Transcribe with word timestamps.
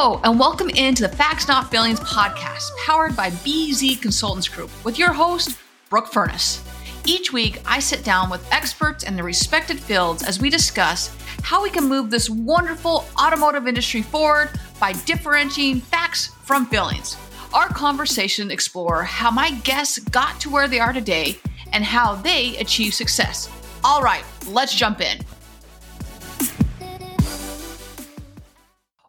Hello, 0.00 0.20
and 0.22 0.38
welcome 0.38 0.70
into 0.70 1.02
the 1.02 1.16
Facts 1.16 1.48
Not 1.48 1.72
Feelings 1.72 1.98
podcast, 1.98 2.70
powered 2.86 3.16
by 3.16 3.30
BZ 3.30 4.00
Consultants 4.00 4.46
Group, 4.46 4.70
with 4.84 4.96
your 4.96 5.12
host, 5.12 5.58
Brooke 5.90 6.06
Furniss. 6.06 6.64
Each 7.04 7.32
week, 7.32 7.60
I 7.66 7.80
sit 7.80 8.04
down 8.04 8.30
with 8.30 8.46
experts 8.52 9.02
in 9.02 9.16
their 9.16 9.24
respected 9.24 9.80
fields 9.80 10.22
as 10.22 10.40
we 10.40 10.50
discuss 10.50 11.12
how 11.42 11.60
we 11.60 11.68
can 11.68 11.88
move 11.88 12.10
this 12.10 12.30
wonderful 12.30 13.06
automotive 13.20 13.66
industry 13.66 14.02
forward 14.02 14.50
by 14.78 14.92
differentiating 14.92 15.80
facts 15.80 16.28
from 16.44 16.66
feelings. 16.66 17.16
Our 17.52 17.66
conversation 17.66 18.52
explore 18.52 19.02
how 19.02 19.32
my 19.32 19.50
guests 19.64 19.98
got 19.98 20.40
to 20.42 20.48
where 20.48 20.68
they 20.68 20.78
are 20.78 20.92
today 20.92 21.40
and 21.72 21.82
how 21.82 22.14
they 22.14 22.56
achieve 22.58 22.94
success. 22.94 23.50
All 23.82 24.00
right, 24.00 24.22
let's 24.46 24.76
jump 24.76 25.00
in. 25.00 25.18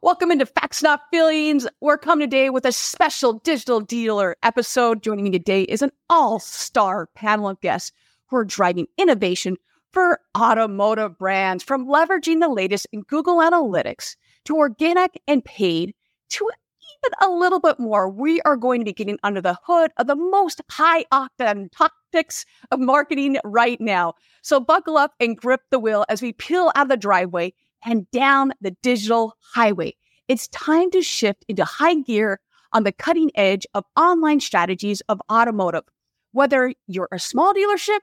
Welcome 0.02 0.32
into 0.32 0.46
Facts 0.46 0.82
Not 0.82 1.02
Feelings. 1.12 1.68
We're 1.82 1.98
coming 1.98 2.26
today 2.26 2.50
with 2.50 2.64
a 2.64 2.72
special 2.72 3.34
digital 3.34 3.82
dealer 3.82 4.38
episode. 4.44 5.04
Joining 5.04 5.26
me 5.26 5.32
today 5.32 5.64
is 5.64 5.82
an 5.82 5.92
all 6.10 6.40
star 6.40 7.08
panel 7.16 7.50
of 7.50 7.60
guests 7.60 7.92
who 8.28 8.38
are 8.38 8.46
driving 8.46 8.88
innovation 8.98 9.58
for 9.92 10.22
automotive 10.38 11.18
brands, 11.18 11.66
from 11.66 11.86
leveraging 11.86 12.40
the 12.40 12.48
latest 12.48 12.88
in 12.94 13.02
Google 13.02 13.40
Analytics 13.40 14.16
to 14.46 14.56
organic 14.56 15.22
and 15.28 15.44
paid 15.44 15.94
to 16.30 16.46
even 16.46 17.30
a 17.30 17.36
little 17.38 17.60
bit 17.60 17.78
more. 17.78 18.10
We 18.10 18.40
are 18.44 18.56
going 18.56 18.80
to 18.80 18.86
be 18.86 18.94
getting 18.94 19.20
under 19.24 19.42
the 19.42 19.58
hood 19.66 19.92
of 19.98 20.08
the 20.08 20.16
most 20.16 20.62
high 20.72 21.04
octane 21.12 21.70
topics 21.74 22.46
of 22.72 22.80
marketing 22.80 23.38
right 23.44 23.82
now. 23.82 24.14
So 24.44 24.62
buckle 24.62 24.96
up 24.98 25.12
and 25.20 25.36
grip 25.36 25.60
the 25.72 25.80
wheel 25.80 26.06
as 26.08 26.22
we 26.22 26.32
peel 26.32 26.72
out 26.76 26.84
of 26.84 26.90
the 26.90 26.96
driveway 26.96 27.54
and 27.86 28.10
down 28.12 28.54
the 28.62 28.72
digital 28.82 29.36
highway. 29.54 29.96
It's 30.28 30.48
time 30.50 30.92
to 30.92 31.02
shift 31.02 31.46
into 31.48 31.66
high 31.66 31.96
gear 31.96 32.40
on 32.74 32.84
the 32.84 32.92
cutting 32.92 33.32
edge 33.36 33.66
of 33.74 33.84
online 33.96 34.40
strategies 34.40 35.02
of 35.10 35.22
automotive. 35.32 35.84
Whether 36.32 36.74
you're 36.88 37.10
a 37.12 37.20
small 37.20 37.54
dealership 37.54 38.00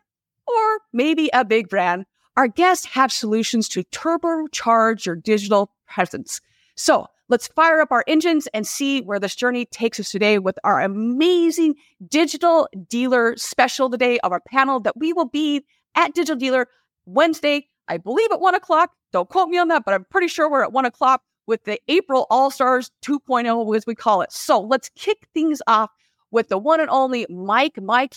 or 0.47 0.79
maybe 0.93 1.31
a 1.33 1.45
big 1.45 1.69
brand, 1.69 2.07
our 2.37 2.49
guests 2.49 2.87
have 2.87 3.13
solutions 3.13 3.69
to 3.71 3.85
turbocharge 3.85 5.07
your 5.07 5.17
digital 5.17 5.71
presence. 5.87 6.41
So 6.75 7.07
let's 7.29 7.49
fire 7.49 7.81
up 7.81 7.93
our 7.93 8.05
engines 8.07 8.47
and 8.53 8.67
see 8.67 9.01
where 9.01 9.19
this 9.19 9.35
journey 9.35 9.65
takes 9.67 9.99
us 9.99 10.11
today 10.11 10.39
with 10.39 10.59
our 10.65 10.81
amazing 10.81 11.77
digital 12.09 12.69
dealer 12.89 13.37
special 13.37 13.89
today 13.89 14.19
of 14.21 14.33
our 14.33 14.41
panel 14.41 14.81
that 14.81 14.97
we 14.97 15.13
will 15.13 15.29
be 15.29 15.65
at 15.95 16.15
Digital 16.15 16.37
Dealer 16.37 16.69
Wednesday, 17.07 17.69
I 17.89 17.97
believe 17.97 18.31
at 18.31 18.41
one 18.41 18.55
o'clock. 18.55 18.91
Don't 19.17 19.31
quote 19.31 19.49
me 19.49 19.57
on 19.57 19.69
that, 19.69 19.87
but 19.87 19.95
I'm 19.95 20.05
pretty 20.05 20.29
sure 20.29 20.51
we're 20.51 20.63
at 20.63 20.75
one 20.75 20.85
o'clock 20.85 21.23
with 21.47 21.65
the 21.65 21.81
April 21.89 22.27
All 22.29 22.51
Stars 22.51 22.91
2.0, 23.01 23.75
as 23.75 23.87
we 23.87 23.95
call 23.95 24.21
it. 24.21 24.31
So 24.31 24.61
let's 24.61 24.91
kick 24.91 25.27
things 25.33 25.63
off 25.67 25.89
with 26.31 26.49
the 26.51 26.59
one 26.59 26.81
and 26.81 26.91
only 26.91 27.25
Mike. 27.31 27.81
Mike, 27.81 28.17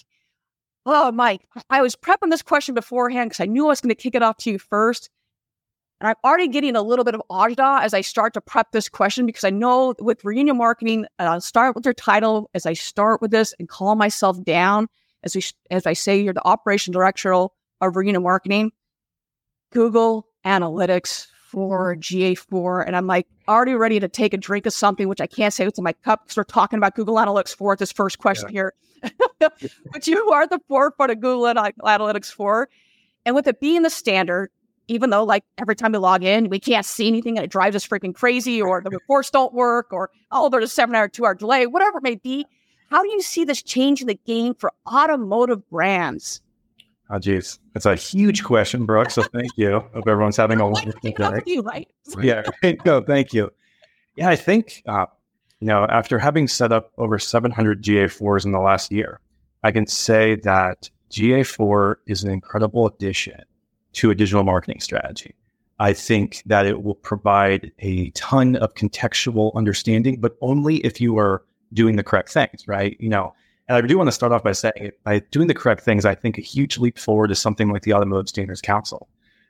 oh, 0.85 1.09
Mike, 1.13 1.47
I 1.69 1.81
was 1.81 1.95
prepping 1.95 2.31
this 2.31 2.41
question 2.41 2.75
beforehand 2.75 3.29
because 3.29 3.39
I 3.39 3.45
knew 3.45 3.67
I 3.67 3.69
was 3.69 3.79
going 3.79 3.95
to 3.95 3.95
kick 3.95 4.13
it 4.13 4.21
off 4.21 4.35
to 4.39 4.51
you 4.51 4.59
first. 4.59 5.09
And 6.01 6.09
I'm 6.09 6.15
already 6.25 6.49
getting 6.49 6.75
a 6.75 6.81
little 6.81 7.05
bit 7.05 7.15
of 7.15 7.21
agita 7.31 7.81
as 7.81 7.93
I 7.93 8.01
start 8.01 8.33
to 8.33 8.41
prep 8.41 8.73
this 8.73 8.89
question 8.89 9.25
because 9.25 9.45
I 9.45 9.51
know 9.51 9.95
with 9.99 10.25
reunion 10.25 10.57
marketing, 10.57 11.05
I'll 11.17 11.39
start 11.39 11.75
with 11.75 11.85
your 11.85 11.93
title 11.93 12.49
as 12.53 12.65
I 12.65 12.73
start 12.73 13.21
with 13.21 13.31
this 13.31 13.53
and 13.57 13.69
calm 13.69 13.97
myself 13.97 14.43
down 14.43 14.89
as 15.23 15.33
we 15.33 15.43
as 15.71 15.85
I 15.85 15.93
say 15.93 16.19
you're 16.19 16.33
the 16.33 16.45
operation 16.45 16.91
director 16.91 17.33
of 17.33 17.49
reunion 17.95 18.21
marketing. 18.21 18.71
Google 19.71 20.28
Analytics 20.49 21.27
for 21.49 21.95
GA4. 21.95 22.85
And 22.85 22.95
I'm 22.95 23.07
like 23.07 23.27
already 23.47 23.75
ready 23.75 23.99
to 23.99 24.07
take 24.07 24.33
a 24.33 24.37
drink 24.37 24.65
of 24.65 24.73
something, 24.73 25.07
which 25.07 25.21
I 25.21 25.27
can't 25.27 25.53
say 25.53 25.65
what's 25.65 25.77
in 25.77 25.83
my 25.83 25.93
cup 25.93 26.23
because 26.23 26.37
we're 26.37 26.43
talking 26.43 26.77
about 26.77 26.95
Google 26.95 27.15
Analytics 27.15 27.55
4 27.55 27.73
at 27.73 27.79
this 27.79 27.91
first 27.91 28.19
question 28.19 28.49
yeah. 28.49 28.53
here. 28.53 28.73
but 29.39 30.07
you 30.07 30.29
are 30.31 30.47
the 30.47 30.59
forefront 30.67 31.11
of 31.11 31.19
Google 31.19 31.43
Analytics 31.43 32.31
4. 32.31 32.69
And 33.25 33.35
with 33.35 33.47
it 33.47 33.59
being 33.59 33.83
the 33.83 33.89
standard, 33.89 34.49
even 34.87 35.11
though 35.11 35.23
like 35.23 35.43
every 35.57 35.75
time 35.75 35.91
we 35.91 35.99
log 35.99 36.23
in, 36.23 36.49
we 36.49 36.59
can't 36.59 36.85
see 36.85 37.07
anything 37.07 37.37
and 37.37 37.45
it 37.45 37.51
drives 37.51 37.75
us 37.75 37.87
freaking 37.87 38.13
crazy, 38.13 38.61
or 38.61 38.81
the 38.81 38.89
reports 38.89 39.29
don't 39.29 39.53
work, 39.53 39.87
or 39.91 40.09
oh, 40.31 40.49
there's 40.49 40.65
a 40.65 40.67
seven 40.67 40.95
hour, 40.95 41.07
two 41.07 41.25
hour 41.25 41.35
delay, 41.35 41.67
whatever 41.67 41.99
it 41.99 42.03
may 42.03 42.15
be. 42.15 42.45
How 42.89 43.03
do 43.03 43.09
you 43.09 43.21
see 43.21 43.43
this 43.43 43.61
changing 43.61 44.07
the 44.07 44.19
game 44.25 44.55
for 44.55 44.73
automotive 44.91 45.67
brands? 45.69 46.41
Oh, 47.11 47.17
geez. 47.17 47.59
That's 47.73 47.85
a 47.87 47.95
huge 47.95 48.43
question, 48.43 48.85
Brooke. 48.85 49.09
So 49.09 49.23
thank 49.23 49.51
you. 49.55 49.79
Hope 49.93 50.07
everyone's 50.07 50.37
having 50.37 50.59
a 50.59 50.69
wonderful 50.69 50.99
day. 51.01 51.13
Thank 51.17 51.47
you, 51.47 51.61
right? 51.61 51.87
Yeah. 52.21 52.43
No, 52.85 53.01
thank 53.01 53.33
you. 53.33 53.51
Yeah, 54.15 54.29
I 54.29 54.35
think, 54.35 54.83
uh, 54.87 55.07
you 55.59 55.67
know, 55.67 55.85
after 55.85 56.19
having 56.19 56.47
set 56.47 56.71
up 56.71 56.91
over 56.97 57.17
700 57.17 57.81
GA4s 57.83 58.45
in 58.45 58.51
the 58.51 58.59
last 58.59 58.91
year, 58.91 59.21
I 59.63 59.71
can 59.71 59.87
say 59.87 60.35
that 60.43 60.89
GA4 61.11 61.95
is 62.05 62.23
an 62.23 62.31
incredible 62.31 62.85
addition 62.85 63.41
to 63.93 64.11
a 64.11 64.15
digital 64.15 64.43
marketing 64.43 64.79
strategy. 64.79 65.33
I 65.79 65.93
think 65.93 66.43
that 66.45 66.65
it 66.65 66.83
will 66.83 66.95
provide 66.95 67.71
a 67.79 68.09
ton 68.11 68.57
of 68.57 68.73
contextual 68.75 69.53
understanding, 69.55 70.19
but 70.19 70.35
only 70.41 70.77
if 70.77 71.01
you 71.01 71.17
are 71.17 71.43
doing 71.73 71.95
the 71.95 72.03
correct 72.03 72.29
things, 72.29 72.67
right? 72.67 72.97
You 72.99 73.09
know, 73.09 73.33
and 73.69 73.77
I 73.77 73.81
do 73.81 73.97
want 73.97 74.07
to 74.07 74.11
start 74.11 74.31
off 74.31 74.43
by 74.43 74.51
saying, 74.51 74.91
by 75.03 75.19
doing 75.29 75.47
the 75.47 75.53
correct 75.53 75.81
things, 75.81 76.03
I 76.03 76.15
think 76.15 76.39
a 76.39 76.41
huge 76.41 76.79
leap 76.79 76.97
forward 76.97 77.29
is 77.29 77.39
something 77.39 77.69
like 77.69 77.83
the 77.83 77.93
Automotive 77.93 78.27
Standards 78.27 78.61
Council. 78.61 79.07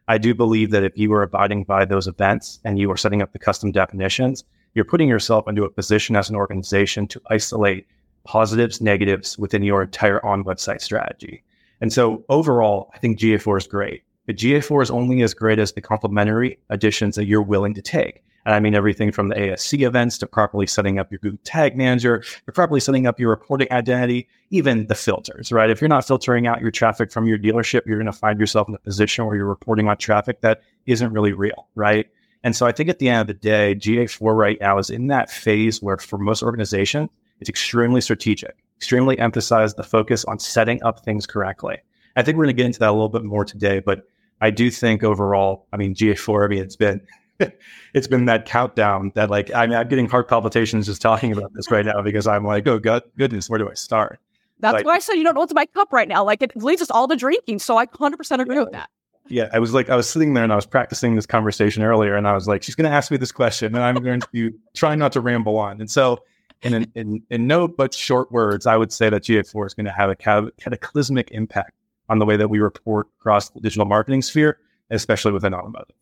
I 0.09 0.17
do 0.17 0.35
believe 0.35 0.71
that 0.71 0.83
if 0.83 0.97
you 0.97 1.13
are 1.13 1.23
abiding 1.23 1.63
by 1.63 1.85
those 1.85 2.05
events 2.05 2.59
and 2.65 2.77
you 2.77 2.91
are 2.91 2.97
setting 2.97 3.21
up 3.21 3.31
the 3.31 3.39
custom 3.39 3.71
definitions, 3.71 4.43
you're 4.73 4.83
putting 4.83 5.07
yourself 5.07 5.47
into 5.47 5.63
a 5.63 5.69
position 5.69 6.17
as 6.17 6.29
an 6.29 6.35
organization 6.35 7.07
to 7.07 7.21
isolate 7.29 7.87
positives, 8.25 8.81
negatives 8.81 9.39
within 9.39 9.63
your 9.63 9.83
entire 9.83 10.23
on 10.25 10.43
website 10.43 10.81
strategy. 10.81 11.41
And 11.79 11.93
so 11.93 12.25
overall, 12.27 12.91
I 12.93 12.97
think 12.97 13.19
GA4 13.19 13.57
is 13.59 13.67
great. 13.67 14.03
But 14.25 14.35
GA4 14.35 14.83
is 14.83 14.91
only 14.91 15.21
as 15.21 15.33
great 15.33 15.59
as 15.59 15.71
the 15.71 15.81
complementary 15.81 16.59
additions 16.69 17.15
that 17.15 17.25
you're 17.25 17.41
willing 17.41 17.73
to 17.73 17.81
take. 17.81 18.21
And 18.49 18.55
I 18.55 18.59
mean 18.59 18.73
everything 18.73 19.11
from 19.11 19.27
the 19.27 19.35
ASC 19.35 19.85
events 19.85 20.17
to 20.17 20.25
properly 20.25 20.65
setting 20.65 20.97
up 20.97 21.11
your 21.11 21.19
Google 21.19 21.37
Tag 21.43 21.77
Manager, 21.77 22.23
to 22.47 22.51
properly 22.51 22.79
setting 22.79 23.05
up 23.05 23.19
your 23.19 23.29
reporting 23.29 23.67
identity, 23.69 24.27
even 24.49 24.87
the 24.87 24.95
filters, 24.95 25.51
right? 25.51 25.69
If 25.69 25.79
you're 25.79 25.87
not 25.87 26.07
filtering 26.07 26.47
out 26.47 26.59
your 26.59 26.71
traffic 26.71 27.11
from 27.11 27.27
your 27.27 27.37
dealership, 27.37 27.85
you're 27.85 27.99
going 27.99 28.11
to 28.11 28.11
find 28.11 28.39
yourself 28.39 28.67
in 28.67 28.73
a 28.73 28.79
position 28.79 29.27
where 29.27 29.35
you're 29.35 29.45
reporting 29.45 29.87
on 29.87 29.97
traffic 29.97 30.41
that 30.41 30.63
isn't 30.87 31.13
really 31.13 31.31
real, 31.31 31.67
right? 31.75 32.07
And 32.43 32.55
so 32.55 32.65
I 32.65 32.71
think 32.71 32.89
at 32.89 32.97
the 32.97 33.07
end 33.07 33.21
of 33.21 33.27
the 33.27 33.35
day, 33.35 33.75
GA4 33.75 34.35
right 34.35 34.57
now 34.59 34.79
is 34.79 34.89
in 34.89 35.05
that 35.09 35.29
phase 35.29 35.79
where 35.83 35.97
for 35.97 36.17
most 36.17 36.41
organizations, 36.41 37.09
it's 37.39 37.51
extremely 37.51 38.01
strategic, 38.01 38.57
extremely 38.77 39.19
emphasize 39.19 39.75
the 39.75 39.83
focus 39.83 40.25
on 40.25 40.39
setting 40.39 40.81
up 40.81 41.01
things 41.01 41.27
correctly. 41.27 41.77
I 42.15 42.23
think 42.23 42.35
we're 42.35 42.45
going 42.45 42.55
to 42.55 42.63
get 42.63 42.65
into 42.65 42.79
that 42.79 42.89
a 42.89 42.93
little 42.93 43.09
bit 43.09 43.25
more 43.25 43.45
today, 43.45 43.79
but 43.79 44.07
I 44.41 44.49
do 44.49 44.71
think 44.71 45.03
overall, 45.03 45.67
I 45.71 45.77
mean, 45.77 45.93
GA4, 45.93 46.45
I 46.45 46.47
mean, 46.47 46.63
it's 46.63 46.75
been 46.75 47.01
it's 47.93 48.07
been 48.07 48.25
that 48.25 48.45
countdown 48.45 49.11
that 49.15 49.29
like 49.29 49.53
I 49.53 49.65
mean 49.65 49.77
I'm 49.77 49.87
getting 49.87 50.07
heart 50.07 50.27
palpitations 50.27 50.85
just 50.85 51.01
talking 51.01 51.31
about 51.31 51.53
this 51.53 51.69
right 51.71 51.85
now 51.85 52.01
because 52.01 52.27
I'm 52.27 52.45
like, 52.45 52.67
oh 52.67 52.79
God, 52.79 53.03
goodness, 53.17 53.49
where 53.49 53.59
do 53.59 53.69
I 53.69 53.73
start? 53.73 54.19
That's 54.59 54.73
like, 54.73 54.85
why 54.85 54.95
I 54.95 54.99
said 54.99 55.13
you 55.13 55.23
don't 55.23 55.35
know 55.35 55.39
what's 55.41 55.51
in 55.51 55.55
my 55.55 55.65
cup 55.67 55.93
right 55.93 56.07
now. 56.07 56.23
Like 56.23 56.41
it 56.41 56.55
leads 56.55 56.81
us 56.81 56.91
all 56.91 57.07
to 57.07 57.15
drinking. 57.15 57.59
So 57.59 57.77
I 57.77 57.85
100% 57.85 58.39
agree 58.39 58.55
yeah. 58.55 58.63
with 58.63 58.73
that. 58.73 58.89
Yeah, 59.29 59.47
I 59.53 59.59
was 59.59 59.75
like, 59.75 59.89
I 59.89 59.95
was 59.95 60.09
sitting 60.09 60.33
there 60.33 60.43
and 60.43 60.51
I 60.51 60.55
was 60.55 60.65
practicing 60.65 61.15
this 61.15 61.27
conversation 61.27 61.83
earlier, 61.83 62.15
and 62.15 62.27
I 62.27 62.33
was 62.33 62.47
like, 62.47 62.63
she's 62.63 62.73
going 62.73 62.89
to 62.89 62.95
ask 62.95 63.11
me 63.11 63.17
this 63.17 63.31
question, 63.31 63.75
and 63.75 63.83
I'm 63.83 63.95
going 64.03 64.21
to 64.33 64.53
try 64.75 64.95
not 64.95 65.11
to 65.11 65.21
ramble 65.21 65.57
on. 65.57 65.79
And 65.79 65.89
so, 65.89 66.23
in 66.63 66.91
in 66.95 67.21
in 67.29 67.45
no 67.45 67.67
but 67.67 67.93
short 67.93 68.31
words, 68.31 68.65
I 68.65 68.75
would 68.75 68.91
say 68.91 69.07
that 69.09 69.21
GA4 69.21 69.67
is 69.67 69.73
going 69.75 69.85
to 69.85 69.91
have 69.91 70.09
a 70.09 70.15
cataclysmic 70.15 71.29
impact 71.29 71.73
on 72.09 72.17
the 72.17 72.25
way 72.25 72.37
that 72.37 72.49
we 72.49 72.59
report 72.59 73.07
across 73.19 73.49
the 73.49 73.61
digital 73.61 73.85
marketing 73.85 74.23
sphere, 74.23 74.57
especially 74.89 75.31
within 75.31 75.53
automotive. 75.53 75.95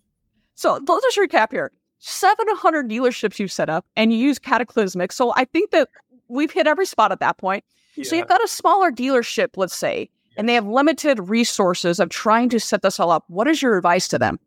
So 0.57 0.74
let's 0.88 1.15
just 1.15 1.18
recap 1.18 1.51
here. 1.51 1.71
700 2.00 2.89
dealerships 2.89 3.38
you've 3.38 3.51
set 3.51 3.69
up 3.69 3.86
and 3.95 4.12
you 4.12 4.18
use 4.18 4.39
Cataclysmic. 4.39 5.12
So 5.12 5.31
I 5.36 5.45
think 5.45 5.69
that 5.69 5.88
we've 6.30 6.51
hit 6.51 6.65
every 6.65 6.88
spot 6.88 7.12
at 7.12 7.19
that 7.19 7.38
point. 7.38 7.63
Yeah. 7.95 8.04
So 8.06 8.15
you've 8.15 8.27
got 8.27 8.44
a 8.44 8.48
smaller 8.48 8.92
dealership, 8.92 9.50
let's 9.56 9.75
say, 9.75 10.09
and 10.36 10.50
they 10.50 10.56
have 10.56 10.68
limited 10.68 11.30
resources 11.30 12.00
of 12.00 12.09
trying 12.09 12.50
to 12.50 12.59
set 12.59 12.81
this 12.81 13.00
all 13.00 13.12
up. 13.12 13.24
What 13.27 13.48
is 13.48 13.62
your 13.62 13.77
advice 13.77 14.07
to 14.09 14.18
them? 14.18 14.39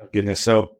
Oh, 0.00 0.08
goodness. 0.12 0.40
So 0.40 0.76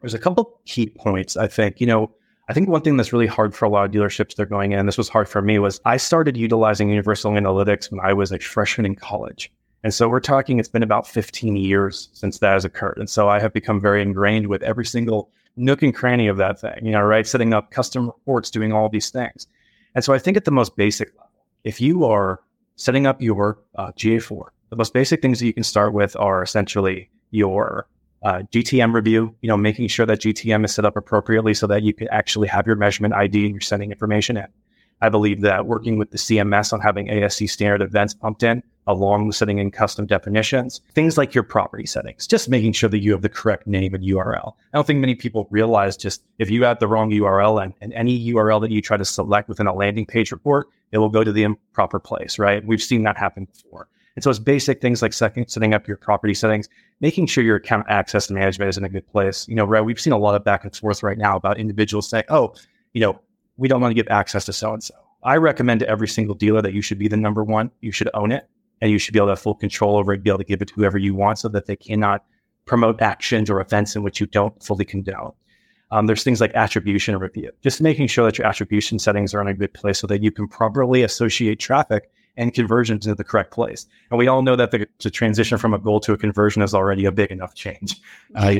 there's 0.00 0.14
a 0.14 0.18
couple 0.18 0.60
key 0.64 0.88
points. 0.88 1.36
I 1.36 1.46
think, 1.46 1.80
you 1.80 1.86
know, 1.86 2.12
I 2.48 2.52
think 2.52 2.68
one 2.68 2.82
thing 2.82 2.96
that's 2.96 3.12
really 3.12 3.26
hard 3.26 3.54
for 3.54 3.64
a 3.64 3.68
lot 3.68 3.84
of 3.84 3.92
dealerships 3.92 4.34
they're 4.34 4.46
going 4.46 4.72
in, 4.72 4.86
this 4.86 4.98
was 4.98 5.08
hard 5.08 5.28
for 5.28 5.40
me, 5.40 5.60
was 5.60 5.80
I 5.84 5.98
started 5.98 6.36
utilizing 6.36 6.88
Universal 6.88 7.32
Analytics 7.32 7.92
when 7.92 8.00
I 8.00 8.12
was 8.12 8.32
a 8.32 8.40
freshman 8.40 8.86
in 8.86 8.96
college. 8.96 9.52
And 9.84 9.94
so 9.94 10.08
we're 10.08 10.20
talking, 10.20 10.58
it's 10.58 10.68
been 10.68 10.82
about 10.82 11.06
15 11.06 11.56
years 11.56 12.08
since 12.12 12.38
that 12.38 12.52
has 12.52 12.64
occurred. 12.64 12.98
And 12.98 13.08
so 13.08 13.28
I 13.28 13.40
have 13.40 13.52
become 13.52 13.80
very 13.80 14.02
ingrained 14.02 14.48
with 14.48 14.62
every 14.62 14.84
single 14.84 15.30
nook 15.56 15.82
and 15.82 15.94
cranny 15.94 16.28
of 16.28 16.36
that 16.38 16.60
thing, 16.60 16.84
you 16.84 16.92
know, 16.92 17.02
right? 17.02 17.26
Setting 17.26 17.54
up 17.54 17.70
custom 17.70 18.06
reports, 18.06 18.50
doing 18.50 18.72
all 18.72 18.88
these 18.88 19.10
things. 19.10 19.46
And 19.94 20.04
so 20.04 20.12
I 20.12 20.18
think 20.18 20.36
at 20.36 20.44
the 20.44 20.50
most 20.50 20.76
basic 20.76 21.08
level, 21.14 21.30
if 21.64 21.80
you 21.80 22.04
are 22.04 22.40
setting 22.76 23.06
up 23.06 23.20
your 23.22 23.58
uh, 23.76 23.92
GA4, 23.92 24.46
the 24.70 24.76
most 24.76 24.92
basic 24.92 25.22
things 25.22 25.38
that 25.38 25.46
you 25.46 25.54
can 25.54 25.62
start 25.62 25.92
with 25.92 26.16
are 26.16 26.42
essentially 26.42 27.08
your 27.30 27.86
uh, 28.22 28.42
GTM 28.52 28.92
review, 28.92 29.34
you 29.40 29.48
know, 29.48 29.56
making 29.56 29.88
sure 29.88 30.06
that 30.06 30.20
GTM 30.20 30.64
is 30.64 30.74
set 30.74 30.84
up 30.84 30.96
appropriately 30.96 31.54
so 31.54 31.66
that 31.66 31.82
you 31.82 31.94
can 31.94 32.08
actually 32.08 32.48
have 32.48 32.66
your 32.66 32.76
measurement 32.76 33.14
ID 33.14 33.44
and 33.44 33.54
you're 33.54 33.60
sending 33.60 33.90
information 33.90 34.36
in. 34.36 34.46
I 35.00 35.10
believe 35.10 35.42
that 35.42 35.66
working 35.66 35.98
with 35.98 36.10
the 36.10 36.18
CMS 36.18 36.72
on 36.72 36.80
having 36.80 37.08
ASC 37.08 37.48
standard 37.50 37.82
events 37.82 38.14
pumped 38.14 38.42
in, 38.42 38.62
along 38.86 39.26
with 39.26 39.36
setting 39.36 39.58
in 39.58 39.70
custom 39.70 40.06
definitions, 40.06 40.80
things 40.92 41.18
like 41.18 41.34
your 41.34 41.42
property 41.42 41.86
settings, 41.86 42.26
just 42.26 42.48
making 42.48 42.72
sure 42.72 42.88
that 42.88 43.00
you 43.00 43.12
have 43.12 43.22
the 43.22 43.28
correct 43.28 43.66
name 43.66 43.94
and 43.94 44.04
URL. 44.04 44.52
I 44.72 44.76
don't 44.76 44.86
think 44.86 45.00
many 45.00 45.14
people 45.14 45.48
realize 45.50 45.96
just 45.96 46.22
if 46.38 46.50
you 46.50 46.64
add 46.64 46.80
the 46.80 46.88
wrong 46.88 47.10
URL 47.10 47.62
and, 47.62 47.74
and 47.80 47.92
any 47.92 48.32
URL 48.32 48.60
that 48.60 48.70
you 48.70 48.80
try 48.80 48.96
to 48.96 49.04
select 49.04 49.48
within 49.48 49.66
a 49.66 49.74
landing 49.74 50.06
page 50.06 50.30
report, 50.30 50.68
it 50.92 50.98
will 50.98 51.08
go 51.08 51.24
to 51.24 51.32
the 51.32 51.42
improper 51.42 51.98
place, 51.98 52.38
right? 52.38 52.64
We've 52.64 52.82
seen 52.82 53.02
that 53.04 53.16
happen 53.16 53.46
before. 53.46 53.88
And 54.14 54.22
so 54.22 54.30
it's 54.30 54.38
basic 54.38 54.80
things 54.80 55.02
like 55.02 55.12
setting, 55.12 55.46
setting 55.46 55.74
up 55.74 55.86
your 55.86 55.98
property 55.98 56.32
settings, 56.32 56.68
making 57.00 57.26
sure 57.26 57.44
your 57.44 57.56
account 57.56 57.86
access 57.90 58.30
management 58.30 58.70
is 58.70 58.78
in 58.78 58.84
a 58.84 58.88
good 58.88 59.06
place. 59.08 59.46
You 59.46 59.56
know, 59.56 59.66
right, 59.66 59.82
we've 59.82 60.00
seen 60.00 60.14
a 60.14 60.18
lot 60.18 60.34
of 60.34 60.42
back 60.42 60.64
and 60.64 60.74
forth 60.74 61.02
right 61.02 61.18
now 61.18 61.36
about 61.36 61.58
individuals 61.58 62.08
saying, 62.08 62.24
oh, 62.30 62.54
you 62.94 63.00
know, 63.02 63.20
we 63.58 63.68
don't 63.68 63.80
want 63.80 63.90
to 63.90 63.94
give 63.94 64.08
access 64.10 64.46
to 64.46 64.54
so 64.54 64.72
and 64.72 64.82
so. 64.82 64.94
I 65.22 65.36
recommend 65.36 65.80
to 65.80 65.88
every 65.88 66.08
single 66.08 66.34
dealer 66.34 66.62
that 66.62 66.72
you 66.72 66.80
should 66.80 66.98
be 66.98 67.08
the 67.08 67.16
number 67.16 67.44
one. 67.44 67.70
You 67.80 67.92
should 67.92 68.08
own 68.14 68.32
it 68.32 68.48
and 68.80 68.90
you 68.90 68.98
should 68.98 69.12
be 69.12 69.18
able 69.18 69.28
to 69.28 69.32
have 69.32 69.40
full 69.40 69.54
control 69.54 69.96
over 69.96 70.12
it, 70.12 70.22
be 70.22 70.30
able 70.30 70.38
to 70.38 70.44
give 70.44 70.62
it 70.62 70.68
to 70.68 70.74
whoever 70.74 70.98
you 70.98 71.14
want 71.14 71.38
so 71.38 71.48
that 71.48 71.66
they 71.66 71.76
cannot 71.76 72.24
promote 72.66 73.00
actions 73.00 73.48
or 73.48 73.60
events 73.60 73.96
in 73.96 74.02
which 74.02 74.20
you 74.20 74.26
don't 74.26 74.62
fully 74.62 74.84
condone. 74.84 75.32
Um, 75.92 76.06
there's 76.06 76.24
things 76.24 76.40
like 76.40 76.52
attribution 76.54 77.16
review, 77.16 77.50
just 77.62 77.80
making 77.80 78.08
sure 78.08 78.24
that 78.24 78.38
your 78.38 78.46
attribution 78.46 78.98
settings 78.98 79.32
are 79.32 79.40
in 79.40 79.46
a 79.46 79.54
good 79.54 79.72
place 79.72 80.00
so 80.00 80.06
that 80.08 80.22
you 80.22 80.32
can 80.32 80.48
properly 80.48 81.02
associate 81.02 81.60
traffic 81.60 82.10
and 82.36 82.52
conversions 82.52 83.06
into 83.06 83.14
the 83.14 83.24
correct 83.24 83.52
place. 83.52 83.86
And 84.10 84.18
we 84.18 84.26
all 84.26 84.42
know 84.42 84.56
that 84.56 84.72
the, 84.72 84.86
to 84.98 85.10
transition 85.10 85.58
from 85.58 85.74
a 85.74 85.78
goal 85.78 86.00
to 86.00 86.12
a 86.12 86.18
conversion 86.18 86.60
is 86.62 86.74
already 86.74 87.04
a 87.04 87.12
big 87.12 87.30
enough 87.30 87.54
change. 87.54 88.00
Uh, 88.34 88.56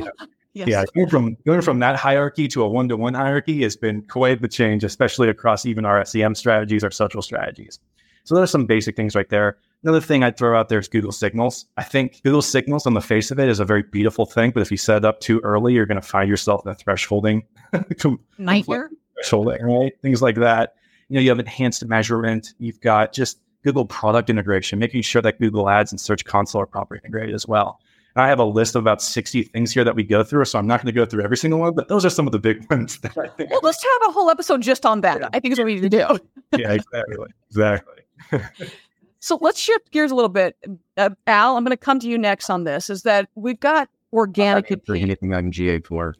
yes. 0.53 0.67
Yeah, 0.67 0.85
going 0.95 1.09
from 1.09 1.37
going 1.45 1.61
from 1.61 1.79
that 1.79 1.97
hierarchy 1.97 2.47
to 2.47 2.63
a 2.63 2.67
one 2.67 2.87
to 2.87 2.97
one 2.97 3.13
hierarchy 3.13 3.61
has 3.61 3.75
been 3.75 4.01
quite 4.03 4.41
the 4.41 4.47
change, 4.47 4.83
especially 4.83 5.29
across 5.29 5.67
even 5.67 5.85
our 5.85 6.03
SEM 6.03 6.33
strategies, 6.33 6.83
our 6.83 6.89
social 6.89 7.21
strategies. 7.21 7.79
So 8.23 8.33
there's 8.33 8.49
some 8.49 8.65
basic 8.65 8.95
things 8.95 9.13
right 9.13 9.29
there. 9.29 9.57
Another 9.87 10.01
thing 10.01 10.21
I'd 10.21 10.35
throw 10.35 10.59
out 10.59 10.67
there 10.67 10.79
is 10.79 10.89
Google 10.89 11.13
Signals. 11.13 11.65
I 11.77 11.83
think 11.83 12.21
Google 12.21 12.41
Signals 12.41 12.85
on 12.85 12.93
the 12.93 12.99
face 12.99 13.31
of 13.31 13.39
it 13.39 13.47
is 13.47 13.61
a 13.61 13.63
very 13.63 13.83
beautiful 13.83 14.25
thing, 14.25 14.51
but 14.51 14.59
if 14.59 14.69
you 14.69 14.75
set 14.75 14.97
it 14.97 15.05
up 15.05 15.21
too 15.21 15.39
early, 15.45 15.73
you're 15.73 15.85
going 15.85 16.01
to 16.01 16.05
find 16.05 16.27
yourself 16.27 16.65
in 16.65 16.71
a 16.73 16.75
thresholding 16.75 17.43
nightmare. 18.37 18.89
Thresholding, 19.17 19.61
right? 19.61 19.93
Things 20.01 20.21
like 20.21 20.35
that. 20.35 20.73
You 21.07 21.15
know, 21.15 21.21
you 21.21 21.29
have 21.29 21.39
enhanced 21.39 21.85
measurement. 21.85 22.53
You've 22.59 22.81
got 22.81 23.13
just 23.13 23.39
Google 23.63 23.85
product 23.85 24.29
integration, 24.29 24.77
making 24.77 25.03
sure 25.03 25.21
that 25.21 25.39
Google 25.39 25.69
Ads 25.69 25.93
and 25.93 26.01
Search 26.01 26.25
Console 26.25 26.63
are 26.63 26.65
properly 26.65 26.99
integrated 27.05 27.33
as 27.33 27.47
well. 27.47 27.79
And 28.13 28.25
I 28.25 28.27
have 28.27 28.39
a 28.39 28.43
list 28.43 28.75
of 28.75 28.83
about 28.83 29.01
60 29.01 29.43
things 29.43 29.71
here 29.71 29.85
that 29.85 29.95
we 29.95 30.03
go 30.03 30.21
through. 30.21 30.43
So 30.43 30.59
I'm 30.59 30.67
not 30.67 30.81
going 30.81 30.93
to 30.93 30.99
go 30.99 31.05
through 31.05 31.23
every 31.23 31.37
single 31.37 31.61
one, 31.61 31.73
but 31.73 31.87
those 31.87 32.03
are 32.03 32.09
some 32.09 32.27
of 32.27 32.33
the 32.33 32.39
big 32.39 32.65
ones 32.69 32.99
that 32.99 33.17
I 33.17 33.29
think. 33.29 33.51
Well, 33.51 33.61
let's 33.63 33.81
have 33.81 34.09
a 34.09 34.11
whole 34.11 34.29
episode 34.29 34.63
just 34.63 34.85
on 34.85 34.99
that. 34.99 35.21
Yeah. 35.21 35.29
I 35.31 35.39
think 35.39 35.53
is 35.53 35.59
what 35.59 35.65
we 35.65 35.75
need 35.75 35.89
to 35.89 35.89
do. 35.89 36.19
yeah, 36.57 36.73
exactly. 36.73 37.27
Exactly. 37.49 38.03
so 39.27 39.37
let's 39.41 39.59
shift 39.59 39.91
gears 39.91 40.11
a 40.11 40.15
little 40.15 40.29
bit. 40.29 40.55
Uh, 40.95 41.09
Al, 41.27 41.57
I'm 41.57 41.63
going 41.63 41.71
to 41.71 41.77
come 41.77 41.99
to 41.99 42.07
you 42.07 42.17
next 42.17 42.49
on 42.49 42.63
this. 42.63 42.89
Is 42.89 43.03
that 43.03 43.29
we've 43.35 43.59
got 43.59 43.89
organic. 44.13 44.71
And 44.71 44.81
anything 44.89 44.95
I'm 44.95 45.03
anything 45.03 45.33
on 45.33 45.51
GA4. 45.51 46.13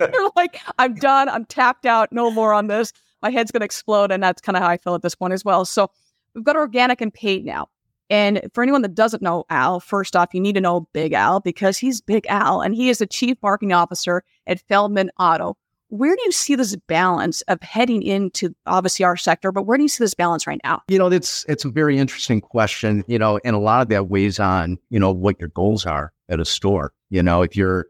You're 0.00 0.30
like, 0.36 0.60
I'm 0.78 0.94
done. 0.94 1.28
I'm 1.28 1.44
tapped 1.44 1.86
out. 1.86 2.12
No 2.12 2.30
more 2.30 2.54
on 2.54 2.66
this. 2.68 2.92
My 3.22 3.30
head's 3.30 3.50
going 3.50 3.60
to 3.60 3.66
explode. 3.66 4.10
And 4.10 4.22
that's 4.22 4.40
kind 4.40 4.56
of 4.56 4.62
how 4.62 4.68
I 4.68 4.78
feel 4.78 4.94
at 4.94 5.02
this 5.02 5.14
point 5.14 5.34
as 5.34 5.44
well. 5.44 5.64
So 5.64 5.90
we've 6.34 6.44
got 6.44 6.56
organic 6.56 7.00
and 7.00 7.12
paid 7.12 7.44
now. 7.44 7.68
And 8.10 8.40
for 8.54 8.62
anyone 8.62 8.80
that 8.82 8.94
doesn't 8.94 9.22
know 9.22 9.44
Al, 9.50 9.80
first 9.80 10.16
off, 10.16 10.32
you 10.32 10.40
need 10.40 10.54
to 10.54 10.62
know 10.62 10.88
Big 10.94 11.12
Al 11.12 11.40
because 11.40 11.76
he's 11.76 12.00
Big 12.00 12.24
Al 12.30 12.62
and 12.62 12.74
he 12.74 12.88
is 12.88 12.98
the 12.98 13.06
chief 13.06 13.36
marketing 13.42 13.74
officer 13.74 14.24
at 14.46 14.60
Feldman 14.60 15.10
Auto. 15.18 15.58
Where 15.90 16.14
do 16.14 16.22
you 16.24 16.32
see 16.32 16.54
this 16.54 16.76
balance 16.86 17.40
of 17.42 17.62
heading 17.62 18.02
into 18.02 18.54
obviously 18.66 19.06
our 19.06 19.16
sector, 19.16 19.52
but 19.52 19.62
where 19.62 19.78
do 19.78 19.82
you 19.82 19.88
see 19.88 20.04
this 20.04 20.12
balance 20.12 20.46
right 20.46 20.60
now? 20.62 20.82
You 20.88 20.98
know, 20.98 21.10
it's 21.10 21.46
it's 21.48 21.64
a 21.64 21.70
very 21.70 21.98
interesting 21.98 22.42
question, 22.42 23.04
you 23.08 23.18
know, 23.18 23.40
and 23.42 23.56
a 23.56 23.58
lot 23.58 23.80
of 23.80 23.88
that 23.88 24.08
weighs 24.08 24.38
on, 24.38 24.78
you 24.90 25.00
know, 25.00 25.10
what 25.10 25.40
your 25.40 25.48
goals 25.48 25.86
are 25.86 26.12
at 26.28 26.40
a 26.40 26.44
store. 26.44 26.92
You 27.08 27.22
know, 27.22 27.40
if 27.40 27.56
you're, 27.56 27.86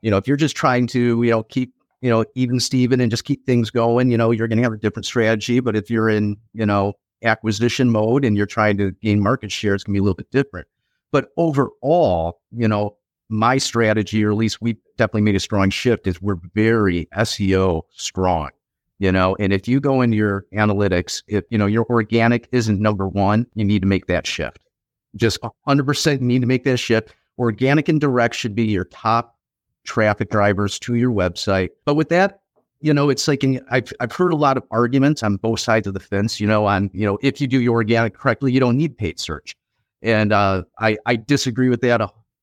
you 0.00 0.10
know, 0.10 0.16
if 0.16 0.26
you're 0.26 0.38
just 0.38 0.56
trying 0.56 0.86
to, 0.88 1.22
you 1.22 1.30
know, 1.30 1.42
keep, 1.42 1.74
you 2.00 2.08
know, 2.08 2.24
even 2.34 2.58
Steven 2.58 3.00
and 3.00 3.10
just 3.10 3.24
keep 3.24 3.44
things 3.44 3.70
going, 3.70 4.10
you 4.10 4.16
know, 4.16 4.30
you're 4.30 4.48
gonna 4.48 4.62
have 4.62 4.72
a 4.72 4.78
different 4.78 5.04
strategy. 5.04 5.60
But 5.60 5.76
if 5.76 5.90
you're 5.90 6.08
in, 6.08 6.38
you 6.54 6.64
know, 6.64 6.94
acquisition 7.22 7.90
mode 7.90 8.24
and 8.24 8.34
you're 8.34 8.46
trying 8.46 8.78
to 8.78 8.92
gain 9.02 9.22
market 9.22 9.52
share, 9.52 9.74
it's 9.74 9.84
to 9.84 9.90
be 9.90 9.98
a 9.98 10.02
little 10.02 10.14
bit 10.14 10.30
different. 10.30 10.68
But 11.10 11.28
overall, 11.36 12.40
you 12.50 12.66
know, 12.66 12.96
my 13.32 13.58
strategy, 13.58 14.24
or 14.24 14.30
at 14.30 14.36
least 14.36 14.60
we 14.60 14.76
definitely 14.96 15.22
made 15.22 15.34
a 15.34 15.40
strong 15.40 15.70
shift, 15.70 16.06
is 16.06 16.20
we're 16.22 16.38
very 16.54 17.08
SEO 17.16 17.82
strong. 17.90 18.50
You 18.98 19.10
know, 19.10 19.34
and 19.40 19.52
if 19.52 19.66
you 19.66 19.80
go 19.80 20.00
into 20.00 20.16
your 20.16 20.46
analytics, 20.54 21.24
if 21.26 21.44
you 21.50 21.58
know 21.58 21.66
your 21.66 21.84
organic 21.90 22.48
isn't 22.52 22.80
number 22.80 23.08
one, 23.08 23.46
you 23.54 23.64
need 23.64 23.82
to 23.82 23.88
make 23.88 24.06
that 24.06 24.26
shift. 24.26 24.60
Just 25.16 25.40
100% 25.66 26.20
need 26.20 26.40
to 26.40 26.46
make 26.46 26.62
that 26.64 26.76
shift. 26.76 27.12
Organic 27.38 27.88
and 27.88 28.00
direct 28.00 28.36
should 28.36 28.54
be 28.54 28.64
your 28.64 28.84
top 28.84 29.36
traffic 29.84 30.30
drivers 30.30 30.78
to 30.78 30.94
your 30.94 31.10
website. 31.10 31.70
But 31.84 31.94
with 31.94 32.10
that 32.10 32.42
you 32.82 32.92
know, 32.92 33.08
it's 33.08 33.26
like 33.28 33.44
I've 33.70 33.92
I've 34.00 34.12
heard 34.12 34.32
a 34.32 34.36
lot 34.36 34.56
of 34.56 34.64
arguments 34.70 35.22
on 35.22 35.36
both 35.36 35.60
sides 35.60 35.86
of 35.86 35.94
the 35.94 36.00
fence. 36.00 36.40
You 36.40 36.48
know, 36.48 36.66
on 36.66 36.90
you 36.92 37.06
know 37.06 37.16
if 37.22 37.40
you 37.40 37.46
do 37.46 37.60
your 37.60 37.74
organic 37.74 38.14
correctly, 38.14 38.52
you 38.52 38.60
don't 38.60 38.76
need 38.76 38.98
paid 38.98 39.20
search, 39.20 39.56
and 40.02 40.32
uh, 40.32 40.64
I 40.80 40.98
I 41.06 41.16
disagree 41.16 41.68
with 41.68 41.80
that. 41.82 42.02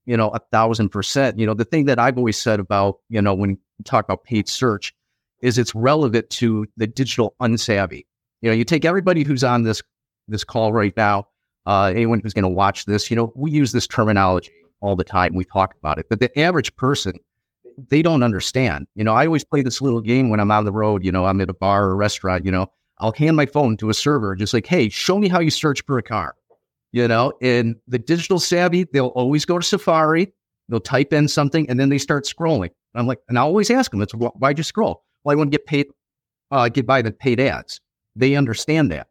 You 0.10 0.18
know, 0.18 0.30
a 0.30 0.40
thousand 0.52 0.90
percent. 0.90 1.38
You 1.38 1.46
know, 1.46 1.54
the 1.54 1.66
thing 1.66 1.86
that 1.86 2.00
I've 2.00 2.18
always 2.18 2.38
said 2.38 2.60
about 2.60 2.98
you 3.10 3.22
know 3.22 3.34
when 3.34 3.52
you 3.52 3.58
talk 3.86 4.06
about 4.06 4.24
paid 4.24 4.50
search 4.50 4.94
is 5.42 5.58
it's 5.58 5.76
relevant 5.76 6.30
to 6.32 6.66
the 6.78 6.88
digital 6.88 7.36
unsavvy. 7.40 8.06
You 8.42 8.50
know, 8.50 8.56
you 8.56 8.64
take 8.64 8.86
everybody 8.86 9.24
who's 9.24 9.44
on 9.44 9.64
this 9.64 9.82
this 10.28 10.44
call 10.44 10.74
right 10.74 10.96
now, 10.98 11.28
uh, 11.66 11.92
anyone 11.96 12.20
who's 12.22 12.34
going 12.34 12.44
to 12.44 12.50
watch 12.50 12.86
this. 12.86 13.10
You 13.10 13.18
know, 13.18 13.32
we 13.36 13.52
use 13.52 13.72
this 13.72 13.88
terminology 13.88 14.52
all 14.82 14.96
the 14.96 15.04
time. 15.04 15.36
We 15.36 15.46
talk 15.46 15.76
about 15.78 16.00
it, 16.00 16.08
but 16.10 16.20
the 16.20 16.40
average 16.40 16.76
person 16.76 17.14
they 17.90 18.02
don't 18.02 18.24
understand. 18.24 18.88
You 18.96 19.04
know, 19.04 19.14
I 19.14 19.26
always 19.26 19.44
play 19.44 19.62
this 19.62 19.82
little 19.82 20.02
game 20.02 20.30
when 20.30 20.40
I'm 20.40 20.52
on 20.52 20.66
the 20.66 20.72
road, 20.72 21.06
you 21.06 21.12
know, 21.12 21.26
I'm 21.26 21.40
at 21.40 21.50
a 21.50 21.54
bar 21.54 21.86
or 21.86 21.96
restaurant, 21.96 22.46
you 22.46 22.52
know, 22.52 22.68
I'll 23.00 23.14
hand 23.14 23.38
my 23.38 23.46
phone 23.46 23.78
to 23.78 23.90
a 23.90 23.94
server, 23.94 24.36
just 24.36 24.54
like, 24.54 24.66
hey, 24.66 24.90
show 24.90 25.18
me 25.18 25.30
how 25.30 25.40
you 25.40 25.50
search 25.50 25.84
for 25.86 25.98
a 25.98 26.04
car. 26.04 26.36
You 26.92 27.08
know, 27.08 27.34
and 27.42 27.76
the 27.88 28.00
digital 28.00 28.40
savvy, 28.40 28.84
they'll 28.84 29.08
always 29.08 29.46
go 29.46 29.60
to 29.60 29.66
Safari, 29.66 30.34
they'll 30.70 30.80
type 30.80 31.14
in 31.14 31.28
something, 31.28 31.70
and 31.70 31.80
then 31.80 31.90
they 31.90 32.00
start 32.00 32.26
scrolling. 32.26 32.72
I'm 32.96 33.06
like, 33.06 33.20
and 33.30 33.38
I 33.38 33.42
always 33.42 33.70
ask 33.70 33.92
them, 33.92 34.02
it's 34.02 34.14
why'd 34.14 34.58
you 34.58 34.64
scroll? 34.64 35.04
Well, 35.24 35.34
I 35.34 35.36
want 35.36 35.52
to 35.52 35.58
get 35.58 35.68
paid, 35.68 35.88
uh, 36.50 36.70
get 36.70 36.88
by 36.88 37.04
the 37.04 37.12
paid 37.12 37.40
ads. 37.40 37.80
They 38.16 38.36
understand 38.36 38.92
that. 38.92 39.08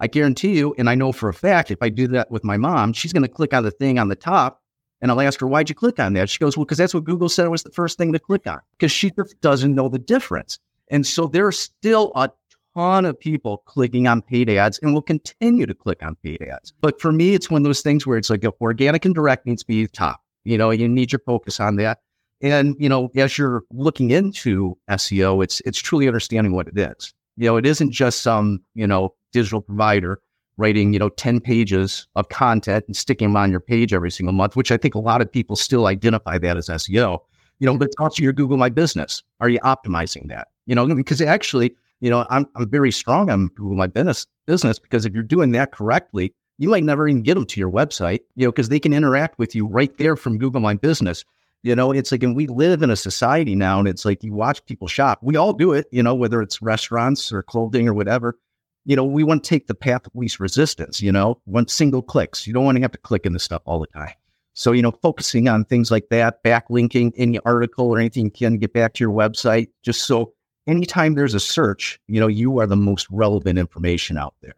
I 0.00 0.08
guarantee 0.08 0.56
you, 0.56 0.74
and 0.76 0.90
I 0.90 0.96
know 0.96 1.12
for 1.12 1.28
a 1.28 1.34
fact, 1.34 1.70
if 1.70 1.78
I 1.82 1.88
do 1.88 2.08
that 2.08 2.30
with 2.30 2.42
my 2.42 2.56
mom, 2.56 2.92
she's 2.94 3.12
going 3.12 3.22
to 3.22 3.28
click 3.28 3.54
on 3.54 3.62
the 3.62 3.70
thing 3.70 3.98
on 3.98 4.08
the 4.08 4.16
top 4.16 4.60
and 5.00 5.10
I'll 5.10 5.20
ask 5.20 5.40
her, 5.40 5.46
why'd 5.46 5.68
you 5.68 5.74
click 5.74 5.98
on 5.98 6.12
that? 6.14 6.28
She 6.28 6.38
goes, 6.38 6.56
well, 6.56 6.64
because 6.64 6.78
that's 6.78 6.92
what 6.92 7.04
Google 7.04 7.28
said 7.28 7.48
was 7.48 7.62
the 7.62 7.70
first 7.70 7.96
thing 7.96 8.12
to 8.12 8.18
click 8.18 8.46
on, 8.46 8.60
because 8.72 8.92
she 8.92 9.10
just 9.10 9.40
doesn't 9.40 9.74
know 9.74 9.88
the 9.88 9.98
difference. 9.98 10.58
And 10.90 11.06
so 11.06 11.26
there's 11.26 11.58
still 11.58 12.12
a 12.14 12.30
ton 12.74 13.04
of 13.04 13.18
people 13.18 13.58
clicking 13.66 14.06
on 14.06 14.22
paid 14.22 14.48
ads 14.48 14.78
and 14.78 14.94
will 14.94 15.02
continue 15.02 15.66
to 15.66 15.74
click 15.74 16.02
on 16.02 16.16
paid 16.22 16.42
ads. 16.42 16.72
But 16.80 17.00
for 17.00 17.12
me, 17.12 17.34
it's 17.34 17.50
one 17.50 17.62
of 17.62 17.64
those 17.64 17.82
things 17.82 18.06
where 18.06 18.18
it's 18.18 18.30
like 18.30 18.44
organic 18.60 19.04
and 19.04 19.14
direct 19.14 19.46
needs 19.46 19.62
to 19.62 19.66
be 19.66 19.86
top. 19.86 20.20
You 20.44 20.58
know, 20.58 20.70
you 20.70 20.88
need 20.88 21.12
your 21.12 21.20
focus 21.26 21.60
on 21.60 21.76
that. 21.76 21.98
And, 22.42 22.74
you 22.78 22.88
know, 22.88 23.10
as 23.16 23.36
you're 23.36 23.62
looking 23.70 24.10
into 24.10 24.76
SEO, 24.88 25.44
it's 25.44 25.60
it's 25.66 25.78
truly 25.78 26.06
understanding 26.06 26.54
what 26.54 26.68
it 26.68 26.78
is. 26.78 27.12
You 27.36 27.46
know, 27.46 27.56
it 27.56 27.66
isn't 27.66 27.90
just 27.90 28.22
some, 28.22 28.62
you 28.74 28.86
know, 28.86 29.14
digital 29.32 29.60
provider 29.60 30.20
writing, 30.56 30.92
you 30.92 30.98
know, 30.98 31.08
10 31.10 31.40
pages 31.40 32.06
of 32.16 32.28
content 32.28 32.84
and 32.86 32.96
sticking 32.96 33.28
them 33.28 33.36
on 33.36 33.50
your 33.50 33.60
page 33.60 33.92
every 33.92 34.10
single 34.10 34.32
month, 34.32 34.56
which 34.56 34.72
I 34.72 34.76
think 34.76 34.94
a 34.94 34.98
lot 34.98 35.20
of 35.20 35.30
people 35.30 35.56
still 35.56 35.86
identify 35.86 36.38
that 36.38 36.56
as 36.56 36.68
SEO. 36.68 37.18
You 37.58 37.66
know, 37.66 37.76
but 37.76 37.90
also 37.98 38.22
your 38.22 38.32
Google 38.32 38.56
My 38.56 38.70
Business. 38.70 39.22
Are 39.40 39.50
you 39.50 39.58
optimizing 39.60 40.28
that? 40.28 40.48
You 40.64 40.74
know, 40.74 40.94
because 40.94 41.20
actually, 41.20 41.76
you 42.00 42.10
know, 42.10 42.26
I'm, 42.30 42.46
I'm 42.54 42.68
very 42.68 42.92
strong 42.92 43.30
on 43.30 43.48
Google 43.48 43.76
My 43.76 43.86
Business 43.86 44.26
business 44.46 44.78
because 44.78 45.06
if 45.06 45.14
you're 45.14 45.22
doing 45.22 45.52
that 45.52 45.72
correctly, 45.72 46.34
you 46.58 46.68
might 46.68 46.84
never 46.84 47.08
even 47.08 47.22
get 47.22 47.34
them 47.34 47.46
to 47.46 47.60
your 47.60 47.70
website, 47.70 48.20
you 48.34 48.46
know, 48.46 48.52
because 48.52 48.68
they 48.68 48.80
can 48.80 48.92
interact 48.92 49.38
with 49.38 49.54
you 49.54 49.66
right 49.66 49.96
there 49.98 50.16
from 50.16 50.38
Google 50.38 50.60
My 50.60 50.74
Business. 50.74 51.24
You 51.62 51.76
know, 51.76 51.92
it's 51.92 52.10
like, 52.10 52.22
and 52.22 52.34
we 52.34 52.46
live 52.46 52.82
in 52.82 52.90
a 52.90 52.96
society 52.96 53.54
now, 53.54 53.78
and 53.78 53.86
it's 53.86 54.04
like 54.04 54.24
you 54.24 54.32
watch 54.32 54.64
people 54.64 54.88
shop. 54.88 55.18
We 55.22 55.36
all 55.36 55.52
do 55.52 55.72
it, 55.72 55.86
you 55.92 56.02
know, 56.02 56.14
whether 56.14 56.40
it's 56.40 56.62
restaurants 56.62 57.32
or 57.32 57.42
clothing 57.42 57.86
or 57.86 57.94
whatever 57.94 58.36
you 58.84 58.96
know, 58.96 59.04
we 59.04 59.24
want 59.24 59.44
to 59.44 59.48
take 59.48 59.66
the 59.66 59.74
path 59.74 60.06
of 60.06 60.14
least 60.14 60.40
resistance, 60.40 61.00
you 61.00 61.12
know, 61.12 61.40
one 61.44 61.68
single 61.68 62.02
clicks. 62.02 62.46
You 62.46 62.52
don't 62.52 62.64
want 62.64 62.76
to 62.76 62.82
have 62.82 62.92
to 62.92 62.98
click 62.98 63.26
in 63.26 63.32
the 63.32 63.38
stuff 63.38 63.62
all 63.66 63.80
the 63.80 63.86
time. 63.88 64.14
So, 64.54 64.72
you 64.72 64.82
know, 64.82 64.90
focusing 64.90 65.48
on 65.48 65.64
things 65.64 65.90
like 65.90 66.08
that, 66.10 66.42
backlinking 66.42 67.12
any 67.16 67.38
article 67.40 67.86
or 67.86 67.98
anything 67.98 68.24
you 68.24 68.30
can 68.30 68.58
get 68.58 68.72
back 68.72 68.94
to 68.94 69.04
your 69.04 69.12
website, 69.12 69.68
just 69.82 70.06
so 70.06 70.32
anytime 70.66 71.14
there's 71.14 71.34
a 71.34 71.40
search, 71.40 72.00
you 72.06 72.20
know, 72.20 72.26
you 72.26 72.58
are 72.58 72.66
the 72.66 72.76
most 72.76 73.06
relevant 73.10 73.58
information 73.58 74.16
out 74.16 74.34
there. 74.42 74.54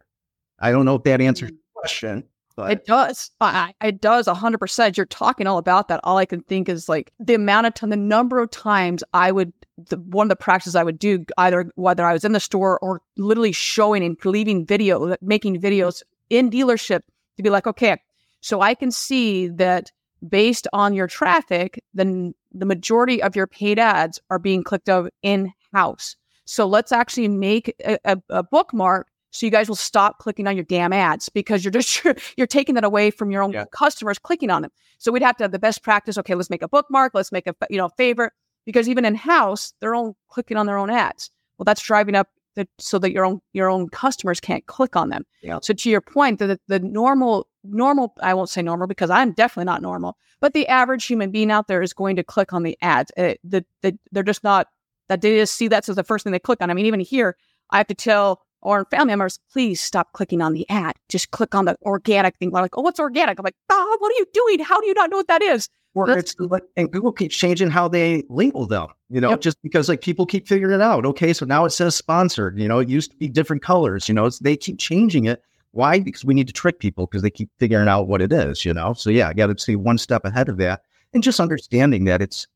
I 0.59 0.71
don't 0.71 0.85
know 0.85 0.95
if 0.95 1.03
that 1.03 1.21
answers 1.21 1.49
mm-hmm. 1.49 1.55
your 1.55 1.81
question. 1.81 2.23
But 2.55 2.71
It 2.71 2.85
does. 2.85 3.31
I, 3.41 3.73
I- 3.81 3.87
it 3.87 3.99
does 4.01 4.27
100%. 4.27 4.97
You're 4.97 5.05
talking 5.07 5.47
all 5.47 5.57
about 5.57 5.87
that. 5.87 5.99
All 6.03 6.17
I 6.17 6.25
can 6.25 6.41
think 6.41 6.69
is 6.69 6.87
like 6.87 7.11
the 7.19 7.33
amount 7.33 7.67
of 7.67 7.73
time, 7.73 7.89
the 7.89 7.97
number 7.97 8.39
of 8.39 8.51
times 8.51 9.03
I 9.13 9.31
would, 9.31 9.51
the, 9.89 9.97
one 9.97 10.25
of 10.25 10.29
the 10.29 10.35
practices 10.35 10.75
I 10.75 10.83
would 10.83 10.99
do, 10.99 11.25
either 11.37 11.71
whether 11.75 12.05
I 12.05 12.13
was 12.13 12.23
in 12.23 12.33
the 12.33 12.39
store 12.39 12.79
or 12.79 13.01
literally 13.17 13.53
showing 13.53 14.03
and 14.03 14.17
leaving 14.23 14.65
video, 14.65 15.15
making 15.21 15.59
videos 15.59 16.03
in 16.29 16.51
dealership 16.51 17.01
to 17.37 17.43
be 17.43 17.49
like, 17.49 17.65
okay, 17.65 17.97
so 18.41 18.61
I 18.61 18.75
can 18.75 18.91
see 18.91 19.47
that 19.47 19.91
based 20.27 20.67
on 20.73 20.93
your 20.93 21.07
traffic, 21.07 21.83
then 21.93 22.35
the 22.51 22.65
majority 22.65 23.21
of 23.21 23.35
your 23.35 23.47
paid 23.47 23.79
ads 23.79 24.19
are 24.29 24.39
being 24.39 24.63
clicked 24.63 24.89
of 24.89 25.09
in 25.21 25.51
house. 25.73 26.15
So 26.45 26.65
let's 26.67 26.91
actually 26.91 27.27
make 27.27 27.73
a, 27.85 27.97
a, 28.05 28.17
a 28.29 28.43
bookmark 28.43 29.07
so 29.31 29.45
you 29.47 29.51
guys 29.51 29.67
will 29.67 29.75
stop 29.75 30.19
clicking 30.19 30.45
on 30.45 30.55
your 30.55 30.65
damn 30.65 30.93
ads 30.93 31.27
because 31.29 31.63
you're 31.63 31.71
just 31.71 32.03
you're 32.37 32.45
taking 32.47 32.75
that 32.75 32.83
away 32.83 33.09
from 33.11 33.31
your 33.31 33.41
own 33.41 33.51
Yeah. 33.51 33.65
customers 33.71 34.19
clicking 34.19 34.49
on 34.51 34.61
them. 34.61 34.71
So 34.99 35.11
we'd 35.11 35.23
have 35.23 35.37
to 35.37 35.43
have 35.43 35.51
the 35.51 35.59
best 35.59 35.81
practice. 35.83 36.17
Okay, 36.19 36.35
let's 36.35 36.49
make 36.51 36.61
a 36.61 36.67
bookmark. 36.67 37.13
Let's 37.15 37.31
make 37.31 37.47
a 37.47 37.55
you 37.69 37.77
know 37.77 37.89
favorite 37.97 38.33
because 38.65 38.87
even 38.87 39.05
in 39.05 39.15
house 39.15 39.73
they're 39.79 39.95
all 39.95 40.15
clicking 40.27 40.57
on 40.57 40.65
their 40.67 40.77
own 40.77 40.89
ads. 40.91 41.31
Well, 41.57 41.63
that's 41.65 41.81
driving 41.81 42.15
up 42.15 42.27
the 42.55 42.67
so 42.77 42.99
that 42.99 43.11
your 43.11 43.25
own 43.25 43.41
your 43.53 43.69
own 43.71 43.89
customers 43.89 44.39
can't 44.39 44.65
click 44.67 44.95
on 44.95 45.09
them. 45.09 45.25
Yeah. 45.41 45.59
So 45.63 45.73
to 45.73 45.89
your 45.89 46.01
point, 46.01 46.37
the 46.39 46.59
the 46.67 46.79
normal 46.79 47.47
normal 47.63 48.13
I 48.21 48.35
won't 48.35 48.49
say 48.49 48.61
normal 48.61 48.85
because 48.85 49.09
I'm 49.09 49.31
definitely 49.31 49.65
not 49.65 49.81
normal, 49.81 50.15
but 50.41 50.53
the 50.53 50.67
average 50.67 51.05
human 51.05 51.31
being 51.31 51.49
out 51.49 51.67
there 51.67 51.81
is 51.81 51.93
going 51.93 52.17
to 52.17 52.23
click 52.23 52.53
on 52.53 52.61
the 52.61 52.77
ads. 52.83 53.11
Uh, 53.17 53.33
the, 53.43 53.65
the 53.81 53.97
they're 54.11 54.21
just 54.21 54.43
not 54.43 54.67
that 55.13 55.21
they 55.21 55.37
just 55.37 55.55
see 55.55 55.67
that 55.67 55.87
as 55.87 55.95
the 55.95 56.03
first 56.03 56.23
thing 56.23 56.31
they 56.33 56.39
click 56.39 56.61
on. 56.61 56.69
I 56.69 56.73
mean, 56.73 56.85
even 56.87 56.99
here, 56.99 57.37
I 57.69 57.77
have 57.77 57.87
to 57.87 57.93
tell 57.93 58.41
our 58.63 58.85
family 58.85 59.07
members, 59.07 59.39
please 59.51 59.79
stop 59.79 60.11
clicking 60.13 60.41
on 60.41 60.53
the 60.53 60.67
ad. 60.69 60.95
Just 61.09 61.31
click 61.31 61.53
on 61.53 61.65
the 61.65 61.75
organic 61.83 62.37
thing. 62.37 62.49
They're 62.51 62.61
like, 62.61 62.77
oh, 62.77 62.81
what's 62.81 62.99
organic? 62.99 63.37
I'm 63.37 63.43
like, 63.43 63.55
oh, 63.69 63.97
what 63.99 64.11
are 64.11 64.15
you 64.15 64.25
doing? 64.33 64.59
How 64.65 64.79
do 64.79 64.87
you 64.87 64.93
not 64.93 65.09
know 65.11 65.17
what 65.17 65.27
that 65.27 65.41
is? 65.43 65.69
That's- 65.95 66.31
it's 66.31 66.35
like, 66.39 66.63
and 66.75 66.91
Google 66.91 67.11
keeps 67.11 67.35
changing 67.35 67.69
how 67.69 67.87
they 67.87 68.23
label 68.29 68.65
them, 68.65 68.87
you 69.09 69.21
know, 69.21 69.29
Yep. 69.31 69.41
just 69.41 69.61
because 69.61 69.89
like 69.89 70.01
people 70.01 70.25
keep 70.25 70.47
figuring 70.47 70.73
it 70.73 70.81
out. 70.81 71.05
Okay, 71.05 71.33
so 71.33 71.45
now 71.45 71.65
it 71.65 71.69
says 71.69 71.93
sponsored, 71.95 72.57
you 72.57 72.67
know, 72.67 72.79
it 72.79 72.89
used 72.89 73.11
to 73.11 73.17
be 73.17 73.27
different 73.27 73.61
colors, 73.61 74.09
you 74.09 74.15
know, 74.15 74.25
it's, 74.25 74.39
they 74.39 74.57
keep 74.57 74.79
changing 74.79 75.25
it. 75.25 75.43
Why? 75.71 75.99
Because 75.99 76.25
we 76.25 76.33
need 76.33 76.47
to 76.47 76.53
trick 76.53 76.79
people 76.79 77.05
because 77.05 77.21
they 77.21 77.29
keep 77.29 77.49
figuring 77.59 77.87
out 77.87 78.07
what 78.07 78.21
it 78.23 78.31
is, 78.33 78.65
you 78.65 78.73
know? 78.73 78.93
So 78.93 79.11
yeah, 79.11 79.27
I 79.27 79.33
got 79.33 79.47
to 79.47 79.57
stay 79.61 79.75
one 79.75 79.99
step 79.99 80.25
ahead 80.25 80.49
of 80.49 80.57
that 80.57 80.81
and 81.13 81.21
just 81.21 81.39
understanding 81.39 82.05
that 82.05 82.23
it's, 82.23 82.47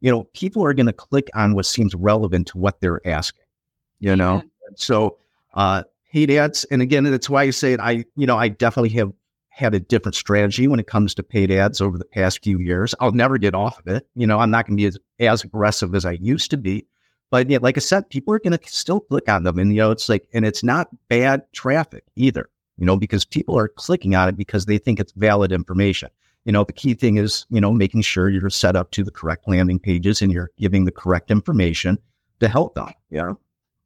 you 0.00 0.10
know, 0.10 0.24
people 0.34 0.64
are 0.64 0.74
going 0.74 0.86
to 0.86 0.92
click 0.92 1.28
on 1.34 1.54
what 1.54 1.66
seems 1.66 1.94
relevant 1.94 2.48
to 2.48 2.58
what 2.58 2.80
they're 2.80 3.06
asking, 3.06 3.44
you 3.98 4.14
know? 4.16 4.42
So, 4.76 5.18
uh, 5.54 5.84
paid 6.12 6.30
ads. 6.30 6.64
And 6.64 6.82
again, 6.82 7.04
that's 7.04 7.30
why 7.30 7.42
I 7.42 7.50
say 7.50 7.72
it. 7.72 7.80
I, 7.80 8.04
you 8.16 8.26
know, 8.26 8.36
I 8.36 8.48
definitely 8.48 8.90
have 8.90 9.12
had 9.48 9.74
a 9.74 9.80
different 9.80 10.14
strategy 10.14 10.68
when 10.68 10.78
it 10.78 10.86
comes 10.86 11.14
to 11.14 11.22
paid 11.22 11.50
ads 11.50 11.80
over 11.80 11.96
the 11.96 12.04
past 12.04 12.44
few 12.44 12.58
years. 12.58 12.94
I'll 13.00 13.12
never 13.12 13.38
get 13.38 13.54
off 13.54 13.78
of 13.78 13.86
it. 13.88 14.06
You 14.14 14.26
know, 14.26 14.38
I'm 14.38 14.50
not 14.50 14.66
going 14.66 14.76
to 14.76 14.80
be 14.80 14.86
as, 14.86 14.98
as 15.18 15.44
aggressive 15.44 15.94
as 15.94 16.04
I 16.04 16.12
used 16.12 16.50
to 16.50 16.56
be. 16.56 16.86
But 17.30 17.50
yeah, 17.50 17.58
like 17.60 17.76
I 17.76 17.80
said, 17.80 18.08
people 18.08 18.34
are 18.34 18.38
going 18.38 18.56
to 18.56 18.68
still 18.68 19.00
click 19.00 19.28
on 19.28 19.44
them. 19.44 19.58
And, 19.58 19.72
you 19.72 19.78
know, 19.78 19.90
it's 19.90 20.08
like, 20.08 20.28
and 20.32 20.44
it's 20.44 20.62
not 20.62 20.88
bad 21.08 21.42
traffic 21.52 22.04
either, 22.16 22.48
you 22.76 22.86
know, 22.86 22.96
because 22.96 23.24
people 23.24 23.58
are 23.58 23.68
clicking 23.68 24.14
on 24.14 24.28
it 24.28 24.36
because 24.36 24.66
they 24.66 24.78
think 24.78 25.00
it's 25.00 25.12
valid 25.12 25.52
information. 25.52 26.10
You 26.46 26.52
know, 26.52 26.64
the 26.64 26.72
key 26.72 26.94
thing 26.94 27.16
is, 27.16 27.44
you 27.50 27.60
know, 27.60 27.72
making 27.72 28.02
sure 28.02 28.30
you're 28.30 28.48
set 28.50 28.76
up 28.76 28.92
to 28.92 29.02
the 29.02 29.10
correct 29.10 29.48
landing 29.48 29.80
pages 29.80 30.22
and 30.22 30.32
you're 30.32 30.50
giving 30.56 30.84
the 30.84 30.92
correct 30.92 31.30
information 31.30 31.98
to 32.40 32.48
help 32.48 32.74
them. 32.74 32.88
Know? 33.10 33.38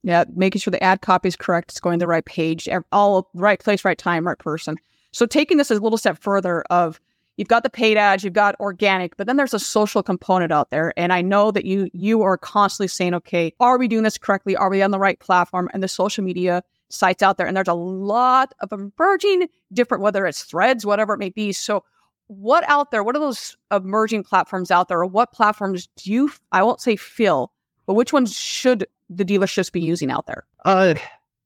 Yeah, 0.02 0.24
making 0.36 0.60
sure 0.60 0.70
the 0.70 0.82
ad 0.82 1.00
copy 1.00 1.28
is 1.28 1.36
correct, 1.36 1.72
it's 1.72 1.80
going 1.80 1.98
to 1.98 2.02
the 2.02 2.06
right 2.06 2.24
page, 2.24 2.68
all 2.92 3.30
right 3.34 3.58
place, 3.58 3.84
right 3.84 3.98
time, 3.98 4.26
right 4.26 4.38
person. 4.38 4.76
So 5.12 5.24
taking 5.26 5.56
this 5.56 5.70
a 5.70 5.74
little 5.74 5.98
step 5.98 6.18
further 6.18 6.62
of 6.68 7.00
you've 7.38 7.48
got 7.48 7.62
the 7.62 7.70
paid 7.70 7.96
ads, 7.96 8.24
you've 8.24 8.34
got 8.34 8.60
organic, 8.60 9.16
but 9.16 9.26
then 9.26 9.38
there's 9.38 9.54
a 9.54 9.58
social 9.58 10.02
component 10.02 10.52
out 10.52 10.70
there. 10.70 10.92
And 10.98 11.14
I 11.14 11.22
know 11.22 11.50
that 11.50 11.64
you 11.64 11.88
you 11.94 12.20
are 12.20 12.36
constantly 12.36 12.88
saying, 12.88 13.14
okay, 13.14 13.54
are 13.58 13.78
we 13.78 13.88
doing 13.88 14.04
this 14.04 14.18
correctly? 14.18 14.54
Are 14.54 14.68
we 14.68 14.82
on 14.82 14.90
the 14.90 14.98
right 14.98 15.18
platform? 15.18 15.70
And 15.72 15.82
the 15.82 15.88
social 15.88 16.22
media 16.22 16.62
sites 16.90 17.22
out 17.22 17.38
there, 17.38 17.46
and 17.46 17.56
there's 17.56 17.68
a 17.68 17.74
lot 17.74 18.52
of 18.60 18.70
emerging 18.72 19.48
different, 19.72 20.02
whether 20.02 20.26
it's 20.26 20.42
threads, 20.42 20.84
whatever 20.84 21.14
it 21.14 21.18
may 21.18 21.30
be. 21.30 21.52
So 21.52 21.84
what 22.30 22.62
out 22.68 22.92
there? 22.92 23.02
What 23.02 23.16
are 23.16 23.18
those 23.18 23.56
emerging 23.72 24.22
platforms 24.22 24.70
out 24.70 24.86
there, 24.86 25.00
or 25.00 25.06
what 25.06 25.32
platforms 25.32 25.88
do 25.96 26.12
you? 26.12 26.30
I 26.52 26.62
won't 26.62 26.80
say 26.80 26.94
feel, 26.94 27.50
but 27.86 27.94
which 27.94 28.12
ones 28.12 28.36
should 28.36 28.86
the 29.08 29.24
dealerships 29.24 29.72
be 29.72 29.80
using 29.80 30.12
out 30.12 30.26
there? 30.26 30.44
Uh, 30.64 30.94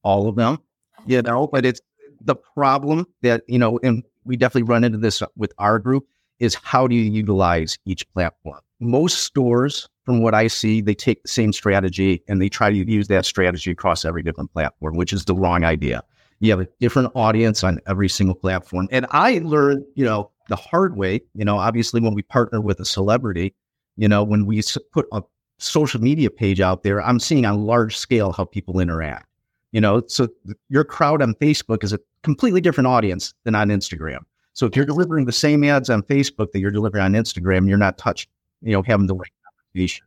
all 0.03 0.29
of 0.29 0.37
them, 0.37 0.59
you 1.07 1.23
know, 1.23 1.47
but 1.47 1.65
it's 1.65 1.81
the 2.21 2.35
problem 2.35 3.07
that, 3.23 3.45
you 3.49 3.59
know, 3.59 3.81
and 3.83 4.03
we 4.27 4.37
definitely 4.37 4.69
run 4.71 4.85
into 4.85 4.99
this 4.99 5.23
with 5.37 5.55
our 5.57 5.79
group 5.79 6.07
is 6.39 6.55
how 6.55 6.87
do 6.87 6.95
you 6.95 7.11
utilize 7.11 7.79
each 7.87 8.07
platform? 8.13 8.61
Most 8.79 9.21
stores, 9.21 9.89
from 10.05 10.21
what 10.21 10.35
I 10.35 10.49
see, 10.49 10.83
they 10.83 10.95
take 10.95 11.23
the 11.23 11.29
same 11.29 11.55
strategy 11.55 12.23
and 12.29 12.43
they 12.43 12.51
try 12.51 12.69
to 12.69 12.77
use 12.77 13.09
that 13.09 13.25
strategy 13.25 13.71
across 13.71 14.05
every 14.05 14.23
different 14.23 14.53
platform, 14.53 14.97
which 14.97 15.15
is 15.15 15.25
the 15.25 15.35
wrong 15.35 15.65
idea. 15.65 16.03
You 16.41 16.51
have 16.51 16.61
a 16.61 16.69
different 16.79 17.11
audience 17.15 17.65
on 17.65 17.81
every 17.87 18.11
single 18.11 18.35
platform. 18.35 18.89
And 18.91 19.07
I 19.11 19.41
learned, 19.43 19.85
you 19.95 20.05
know, 20.05 20.31
the 20.49 20.57
hard 20.57 20.97
way, 20.97 21.21
you 21.35 21.45
know, 21.45 21.59
obviously 21.59 22.01
when 22.01 22.15
we 22.15 22.23
partner 22.23 22.61
with 22.61 22.81
a 22.81 22.85
celebrity, 22.85 23.55
you 23.97 24.09
know, 24.09 24.23
when 24.23 24.47
we 24.47 24.63
put 24.93 25.07
a 25.13 25.23
social 25.59 26.01
media 26.01 26.31
page 26.31 26.61
out 26.61 26.83
there, 26.83 27.03
I'm 27.03 27.21
seeing 27.21 27.47
on 27.47 27.65
large 27.65 27.97
scale 27.97 28.33
how 28.33 28.45
people 28.45 28.81
interact. 28.81 29.27
You 29.73 29.81
know, 29.81 30.03
so 30.07 30.29
your 30.69 30.85
crowd 30.85 31.21
on 31.21 31.35
Facebook 31.35 31.83
is 31.83 31.93
a 31.93 31.99
completely 32.23 32.61
different 32.61 32.87
audience 32.87 33.35
than 33.43 33.55
on 33.55 33.69
Instagram. 33.69 34.21
So 34.53 34.67
if 34.67 34.77
you're 34.77 34.87
delivering 34.87 35.25
the 35.25 35.33
same 35.33 35.65
ads 35.65 35.91
on 35.91 36.03
Facebook 36.03 36.53
that 36.53 36.61
you're 36.61 36.71
delivering 36.71 37.03
on 37.03 37.13
Instagram, 37.15 37.69
you're 37.69 37.77
not 37.77 37.99
touched, 37.99 38.29
you 38.63 38.73
know, 38.73 38.83
having 38.83 39.09
the 39.09 39.17
right 39.17 39.33
conversation. 39.75 40.07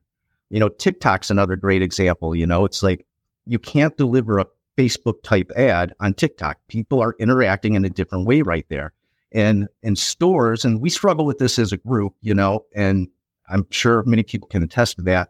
You 0.50 0.62
know, 0.62 0.70
TikTok's 0.70 1.30
another 1.30 1.58
great 1.58 1.82
example. 1.82 2.34
You 2.34 2.48
know, 2.48 2.64
it's 2.64 2.82
like 2.82 3.06
you 3.46 3.60
can't 3.60 3.98
deliver 3.98 4.40
a 4.40 4.46
Facebook 4.78 5.22
type 5.24 5.52
ad 5.58 5.94
on 6.00 6.14
TikTok. 6.14 6.58
People 6.70 7.02
are 7.02 7.16
interacting 7.20 7.74
in 7.74 7.84
a 7.84 7.90
different 7.90 8.26
way 8.26 8.42
right 8.42 8.66
there. 8.70 8.94
And 9.38 9.68
in 9.84 9.96
stores, 9.96 10.66
and 10.66 10.82
we 10.82 10.90
struggle 10.90 11.24
with 11.24 11.38
this 11.38 11.60
as 11.60 11.72
a 11.72 11.78
group, 11.78 12.16
you 12.22 12.34
know, 12.34 12.66
and 12.76 13.08
I'm 13.50 13.68
sure 13.70 14.02
many 14.04 14.24
people 14.24 14.48
can 14.48 14.64
attest 14.64 14.96
to 14.96 15.04
that. 15.04 15.30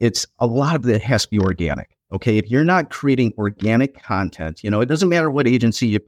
It's 0.00 0.26
a 0.38 0.46
lot 0.46 0.76
of 0.76 0.86
it 0.86 1.00
has 1.00 1.22
to 1.22 1.30
be 1.30 1.38
organic. 1.38 1.96
Okay. 2.12 2.36
If 2.36 2.50
you're 2.50 2.62
not 2.62 2.90
creating 2.90 3.32
organic 3.38 4.02
content, 4.02 4.62
you 4.62 4.68
know, 4.68 4.82
it 4.82 4.86
doesn't 4.86 5.08
matter 5.08 5.30
what 5.30 5.48
agency 5.48 5.88
you, 5.88 6.00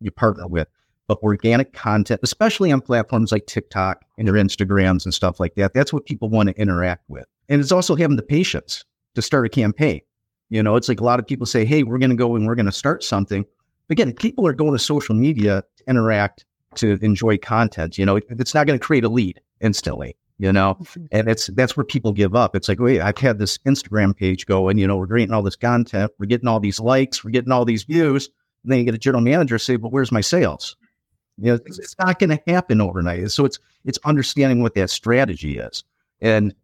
you 0.00 0.10
partner 0.10 0.48
with, 0.48 0.66
but 1.06 1.18
organic 1.22 1.72
content, 1.72 2.18
especially 2.24 2.72
on 2.72 2.80
platforms 2.80 3.30
like 3.30 3.46
TikTok 3.46 4.04
and 4.18 4.26
your 4.26 4.36
Instagrams 4.36 5.04
and 5.04 5.14
stuff 5.14 5.38
like 5.38 5.54
that, 5.54 5.74
that's 5.74 5.92
what 5.92 6.04
people 6.04 6.28
want 6.28 6.48
to 6.48 6.60
interact 6.60 7.04
with. 7.08 7.26
And 7.48 7.60
it's 7.60 7.70
also 7.70 7.94
having 7.94 8.16
the 8.16 8.22
patience 8.24 8.84
to 9.14 9.22
start 9.22 9.46
a 9.46 9.48
campaign. 9.48 10.00
You 10.50 10.64
know, 10.64 10.74
it's 10.74 10.88
like 10.88 11.00
a 11.00 11.04
lot 11.04 11.20
of 11.20 11.28
people 11.28 11.46
say, 11.46 11.64
hey, 11.64 11.84
we're 11.84 11.98
going 11.98 12.10
to 12.10 12.16
go 12.16 12.34
and 12.34 12.44
we're 12.44 12.56
going 12.56 12.66
to 12.66 12.72
start 12.72 13.04
something. 13.04 13.44
Again, 13.88 14.12
people 14.14 14.48
are 14.48 14.52
going 14.52 14.72
to 14.72 14.80
social 14.80 15.14
media 15.14 15.62
to 15.76 15.84
interact, 15.88 16.44
to 16.76 16.98
enjoy 17.02 17.38
content. 17.38 17.98
You 17.98 18.06
know, 18.06 18.16
it's 18.30 18.54
not 18.54 18.66
going 18.66 18.78
to 18.78 18.84
create 18.84 19.04
a 19.04 19.08
lead 19.08 19.40
instantly, 19.60 20.16
you 20.38 20.52
know? 20.52 20.76
Mm-hmm. 20.80 21.06
And 21.12 21.28
it's 21.28 21.46
that's 21.48 21.76
where 21.76 21.84
people 21.84 22.12
give 22.12 22.34
up. 22.34 22.54
It's 22.54 22.68
like, 22.68 22.80
wait, 22.80 23.00
I've 23.00 23.18
had 23.18 23.38
this 23.38 23.58
Instagram 23.58 24.16
page 24.16 24.46
going, 24.46 24.78
you 24.78 24.86
know, 24.86 24.96
we're 24.96 25.06
creating 25.06 25.34
all 25.34 25.42
this 25.42 25.56
content, 25.56 26.12
we're 26.18 26.26
getting 26.26 26.48
all 26.48 26.60
these 26.60 26.80
likes, 26.80 27.24
we're 27.24 27.30
getting 27.30 27.52
all 27.52 27.64
these 27.64 27.84
views. 27.84 28.28
And 28.62 28.72
then 28.72 28.78
you 28.80 28.84
get 28.84 28.94
a 28.94 28.98
general 28.98 29.22
manager 29.22 29.58
say, 29.58 29.76
but 29.76 29.92
where's 29.92 30.12
my 30.12 30.20
sales? 30.20 30.76
You 31.38 31.52
know, 31.52 31.60
it's, 31.66 31.78
it's 31.78 31.98
not 31.98 32.18
going 32.18 32.30
to 32.30 32.42
happen 32.52 32.80
overnight. 32.80 33.30
So 33.30 33.44
it's 33.44 33.58
it's 33.84 33.98
understanding 34.04 34.62
what 34.62 34.74
that 34.74 34.90
strategy 34.90 35.58
is. 35.58 35.84
And 36.20 36.54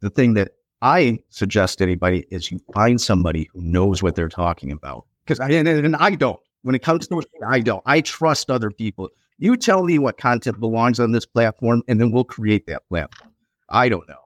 the 0.00 0.10
thing 0.10 0.34
that 0.34 0.52
I 0.80 1.18
suggest 1.28 1.78
to 1.78 1.84
anybody 1.84 2.26
is 2.30 2.50
you 2.50 2.60
find 2.72 3.00
somebody 3.00 3.48
who 3.52 3.60
knows 3.60 4.02
what 4.02 4.14
they're 4.14 4.28
talking 4.28 4.72
about. 4.72 5.06
Because 5.24 5.40
I 5.40 5.50
and, 5.50 5.68
and 5.68 5.96
I 5.96 6.14
don't. 6.14 6.40
When 6.64 6.74
it 6.74 6.82
comes 6.82 7.06
to 7.08 7.20
it, 7.20 7.26
I 7.46 7.60
don't. 7.60 7.82
I 7.86 8.00
trust 8.00 8.50
other 8.50 8.70
people. 8.70 9.08
You 9.38 9.56
tell 9.56 9.84
me 9.84 9.98
what 9.98 10.16
content 10.18 10.58
belongs 10.60 10.98
on 10.98 11.12
this 11.12 11.26
platform, 11.26 11.82
and 11.88 12.00
then 12.00 12.10
we'll 12.10 12.24
create 12.24 12.66
that 12.66 12.82
platform. 12.88 13.30
I 13.70 13.88
don't 13.88 14.08
know. 14.08 14.16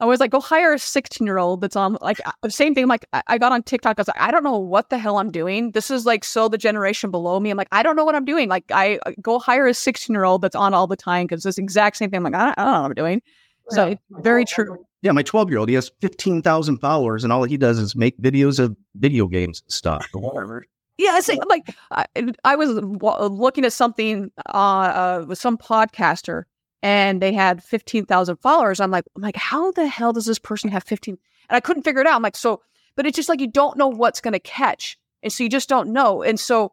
I 0.00 0.04
was 0.04 0.18
like, 0.18 0.32
go 0.32 0.40
hire 0.40 0.72
a 0.72 0.78
16 0.80 1.24
year 1.24 1.38
old 1.38 1.60
that's 1.60 1.76
on 1.76 1.96
like 2.00 2.20
uh, 2.26 2.48
same 2.48 2.74
thing. 2.74 2.88
Like 2.88 3.04
I- 3.12 3.22
I 3.28 3.38
got 3.38 3.52
on 3.52 3.62
TikTok. 3.62 3.98
I 3.98 4.00
was 4.00 4.08
like, 4.08 4.20
I 4.20 4.32
don't 4.32 4.42
know 4.42 4.58
what 4.58 4.90
the 4.90 4.98
hell 4.98 5.18
I'm 5.18 5.30
doing. 5.30 5.70
This 5.72 5.92
is 5.92 6.04
like 6.04 6.24
so 6.24 6.48
the 6.48 6.58
generation 6.58 7.12
below 7.12 7.38
me. 7.38 7.50
I'm 7.50 7.56
like, 7.56 7.68
I 7.70 7.84
don't 7.84 7.94
know 7.94 8.04
what 8.04 8.16
I'm 8.16 8.24
doing. 8.24 8.48
Like 8.48 8.64
I 8.72 8.98
uh, 9.06 9.12
go 9.20 9.38
hire 9.38 9.66
a 9.68 9.74
16 9.74 10.12
year 10.12 10.24
old 10.24 10.42
that's 10.42 10.56
on 10.56 10.74
all 10.74 10.88
the 10.88 10.96
time 10.96 11.26
because 11.26 11.44
this 11.44 11.56
exact 11.56 11.98
same 11.98 12.10
thing. 12.10 12.16
I'm 12.18 12.24
like, 12.24 12.34
I 12.34 12.46
don't, 12.46 12.58
I 12.58 12.64
don't 12.64 12.72
know 12.74 12.80
what 12.82 12.86
I'm 12.88 12.94
doing. 12.94 13.22
So 13.68 13.86
it's 13.90 14.00
very 14.24 14.44
true. 14.44 14.84
Yeah, 15.02 15.12
my 15.12 15.22
12 15.22 15.50
year 15.50 15.58
old, 15.60 15.68
he 15.68 15.76
has 15.76 15.92
15,000 16.00 16.78
followers, 16.78 17.22
and 17.22 17.32
all 17.32 17.44
he 17.44 17.56
does 17.56 17.78
is 17.78 17.94
make 17.94 18.18
videos 18.18 18.58
of 18.58 18.76
video 18.96 19.26
games 19.28 19.62
and 19.64 19.72
stuff. 19.72 20.04
or 20.14 20.20
whatever. 20.20 20.66
Yeah, 20.98 21.10
I 21.12 21.20
say 21.20 21.38
like 21.48 21.74
I, 21.90 22.04
I 22.44 22.56
was 22.56 22.78
wa- 22.82 23.24
looking 23.26 23.64
at 23.64 23.72
something 23.72 24.30
uh, 24.46 24.52
uh 24.52 25.24
with 25.26 25.38
some 25.38 25.56
podcaster 25.56 26.44
and 26.82 27.22
they 27.22 27.32
had 27.32 27.62
15,000 27.62 28.36
followers. 28.36 28.80
I'm 28.80 28.90
like, 28.90 29.04
I'm 29.16 29.22
like, 29.22 29.36
how 29.36 29.70
the 29.70 29.86
hell 29.86 30.12
does 30.12 30.26
this 30.26 30.38
person 30.38 30.70
have 30.70 30.82
15? 30.82 31.16
And 31.48 31.56
I 31.56 31.60
couldn't 31.60 31.84
figure 31.84 32.00
it 32.00 32.06
out. 32.06 32.16
I'm 32.16 32.22
like, 32.22 32.36
so, 32.36 32.60
but 32.96 33.06
it's 33.06 33.16
just 33.16 33.28
like 33.28 33.40
you 33.40 33.46
don't 33.46 33.78
know 33.78 33.88
what's 33.88 34.20
going 34.20 34.32
to 34.32 34.40
catch. 34.40 34.98
And 35.22 35.32
so 35.32 35.44
you 35.44 35.48
just 35.48 35.68
don't 35.68 35.92
know. 35.92 36.22
And 36.22 36.38
so 36.38 36.72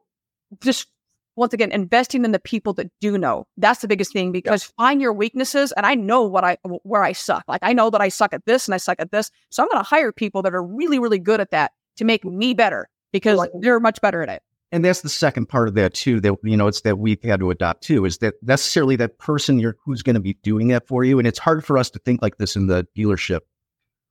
just 0.61 0.87
once 1.35 1.53
again, 1.53 1.71
investing 1.71 2.25
in 2.25 2.31
the 2.33 2.39
people 2.39 2.73
that 2.73 2.91
do 2.99 3.17
know. 3.17 3.47
That's 3.55 3.81
the 3.81 3.87
biggest 3.87 4.11
thing 4.11 4.31
because 4.33 4.63
find 4.63 4.99
your 5.01 5.13
weaknesses. 5.13 5.71
And 5.71 5.85
I 5.85 5.95
know 5.95 6.23
what 6.23 6.43
I, 6.43 6.57
where 6.83 7.03
I 7.03 7.13
suck. 7.13 7.45
Like 7.47 7.61
I 7.63 7.71
know 7.71 7.89
that 7.91 8.01
I 8.01 8.09
suck 8.09 8.33
at 8.33 8.45
this 8.45 8.67
and 8.67 8.75
I 8.75 8.77
suck 8.77 8.99
at 8.99 9.11
this. 9.11 9.31
So 9.49 9.63
I'm 9.63 9.69
going 9.69 9.81
to 9.81 9.87
hire 9.87 10.11
people 10.11 10.41
that 10.41 10.53
are 10.53 10.63
really, 10.63 10.99
really 10.99 11.19
good 11.19 11.39
at 11.39 11.51
that 11.51 11.71
to 11.97 12.03
make 12.03 12.25
me 12.25 12.53
better 12.53 12.89
because 13.11 13.47
they're 13.59 13.79
much 13.79 14.01
better 14.01 14.21
at 14.21 14.29
it. 14.29 14.43
And 14.71 14.85
that's 14.85 15.01
the 15.01 15.09
second 15.09 15.47
part 15.47 15.67
of 15.67 15.73
that 15.75 15.93
too. 15.95 16.19
That 16.21 16.35
you 16.43 16.55
know, 16.55 16.67
it's 16.67 16.81
that 16.81 16.99
we've 16.99 17.21
had 17.23 17.39
to 17.39 17.49
adopt 17.49 17.83
too. 17.83 18.05
Is 18.05 18.19
that 18.19 18.35
necessarily 18.43 18.95
that 18.97 19.17
person 19.17 19.59
you're 19.59 19.75
who's 19.83 20.03
going 20.03 20.13
to 20.15 20.19
be 20.19 20.33
doing 20.43 20.67
that 20.67 20.87
for 20.87 21.03
you? 21.03 21.17
And 21.17 21.27
it's 21.27 21.39
hard 21.39 21.65
for 21.65 21.77
us 21.77 21.89
to 21.91 21.99
think 21.99 22.21
like 22.21 22.37
this 22.37 22.55
in 22.55 22.67
the 22.67 22.87
dealership 22.95 23.41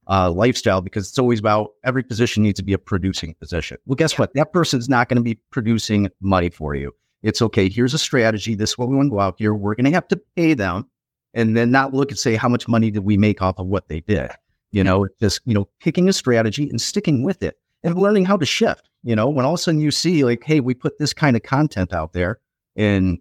uh, 0.09 0.31
lifestyle 0.31 0.81
because 0.81 1.09
it's 1.09 1.19
always 1.19 1.39
about 1.39 1.71
every 1.85 2.03
position 2.03 2.43
needs 2.43 2.59
to 2.59 2.65
be 2.65 2.73
a 2.73 2.79
producing 2.79 3.35
position. 3.35 3.77
Well, 3.87 3.97
guess 3.97 4.15
yeah. 4.15 4.21
what? 4.21 4.35
That 4.35 4.53
person's 4.53 4.89
not 4.89 5.09
going 5.09 5.17
to 5.17 5.23
be 5.23 5.39
producing 5.51 6.09
money 6.21 6.51
for 6.51 6.75
you. 6.75 6.93
It's 7.23 7.43
okay. 7.43 7.69
Here's 7.69 7.95
a 7.95 7.99
strategy. 7.99 8.55
This 8.55 8.71
is 8.71 8.79
what 8.79 8.89
we 8.89 8.97
want 8.97 9.07
to 9.07 9.11
go 9.11 9.21
out 9.21 9.37
here. 9.39 9.55
We're 9.55 9.75
going 9.75 9.85
to 9.85 9.93
have 9.93 10.09
to 10.09 10.21
pay 10.37 10.55
them 10.55 10.89
and 11.35 11.57
then 11.57 11.71
not 11.71 11.93
look 11.93 12.11
and 12.11 12.19
say, 12.19 12.37
how 12.37 12.49
much 12.49 12.67
money 12.67 12.91
did 12.91 13.05
we 13.05 13.17
make 13.17 13.43
off 13.43 13.59
of 13.59 13.67
what 13.67 13.89
they 13.89 14.01
did? 14.01 14.31
You 14.71 14.85
know, 14.85 15.07
just, 15.21 15.41
you 15.45 15.55
know, 15.55 15.69
picking 15.81 16.09
a 16.09 16.13
strategy 16.13 16.69
and 16.69 16.81
sticking 16.81 17.23
with 17.23 17.43
it 17.43 17.59
and 17.83 17.97
learning 17.97 18.25
how 18.25 18.37
to 18.37 18.47
shift. 18.47 18.89
You 19.03 19.17
know, 19.17 19.29
when 19.29 19.45
all 19.45 19.55
of 19.55 19.61
a 19.61 19.63
sudden 19.63 19.81
you 19.81 19.91
see 19.91 20.25
like, 20.25 20.43
hey, 20.45 20.61
we 20.61 20.75
put 20.75 20.99
this 20.99 21.13
kind 21.13 21.37
of 21.37 21.43
content 21.43 21.93
out 21.93 22.13
there 22.13 22.41
and 22.77 23.19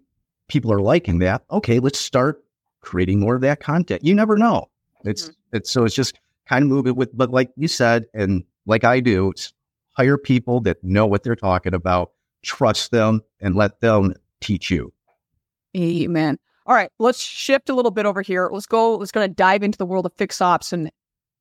people 0.48 0.72
are 0.72 0.80
liking 0.80 1.20
that. 1.20 1.42
Okay, 1.50 1.78
let's 1.78 1.98
start 1.98 2.42
creating 2.80 3.20
more 3.20 3.36
of 3.36 3.42
that 3.42 3.60
content. 3.60 4.04
You 4.04 4.14
never 4.14 4.36
know. 4.36 4.68
It's 5.04 5.24
mm-hmm. 5.24 5.56
it's 5.56 5.70
so 5.70 5.84
it's 5.84 5.94
just 5.94 6.18
kind 6.48 6.62
of 6.62 6.68
move 6.68 6.86
it 6.86 6.96
with, 6.96 7.16
but 7.16 7.30
like 7.30 7.50
you 7.56 7.68
said, 7.68 8.06
and 8.14 8.44
like 8.66 8.84
I 8.84 9.00
do, 9.00 9.30
it's 9.30 9.52
hire 9.92 10.18
people 10.18 10.60
that 10.60 10.82
know 10.82 11.06
what 11.06 11.22
they're 11.22 11.36
talking 11.36 11.74
about, 11.74 12.12
trust 12.42 12.90
them, 12.90 13.20
and 13.40 13.54
let 13.54 13.80
them 13.80 14.14
teach 14.40 14.70
you. 14.70 14.92
Amen. 15.76 16.38
All 16.66 16.74
right, 16.74 16.90
let's 16.98 17.20
shift 17.20 17.68
a 17.68 17.74
little 17.74 17.90
bit 17.90 18.06
over 18.06 18.22
here. 18.22 18.48
Let's 18.52 18.66
go. 18.66 18.96
Let's 18.96 19.12
going 19.12 19.28
to 19.28 19.34
dive 19.34 19.62
into 19.62 19.78
the 19.78 19.86
world 19.86 20.06
of 20.06 20.12
fixed 20.14 20.42
ops 20.42 20.72
and 20.72 20.90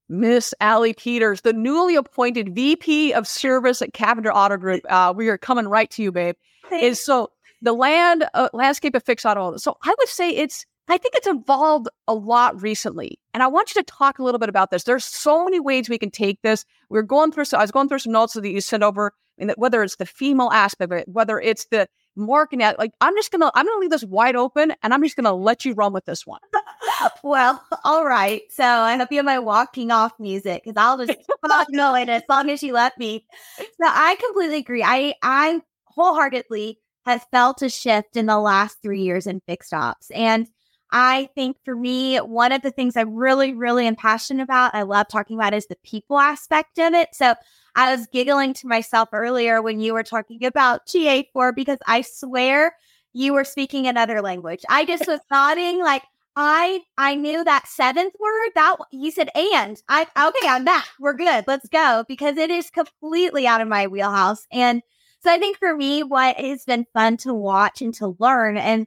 Miss 0.10 0.54
Allie 0.62 0.94
Peters, 0.94 1.42
the 1.42 1.54
newly 1.54 1.96
appointed 1.96 2.56
VP 2.56 3.14
of 3.14 3.28
Service 3.28 3.82
at 3.82 3.94
Cavender 3.94 4.32
Auto 4.32 4.58
Group. 4.58 4.82
Uh, 4.90 5.14
we 5.16 5.30
are 5.30 5.38
coming 5.38 5.68
right 5.68 5.90
to 5.92 6.04
you, 6.04 6.12
babe. 6.12 6.36
Thanks. 6.70 6.84
Is 6.84 7.06
so 7.06 7.32
the 7.62 7.74
land 7.74 8.26
uh, 8.34 8.50
landscape 8.54 8.96
of 8.96 9.04
fix 9.04 9.26
auto. 9.26 9.58
So 9.58 9.78
I 9.84 9.94
would 9.98 10.08
say 10.08 10.30
it's 10.30 10.66
I 10.90 10.98
think 10.98 11.16
it's 11.16 11.28
evolved 11.28 11.90
a 12.08 12.14
lot 12.14 12.62
recently. 12.62 13.20
And 13.34 13.44
I 13.44 13.48
want 13.48 13.76
you 13.76 13.82
to 13.82 13.86
talk 13.86 14.20
a 14.20 14.24
little 14.24 14.40
bit 14.40 14.50
about 14.50 14.72
this. 14.72 14.84
There's 14.84 15.04
so 15.04 15.44
many 15.44 15.60
ways 15.60 15.90
we 15.90 15.98
can 15.98 16.12
take 16.12 16.42
this. 16.42 16.64
We 16.90 16.98
are 16.98 17.04
going 17.04 17.32
through, 17.32 17.46
so 17.46 17.58
I 17.58 17.62
was 17.62 17.72
going 17.72 17.90
through 17.90 18.00
some 18.00 18.14
notes 18.14 18.34
that 18.34 18.50
you 18.50 18.62
sent 18.62 18.84
over, 18.84 19.14
and 19.38 19.54
whether 19.58 19.84
it's 19.84 19.98
the 19.98 20.06
female 20.06 20.50
aspect 20.52 20.94
of 20.94 21.00
it, 21.00 21.08
whether 21.10 21.40
it's 21.40 21.66
the 21.66 21.90
marketing, 22.16 22.66
like 22.80 22.92
I'm 23.02 23.16
just 23.16 23.32
gonna, 23.32 23.52
I'm 23.54 23.66
gonna 23.66 23.80
leave 23.82 23.90
this 23.90 24.06
wide 24.06 24.38
open, 24.38 24.74
and 24.82 24.94
I'm 24.94 25.04
just 25.04 25.18
gonna 25.18 25.34
let 25.34 25.66
you 25.66 25.74
run 25.74 25.92
with 25.92 26.06
this 26.06 26.26
one. 26.26 26.40
well, 27.24 27.64
all 27.84 28.06
right. 28.06 28.42
So 28.50 28.64
I 28.64 28.98
hope 28.98 29.12
you 29.12 29.18
have 29.18 29.26
my 29.26 29.40
walking 29.40 29.92
off 29.92 30.14
music 30.20 30.64
because 30.64 30.78
I'll 30.78 31.04
just 31.04 31.18
not 31.46 31.68
know 31.70 31.96
it 31.96 32.10
as 32.10 32.24
long 32.30 32.50
as 32.50 32.64
you 32.64 32.74
let 32.74 32.98
me. 32.98 33.26
So 33.58 33.66
I 33.82 34.16
completely 34.16 34.58
agree. 34.58 34.84
I 34.84 35.14
I 35.22 35.62
wholeheartedly 35.86 36.80
have 37.06 37.26
felt 37.32 37.62
a 37.62 37.70
shift 37.70 38.18
in 38.18 38.26
the 38.26 38.40
last 38.40 38.78
three 38.82 39.02
years 39.02 39.28
in 39.28 39.42
fixed 39.48 39.74
ops, 39.74 40.12
and 40.12 40.48
I 40.92 41.30
think 41.36 41.58
for 41.66 41.76
me, 41.76 42.18
one 42.18 42.52
of 42.52 42.62
the 42.62 42.72
things 42.72 42.96
I'm 42.96 43.14
really, 43.14 43.54
really 43.54 43.88
am 43.88 43.96
passionate 43.96 44.44
about, 44.44 44.74
I 44.74 44.84
love 44.84 45.08
talking 45.10 45.38
about 45.38 45.54
is 45.54 45.68
the 45.68 45.76
people 45.84 46.18
aspect 46.18 46.80
of 46.80 46.94
it. 46.94 47.10
So 47.14 47.36
I 47.76 47.94
was 47.94 48.08
giggling 48.08 48.54
to 48.56 48.68
myself 48.68 49.10
earlier 49.12 49.62
when 49.62 49.82
you 49.82 49.94
were 49.94 50.04
talking 50.04 50.46
about 50.46 50.88
GA4 50.88 51.54
because 51.54 51.80
I 51.88 52.02
swear 52.02 52.74
you 53.14 53.34
were 53.34 53.44
speaking 53.44 53.86
another 53.88 54.22
language. 54.22 54.64
I 54.70 54.86
just 54.86 55.08
was 55.08 55.20
nodding 55.30 55.82
like 55.82 56.04
I 56.40 56.82
I 57.00 57.16
knew 57.16 57.44
that 57.44 57.68
seventh 57.68 58.14
word 58.20 58.52
that 58.54 58.78
you 58.92 59.10
said 59.10 59.30
and 59.36 59.82
I 59.90 60.04
okay 60.04 60.48
I'm 60.48 60.64
back. 60.64 60.86
We're 61.00 61.16
good. 61.16 61.46
Let's 61.48 61.68
go 61.68 62.06
because 62.08 62.38
it 62.38 62.52
is 62.52 62.70
completely 62.70 63.48
out 63.48 63.60
of 63.60 63.68
my 63.68 63.88
wheelhouse 63.88 64.46
and 64.52 64.84
so 65.20 65.32
I 65.32 65.40
think 65.40 65.58
for 65.58 65.76
me 65.76 66.04
what 66.04 66.38
has 66.38 66.64
been 66.64 66.86
fun 66.94 67.18
to 67.18 67.34
watch 67.34 67.82
and 67.82 67.92
to 67.96 68.16
learn 68.20 68.56
and 68.56 68.86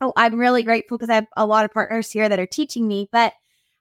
oh, 0.00 0.12
I'm 0.16 0.40
really 0.40 0.64
grateful 0.64 0.98
because 0.98 1.10
I 1.10 1.14
have 1.14 1.26
a 1.36 1.46
lot 1.46 1.64
of 1.64 1.72
partners 1.72 2.10
here 2.10 2.28
that 2.28 2.40
are 2.40 2.46
teaching 2.46 2.86
me, 2.88 3.08
but 3.12 3.32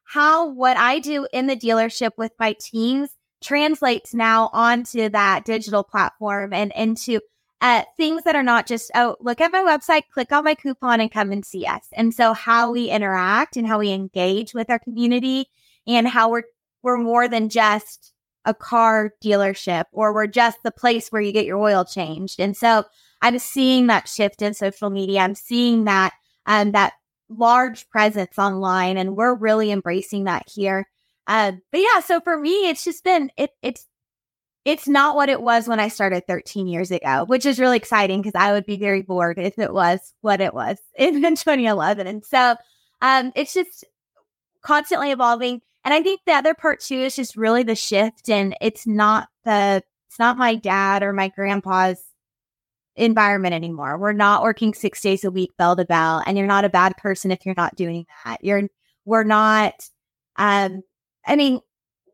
how 0.03 0.49
what 0.49 0.77
I 0.77 0.99
do 0.99 1.27
in 1.33 1.47
the 1.47 1.55
dealership 1.55 2.11
with 2.17 2.31
my 2.39 2.55
teams 2.59 3.09
translates 3.43 4.13
now 4.13 4.49
onto 4.53 5.09
that 5.09 5.45
digital 5.45 5.83
platform 5.83 6.53
and 6.53 6.71
into 6.75 7.19
uh, 7.61 7.83
things 7.95 8.23
that 8.23 8.35
are 8.35 8.43
not 8.43 8.67
just, 8.67 8.91
oh, 8.95 9.15
look 9.19 9.41
at 9.41 9.51
my 9.51 9.59
website, 9.59 10.03
click 10.13 10.31
on 10.31 10.43
my 10.43 10.55
coupon 10.55 10.99
and 10.99 11.11
come 11.11 11.31
and 11.31 11.43
see 11.43 11.65
us. 11.65 11.87
And 11.93 12.13
so 12.13 12.33
how 12.33 12.71
we 12.71 12.89
interact 12.89 13.57
and 13.57 13.67
how 13.67 13.79
we 13.79 13.91
engage 13.91 14.53
with 14.53 14.69
our 14.69 14.79
community 14.79 15.47
and 15.87 16.07
how 16.07 16.29
we're, 16.29 16.43
we're 16.83 16.97
more 16.97 17.27
than 17.27 17.49
just 17.49 18.13
a 18.45 18.53
car 18.53 19.13
dealership 19.23 19.85
or 19.91 20.13
we're 20.13 20.27
just 20.27 20.61
the 20.63 20.71
place 20.71 21.09
where 21.09 21.21
you 21.21 21.31
get 21.31 21.45
your 21.45 21.57
oil 21.57 21.83
changed. 21.83 22.39
And 22.39 22.55
so 22.55 22.85
I'm 23.21 23.39
seeing 23.39 23.87
that 23.87 24.07
shift 24.07 24.41
in 24.41 24.53
social 24.53 24.89
media. 24.89 25.19
I'm 25.21 25.35
seeing 25.35 25.85
that 25.85 26.13
um, 26.45 26.71
that 26.71 26.93
large 27.29 27.89
presence 27.89 28.37
online, 28.37 28.97
and 28.97 29.15
we're 29.15 29.35
really 29.35 29.71
embracing 29.71 30.25
that 30.25 30.43
here. 30.47 30.87
Uh, 31.27 31.53
but 31.71 31.81
yeah, 31.81 31.99
so 31.99 32.21
for 32.21 32.39
me, 32.39 32.69
it's 32.69 32.85
just 32.85 33.03
been 33.03 33.29
it, 33.37 33.51
it's 33.61 33.85
it's 34.67 34.85
not 34.85 35.15
what 35.15 35.29
it 35.29 35.41
was 35.41 35.65
when 35.65 35.79
I 35.79 35.87
started 35.87 36.27
13 36.27 36.67
years 36.67 36.91
ago, 36.91 37.23
which 37.23 37.45
is 37.45 37.57
really 37.57 37.77
exciting 37.77 38.21
because 38.21 38.35
I 38.35 38.51
would 38.51 38.65
be 38.65 38.75
very 38.75 39.01
bored 39.01 39.39
if 39.39 39.57
it 39.57 39.73
was 39.73 40.13
what 40.19 40.41
it 40.41 40.53
was 40.53 40.77
in 40.97 41.21
2011. 41.21 42.05
And 42.05 42.25
so 42.25 42.57
um, 43.01 43.31
it's 43.33 43.53
just 43.53 43.85
constantly 44.61 45.11
evolving. 45.11 45.61
And 45.85 45.93
I 45.93 46.03
think 46.03 46.19
the 46.25 46.33
other 46.33 46.53
part 46.53 46.81
too 46.81 46.97
is 46.97 47.15
just 47.15 47.37
really 47.37 47.63
the 47.63 47.75
shift, 47.77 48.29
and 48.29 48.57
it's 48.59 48.85
not 48.85 49.29
the 49.45 49.81
it's 50.09 50.19
not 50.19 50.37
my 50.37 50.55
dad 50.55 51.01
or 51.01 51.13
my 51.13 51.29
grandpa's 51.29 52.03
environment 52.97 53.53
anymore. 53.53 53.97
We're 53.97 54.11
not 54.11 54.43
working 54.43 54.73
six 54.73 54.99
days 54.99 55.23
a 55.23 55.31
week 55.31 55.51
bell 55.57 55.77
to 55.77 55.85
bell, 55.85 56.21
and 56.25 56.37
you're 56.37 56.45
not 56.45 56.65
a 56.65 56.69
bad 56.69 56.97
person 56.97 57.31
if 57.31 57.45
you're 57.45 57.55
not 57.55 57.77
doing 57.77 58.05
that. 58.25 58.43
You're 58.43 58.63
we're 59.05 59.23
not. 59.23 59.75
Um, 60.35 60.81
I 61.25 61.37
mean, 61.37 61.61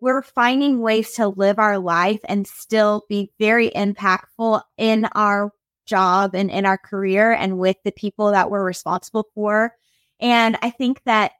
we're 0.03 0.21
finding 0.21 0.81
ways 0.81 1.13
to 1.13 1.29
live 1.29 1.59
our 1.59 1.79
life 1.79 2.19
and 2.25 2.45
still 2.45 3.05
be 3.07 3.31
very 3.39 3.69
impactful 3.69 4.61
in 4.77 5.05
our 5.15 5.49
job 5.85 6.35
and 6.35 6.51
in 6.51 6.65
our 6.65 6.77
career 6.77 7.31
and 7.31 7.57
with 7.57 7.77
the 7.85 7.91
people 7.93 8.31
that 8.31 8.51
we're 8.51 8.65
responsible 8.65 9.25
for. 9.33 9.73
And 10.19 10.57
I 10.61 10.71
think 10.71 11.01
that 11.05 11.31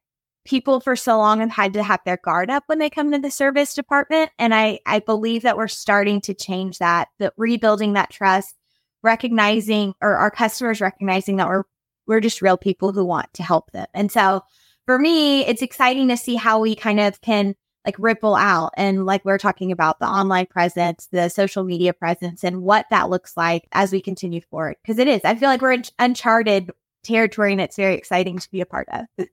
people 0.46 0.80
for 0.80 0.96
so 0.96 1.18
long 1.18 1.42
have 1.42 1.50
had 1.50 1.74
to 1.74 1.84
have 1.84 2.00
their 2.06 2.16
guard 2.24 2.50
up 2.50 2.64
when 2.68 2.80
they 2.80 2.90
come 2.90 3.12
to 3.12 3.20
the 3.20 3.32
service 3.32 3.74
department. 3.74 4.32
And 4.40 4.56
I, 4.56 4.80
I 4.86 5.00
believe 5.00 5.42
that 5.42 5.58
we're 5.58 5.68
starting 5.68 6.22
to 6.22 6.34
change 6.34 6.78
that, 6.78 7.10
that 7.20 7.34
rebuilding 7.36 7.94
that 7.94 8.12
trust 8.12 8.56
recognizing 9.04 9.94
or 10.00 10.16
our 10.16 10.32
customers 10.32 10.80
recognizing 10.80 11.36
that 11.36 11.50
we're 11.50 11.64
we're 12.08 12.22
just 12.22 12.42
real 12.42 12.58
people 12.58 12.94
who 12.94 13.04
want 13.04 13.34
to 13.34 13.44
help 13.44 13.72
them. 13.72 13.88
And 13.94 14.10
so 14.10 14.42
for 14.86 14.98
me, 14.98 15.46
it's 15.46 15.62
exciting 15.62 16.08
to 16.08 16.18
see 16.18 16.36
how 16.36 16.60
we 16.60 16.76
kind 16.76 17.02
of 17.02 17.20
can 17.20 17.56
like 17.86 17.96
ripple 18.00 18.36
out 18.36 18.72
and 18.78 19.06
like 19.06 19.24
we're 19.26 19.38
talking 19.38 19.72
about 19.72 20.00
the 20.00 20.08
online 20.08 20.46
presence, 20.46 21.08
the 21.12 21.30
social 21.30 21.64
media 21.64 21.94
presence 21.94 22.44
and 22.44 22.62
what 22.62 22.86
that 22.90 23.10
looks 23.10 23.36
like 23.36 23.68
as 23.72 23.92
we 23.92 24.02
continue 24.02 24.42
forward. 24.42 24.76
Cause 24.86 25.00
it 25.00 25.08
is, 25.08 25.22
I 25.24 25.36
feel 25.36 25.50
like 25.50 25.62
we're 25.62 25.74
in 25.74 25.84
uncharted 26.00 26.72
territory 27.04 27.52
and 27.52 27.62
it's 27.62 27.76
very 27.76 27.96
exciting 27.96 28.40
to 28.40 28.52
be 28.52 28.62
a 28.62 28.66
part 28.66 28.88
of. 28.90 29.28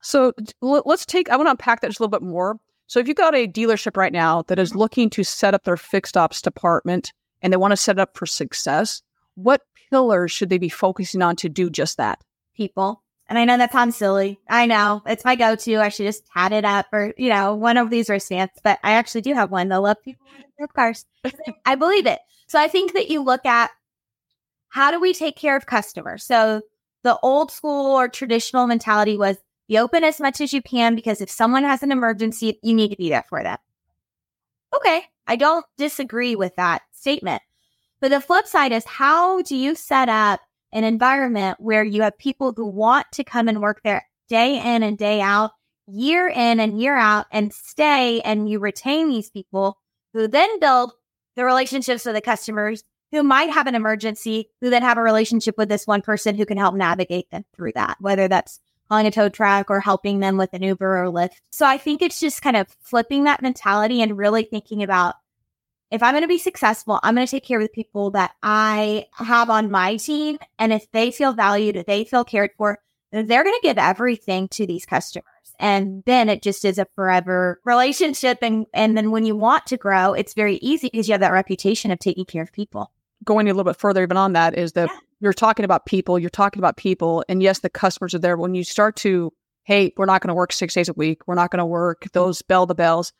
So 0.00 0.32
let's 0.60 1.06
take, 1.06 1.30
I 1.30 1.36
want 1.36 1.46
to 1.46 1.52
unpack 1.52 1.80
that 1.80 1.88
just 1.88 2.00
a 2.00 2.02
little 2.02 2.18
bit 2.18 2.26
more. 2.26 2.58
So 2.88 3.00
if 3.00 3.08
you've 3.08 3.16
got 3.16 3.34
a 3.34 3.48
dealership 3.48 3.96
right 3.96 4.12
now 4.12 4.42
that 4.48 4.58
is 4.58 4.74
looking 4.74 5.08
to 5.10 5.24
set 5.24 5.54
up 5.54 5.64
their 5.64 5.76
fixed 5.76 6.16
ops 6.16 6.42
department 6.42 7.12
and 7.40 7.52
they 7.52 7.56
want 7.56 7.72
to 7.72 7.76
set 7.76 7.96
it 7.96 8.00
up 8.00 8.16
for 8.16 8.26
success, 8.26 9.02
what 9.34 9.62
pillars 9.90 10.30
should 10.30 10.50
they 10.50 10.58
be 10.58 10.68
focusing 10.68 11.22
on 11.22 11.36
to 11.36 11.48
do 11.48 11.70
just 11.70 11.96
that? 11.96 12.22
People. 12.54 13.02
And 13.32 13.38
I 13.38 13.46
know 13.46 13.56
that 13.56 13.72
sounds 13.72 13.96
silly. 13.96 14.38
I 14.46 14.66
know 14.66 15.00
it's 15.06 15.24
my 15.24 15.36
go-to. 15.36 15.76
I 15.76 15.88
should 15.88 16.04
just 16.04 16.22
hat 16.28 16.52
it 16.52 16.66
up 16.66 16.84
or, 16.92 17.14
you 17.16 17.30
know, 17.30 17.54
one 17.54 17.78
of 17.78 17.88
these 17.88 18.10
wristbands, 18.10 18.52
but 18.62 18.78
I 18.84 18.92
actually 18.92 19.22
do 19.22 19.32
have 19.32 19.50
one. 19.50 19.70
They'll 19.70 19.80
love 19.80 19.96
people 20.04 20.26
in 20.58 20.66
cars. 20.76 21.06
I 21.64 21.76
believe 21.76 22.04
it. 22.04 22.18
So 22.46 22.60
I 22.60 22.68
think 22.68 22.92
that 22.92 23.08
you 23.08 23.22
look 23.22 23.46
at 23.46 23.70
how 24.68 24.90
do 24.90 25.00
we 25.00 25.14
take 25.14 25.34
care 25.34 25.56
of 25.56 25.64
customers? 25.64 26.24
So 26.24 26.60
the 27.04 27.18
old 27.22 27.50
school 27.50 27.96
or 27.96 28.06
traditional 28.06 28.66
mentality 28.66 29.16
was 29.16 29.38
be 29.66 29.78
open 29.78 30.04
as 30.04 30.20
much 30.20 30.42
as 30.42 30.52
you 30.52 30.60
can 30.60 30.94
because 30.94 31.22
if 31.22 31.30
someone 31.30 31.64
has 31.64 31.82
an 31.82 31.90
emergency, 31.90 32.58
you 32.62 32.74
need 32.74 32.90
to 32.90 32.96
be 32.96 33.08
there 33.08 33.24
for 33.30 33.42
them. 33.42 33.56
Okay. 34.76 35.04
I 35.26 35.36
don't 35.36 35.64
disagree 35.78 36.36
with 36.36 36.54
that 36.56 36.82
statement. 36.92 37.40
But 37.98 38.10
the 38.10 38.20
flip 38.20 38.46
side 38.46 38.72
is 38.72 38.84
how 38.84 39.40
do 39.40 39.56
you 39.56 39.74
set 39.74 40.10
up 40.10 40.42
an 40.72 40.84
environment 40.84 41.58
where 41.60 41.84
you 41.84 42.02
have 42.02 42.18
people 42.18 42.52
who 42.56 42.66
want 42.66 43.06
to 43.12 43.24
come 43.24 43.48
and 43.48 43.60
work 43.60 43.80
there 43.84 44.06
day 44.28 44.56
in 44.56 44.82
and 44.82 44.96
day 44.96 45.20
out, 45.20 45.52
year 45.86 46.28
in 46.28 46.60
and 46.60 46.80
year 46.80 46.96
out, 46.96 47.26
and 47.30 47.52
stay, 47.52 48.20
and 48.22 48.48
you 48.48 48.58
retain 48.58 49.08
these 49.08 49.30
people 49.30 49.78
who 50.14 50.26
then 50.26 50.58
build 50.60 50.92
the 51.36 51.44
relationships 51.44 52.04
with 52.04 52.14
the 52.14 52.20
customers 52.20 52.84
who 53.10 53.22
might 53.22 53.50
have 53.50 53.66
an 53.66 53.74
emergency, 53.74 54.48
who 54.60 54.70
then 54.70 54.82
have 54.82 54.96
a 54.96 55.02
relationship 55.02 55.56
with 55.58 55.68
this 55.68 55.86
one 55.86 56.02
person 56.02 56.34
who 56.34 56.46
can 56.46 56.56
help 56.56 56.74
navigate 56.74 57.30
them 57.30 57.44
through 57.54 57.72
that, 57.74 57.96
whether 58.00 58.26
that's 58.26 58.58
calling 58.88 59.06
a 59.06 59.10
tow 59.10 59.28
truck 59.28 59.70
or 59.70 59.80
helping 59.80 60.20
them 60.20 60.36
with 60.36 60.52
an 60.52 60.62
Uber 60.62 61.04
or 61.04 61.06
Lyft. 61.06 61.36
So 61.50 61.66
I 61.66 61.78
think 61.78 62.02
it's 62.02 62.20
just 62.20 62.42
kind 62.42 62.56
of 62.56 62.68
flipping 62.80 63.24
that 63.24 63.42
mentality 63.42 64.02
and 64.02 64.16
really 64.16 64.44
thinking 64.44 64.82
about 64.82 65.14
if 65.92 66.02
I'm 66.02 66.12
going 66.12 66.22
to 66.22 66.28
be 66.28 66.38
successful, 66.38 66.98
I'm 67.02 67.14
going 67.14 67.26
to 67.26 67.30
take 67.30 67.44
care 67.44 67.60
of 67.60 67.66
the 67.66 67.68
people 67.68 68.12
that 68.12 68.32
I 68.42 69.06
have 69.12 69.50
on 69.50 69.70
my 69.70 69.96
team. 69.96 70.38
And 70.58 70.72
if 70.72 70.90
they 70.90 71.10
feel 71.10 71.34
valued, 71.34 71.76
if 71.76 71.84
they 71.84 72.04
feel 72.04 72.24
cared 72.24 72.52
for, 72.56 72.78
they're 73.12 73.44
going 73.44 73.54
to 73.54 73.60
give 73.62 73.76
everything 73.76 74.48
to 74.48 74.66
these 74.66 74.86
customers. 74.86 75.26
And 75.58 76.02
then 76.06 76.30
it 76.30 76.40
just 76.40 76.64
is 76.64 76.78
a 76.78 76.86
forever 76.94 77.60
relationship. 77.66 78.38
And, 78.40 78.66
and 78.72 78.96
then 78.96 79.10
when 79.10 79.26
you 79.26 79.36
want 79.36 79.66
to 79.66 79.76
grow, 79.76 80.14
it's 80.14 80.32
very 80.32 80.56
easy 80.56 80.88
because 80.90 81.08
you 81.08 81.12
have 81.12 81.20
that 81.20 81.30
reputation 81.30 81.90
of 81.90 81.98
taking 81.98 82.24
care 82.24 82.42
of 82.42 82.52
people. 82.52 82.90
Going 83.22 83.46
a 83.48 83.52
little 83.52 83.70
bit 83.70 83.78
further 83.78 84.02
even 84.02 84.16
on 84.16 84.32
that 84.32 84.56
is 84.56 84.72
that 84.72 84.88
Yeah. 84.88 84.98
you're 85.20 85.34
talking 85.34 85.66
about 85.66 85.84
people, 85.84 86.18
you're 86.18 86.30
talking 86.30 86.58
about 86.58 86.78
people. 86.78 87.22
And 87.28 87.42
yes, 87.42 87.58
the 87.58 87.70
customers 87.70 88.14
are 88.14 88.18
there. 88.18 88.38
When 88.38 88.54
you 88.54 88.64
start 88.64 88.96
to, 88.96 89.30
hey, 89.64 89.92
we're 89.98 90.06
not 90.06 90.22
going 90.22 90.28
to 90.28 90.34
work 90.34 90.54
six 90.54 90.72
days 90.72 90.88
a 90.88 90.94
week, 90.94 91.20
we're 91.26 91.34
not 91.34 91.50
going 91.50 91.58
to 91.58 91.66
work 91.66 92.00
mm-hmm. 92.00 92.18
those 92.18 92.40
bell 92.40 92.66
to 92.66 92.74
bells. 92.74 93.12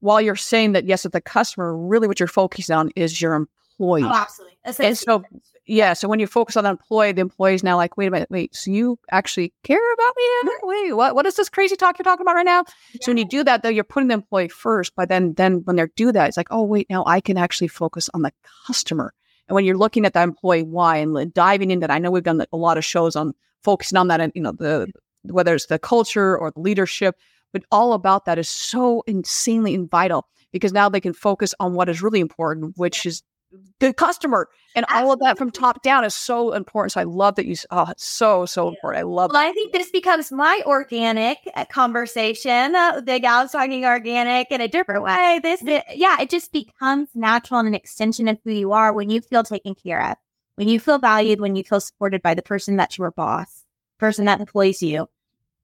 Yeah. 0.00 0.06
While 0.06 0.20
you're 0.20 0.36
saying 0.36 0.72
that, 0.72 0.84
yes, 0.84 1.06
at 1.06 1.12
the 1.12 1.20
customer, 1.20 1.76
really 1.76 2.08
what 2.08 2.20
you're 2.20 2.26
focusing 2.26 2.76
on 2.76 2.90
is 2.96 3.20
your 3.20 3.34
employee. 3.34 4.04
Oh, 4.04 4.12
absolutely. 4.12 4.56
And 4.64 4.96
so, 4.96 5.24
yeah, 5.66 5.94
so 5.94 6.08
when 6.08 6.20
you 6.20 6.26
focus 6.26 6.56
on 6.56 6.64
the 6.64 6.70
employee, 6.70 7.12
the 7.12 7.22
employee's 7.22 7.64
now 7.64 7.76
like, 7.76 7.96
wait 7.96 8.06
a 8.06 8.10
minute, 8.10 8.30
wait, 8.30 8.54
so 8.54 8.70
you 8.70 8.98
actually 9.10 9.52
care 9.64 9.80
about 9.94 10.12
me? 10.16 10.24
now? 10.44 10.50
Wait, 10.62 10.92
what? 10.92 11.14
What 11.14 11.26
is 11.26 11.36
this 11.36 11.48
crazy 11.48 11.76
talk 11.76 11.98
you're 11.98 12.04
talking 12.04 12.22
about 12.22 12.36
right 12.36 12.44
now? 12.44 12.64
So 13.00 13.10
when 13.10 13.18
you 13.18 13.24
do 13.24 13.42
that, 13.44 13.62
though, 13.62 13.68
you're 13.68 13.84
putting 13.84 14.08
the 14.08 14.14
employee 14.14 14.48
first. 14.48 14.92
But 14.96 15.08
then, 15.08 15.34
then 15.34 15.62
when 15.64 15.76
they 15.76 15.86
do 15.96 16.12
that, 16.12 16.28
it's 16.28 16.36
like, 16.36 16.48
oh 16.50 16.62
wait, 16.62 16.88
now 16.88 17.04
I 17.06 17.20
can 17.20 17.36
actually 17.36 17.68
focus 17.68 18.08
on 18.14 18.22
the 18.22 18.32
customer. 18.66 19.12
And 19.48 19.54
when 19.54 19.64
you're 19.64 19.76
looking 19.76 20.04
at 20.04 20.12
the 20.12 20.22
employee 20.22 20.62
why 20.62 20.96
and 20.98 21.32
diving 21.32 21.70
into 21.70 21.86
that, 21.86 21.92
I 21.92 21.98
know 21.98 22.10
we've 22.10 22.22
done 22.22 22.44
a 22.52 22.56
lot 22.56 22.78
of 22.78 22.84
shows 22.84 23.16
on 23.16 23.32
focusing 23.62 23.98
on 23.98 24.08
that, 24.08 24.20
and 24.20 24.32
you 24.34 24.42
know 24.42 24.52
the 24.52 24.92
whether 25.22 25.54
it's 25.54 25.66
the 25.66 25.78
culture 25.78 26.36
or 26.36 26.50
the 26.52 26.60
leadership, 26.60 27.16
but 27.56 27.64
all 27.72 27.94
about 27.94 28.26
that 28.26 28.38
is 28.38 28.50
so 28.50 29.02
insanely 29.06 29.74
and 29.74 29.90
vital 29.90 30.26
because 30.52 30.74
now 30.74 30.90
they 30.90 31.00
can 31.00 31.14
focus 31.14 31.54
on 31.58 31.72
what 31.72 31.88
is 31.88 32.02
really 32.02 32.20
important, 32.20 32.74
which 32.76 33.06
is 33.06 33.22
the 33.80 33.94
customer, 33.94 34.48
and 34.74 34.84
all 34.90 35.10
of 35.10 35.20
that 35.20 35.38
from 35.38 35.50
top 35.50 35.82
down 35.82 36.04
is 36.04 36.14
so 36.14 36.52
important. 36.52 36.92
So 36.92 37.00
I 37.00 37.04
love 37.04 37.36
that 37.36 37.46
you. 37.46 37.54
Oh, 37.70 37.86
it's 37.90 38.04
so 38.04 38.44
so 38.44 38.68
important. 38.68 39.00
I 39.00 39.04
love. 39.04 39.30
Well, 39.32 39.42
I 39.48 39.52
think 39.52 39.72
this 39.72 39.90
becomes 39.90 40.30
my 40.30 40.60
organic 40.66 41.38
uh, 41.54 41.64
conversation. 41.64 42.74
Uh, 42.74 43.00
the 43.00 43.18
gal's 43.20 43.52
talking 43.52 43.86
organic 43.86 44.50
in 44.50 44.60
a 44.60 44.68
different 44.68 45.02
way. 45.02 45.40
This, 45.42 45.62
it- 45.62 45.84
yeah, 45.94 46.20
it 46.20 46.28
just 46.28 46.52
becomes 46.52 47.08
natural 47.14 47.60
and 47.60 47.68
an 47.68 47.74
extension 47.74 48.28
of 48.28 48.38
who 48.44 48.50
you 48.50 48.72
are 48.72 48.92
when 48.92 49.08
you 49.08 49.22
feel 49.22 49.44
taken 49.44 49.74
care 49.74 50.10
of, 50.10 50.16
when 50.56 50.68
you 50.68 50.78
feel 50.78 50.98
valued, 50.98 51.40
when 51.40 51.56
you 51.56 51.64
feel 51.64 51.80
supported 51.80 52.20
by 52.20 52.34
the 52.34 52.42
person 52.42 52.76
that's 52.76 52.98
your 52.98 53.12
boss, 53.12 53.64
person 53.98 54.26
that 54.26 54.40
employs 54.40 54.82
you. 54.82 55.08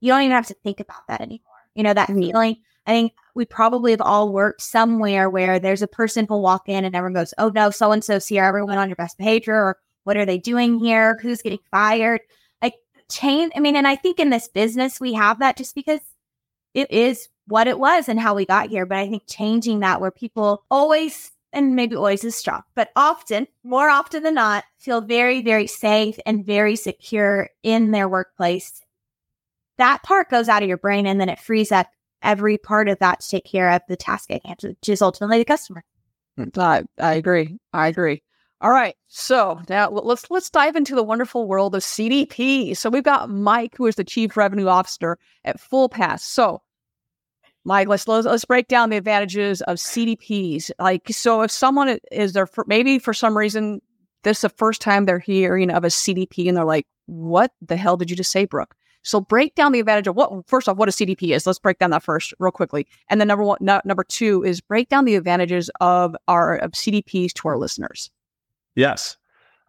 You 0.01 0.13
don't 0.13 0.23
even 0.23 0.33
have 0.33 0.47
to 0.47 0.55
think 0.55 0.81
about 0.81 1.07
that 1.09 1.21
anymore. 1.21 1.52
You 1.75 1.83
know, 1.83 1.95
that 1.95 2.09
Mhm. 2.09 2.19
feeling. 2.27 2.57
I 2.87 2.91
think 2.93 3.13
we 3.35 3.45
probably 3.45 3.93
have 3.93 4.01
all 4.01 4.33
worked 4.33 4.61
somewhere 4.63 5.31
where 5.31 5.59
there's 5.59 5.83
a 5.83 5.87
person 5.89 6.27
who'll 6.29 6.43
walk 6.43 6.69
in 6.69 6.85
and 6.85 6.95
everyone 6.95 7.15
goes, 7.15 7.33
Oh 7.39 7.49
no, 7.55 7.71
so 7.71 7.93
and 7.93 8.03
so, 8.05 8.19
here, 8.21 8.45
everyone 8.45 8.79
on 8.79 8.89
your 8.89 8.97
best 8.97 9.17
behavior, 9.19 9.55
or 9.55 9.79
what 10.05 10.17
are 10.17 10.27
they 10.27 10.39
doing 10.39 10.79
here? 10.79 11.19
Who's 11.23 11.43
getting 11.43 11.61
fired? 11.71 12.21
Like 12.61 12.75
change. 13.11 13.53
I 13.57 13.61
mean, 13.61 13.77
and 13.77 13.87
I 13.87 13.97
think 13.97 14.19
in 14.21 14.31
this 14.31 14.49
business 14.49 15.01
we 15.01 15.13
have 15.15 15.39
that 15.39 15.57
just 15.57 15.75
because 15.75 16.01
it 16.75 16.91
is 16.91 17.29
what 17.47 17.69
it 17.69 17.79
was 17.79 18.09
and 18.09 18.21
how 18.21 18.35
we 18.35 18.47
got 18.47 18.69
here. 18.71 18.87
But 18.87 18.99
I 18.99 19.09
think 19.09 19.25
changing 19.29 19.81
that 19.81 20.01
where 20.01 20.11
people 20.11 20.65
always 20.71 21.33
and 21.53 21.77
maybe 21.77 21.97
always 21.97 22.25
is 22.25 22.35
strong, 22.35 22.63
but 22.75 22.91
often, 22.97 23.47
more 23.63 23.91
often 23.91 24.23
than 24.23 24.35
not, 24.35 24.65
feel 24.79 25.03
very, 25.03 25.43
very 25.43 25.67
safe 25.67 26.19
and 26.27 26.45
very 26.47 26.77
secure 26.77 27.49
in 27.63 27.91
their 27.93 28.09
workplace. 28.09 28.83
That 29.83 30.05
part 30.05 30.31
goes 30.31 30.49
out 30.49 30.63
of 30.63 30.69
your 30.69 30.79
brain 30.79 31.09
and 31.09 31.21
then 31.21 31.29
it 31.29 31.41
frees 31.41 31.73
up 31.73 31.89
every 32.23 32.57
part 32.57 32.89
of 32.89 33.01
that 33.01 33.19
to 33.19 33.29
take 33.29 33.45
care 33.45 33.69
of 33.69 33.83
the 33.89 33.97
task 33.97 34.31
at 34.31 34.47
hand, 34.47 34.61
which 34.63 34.89
is 34.89 35.03
ultimately 35.03 35.39
the 35.39 35.45
customer. 35.45 35.83
Mm, 36.39 36.57
I, 36.57 36.85
I 37.01 37.15
agree. 37.15 37.59
I 37.73 37.89
agree. 37.89 38.23
All 38.61 38.71
right. 38.71 38.95
So 39.09 39.61
now 39.69 39.91
let's 39.91 40.31
let's 40.31 40.51
dive 40.51 40.77
into 40.77 40.95
the 40.95 41.03
wonderful 41.03 41.49
world 41.49 41.75
of 41.75 41.83
CDP. 41.83 42.77
So 42.77 42.91
we've 42.91 43.03
got 43.03 43.29
Mike, 43.29 43.75
who 43.77 43.87
is 43.87 43.97
the 43.97 44.05
chief 44.05 44.37
revenue 44.37 44.69
officer 44.69 45.19
at 45.45 45.61
Fullpath. 45.61 46.21
So 46.21 46.63
Mike, 47.65 47.89
let's 47.89 48.07
let's, 48.07 48.25
let's 48.25 48.45
break 48.45 48.69
down 48.69 48.91
the 48.91 48.97
advantages 48.99 49.63
of 49.63 49.79
CDPs. 49.79 50.71
Like, 50.79 51.09
so 51.11 51.43
if 51.43 51.51
someone 51.51 51.99
is 52.13 52.35
there 52.35 52.47
for 52.47 52.65
maybe 52.69 53.01
for 53.01 53.13
some 53.13 53.37
reason 53.37 53.81
this 54.23 54.39
is 54.39 54.43
the 54.43 54.49
first 54.51 54.81
time 54.81 55.07
they're 55.07 55.19
hearing 55.19 55.71
of 55.71 55.83
a 55.83 55.89
CDP 55.89 56.47
and 56.47 56.57
they're 56.57 56.65
like, 56.65 56.87
"What 57.07 57.51
the 57.61 57.77
hell 57.77 57.97
did 57.97 58.11
you 58.11 58.17
just 58.17 58.31
say, 58.31 58.45
Brooke?" 58.45 58.77
So 59.03 59.21
break 59.21 59.55
down 59.55 59.73
the 59.73 59.81
advantage 59.81 60.07
of 60.07 60.17
what 60.17 60.31
first 60.47 60.69
off 60.69 60.77
what 60.77 60.89
a 60.89 60.93
CDP 60.93 61.35
is. 61.35 61.47
Let's 61.47 61.59
break 61.59 61.79
down 61.79 61.91
that 61.91 62.03
first 62.03 62.33
real 62.39 62.53
quickly. 62.53 62.87
And 63.11 63.21
then 63.21 63.29
number 63.29 63.45
one, 63.45 63.59
no, 63.61 63.81
number 63.85 64.05
two 64.05 64.45
is 64.45 64.61
break 64.61 64.89
down 64.89 65.05
the 65.05 65.17
advantages 65.17 65.71
of 65.81 66.17
our 66.29 66.57
of 66.57 66.73
CDPs 66.73 67.33
to 67.35 67.49
our 67.49 67.59
listeners. 67.59 68.11
Yes. 68.75 69.17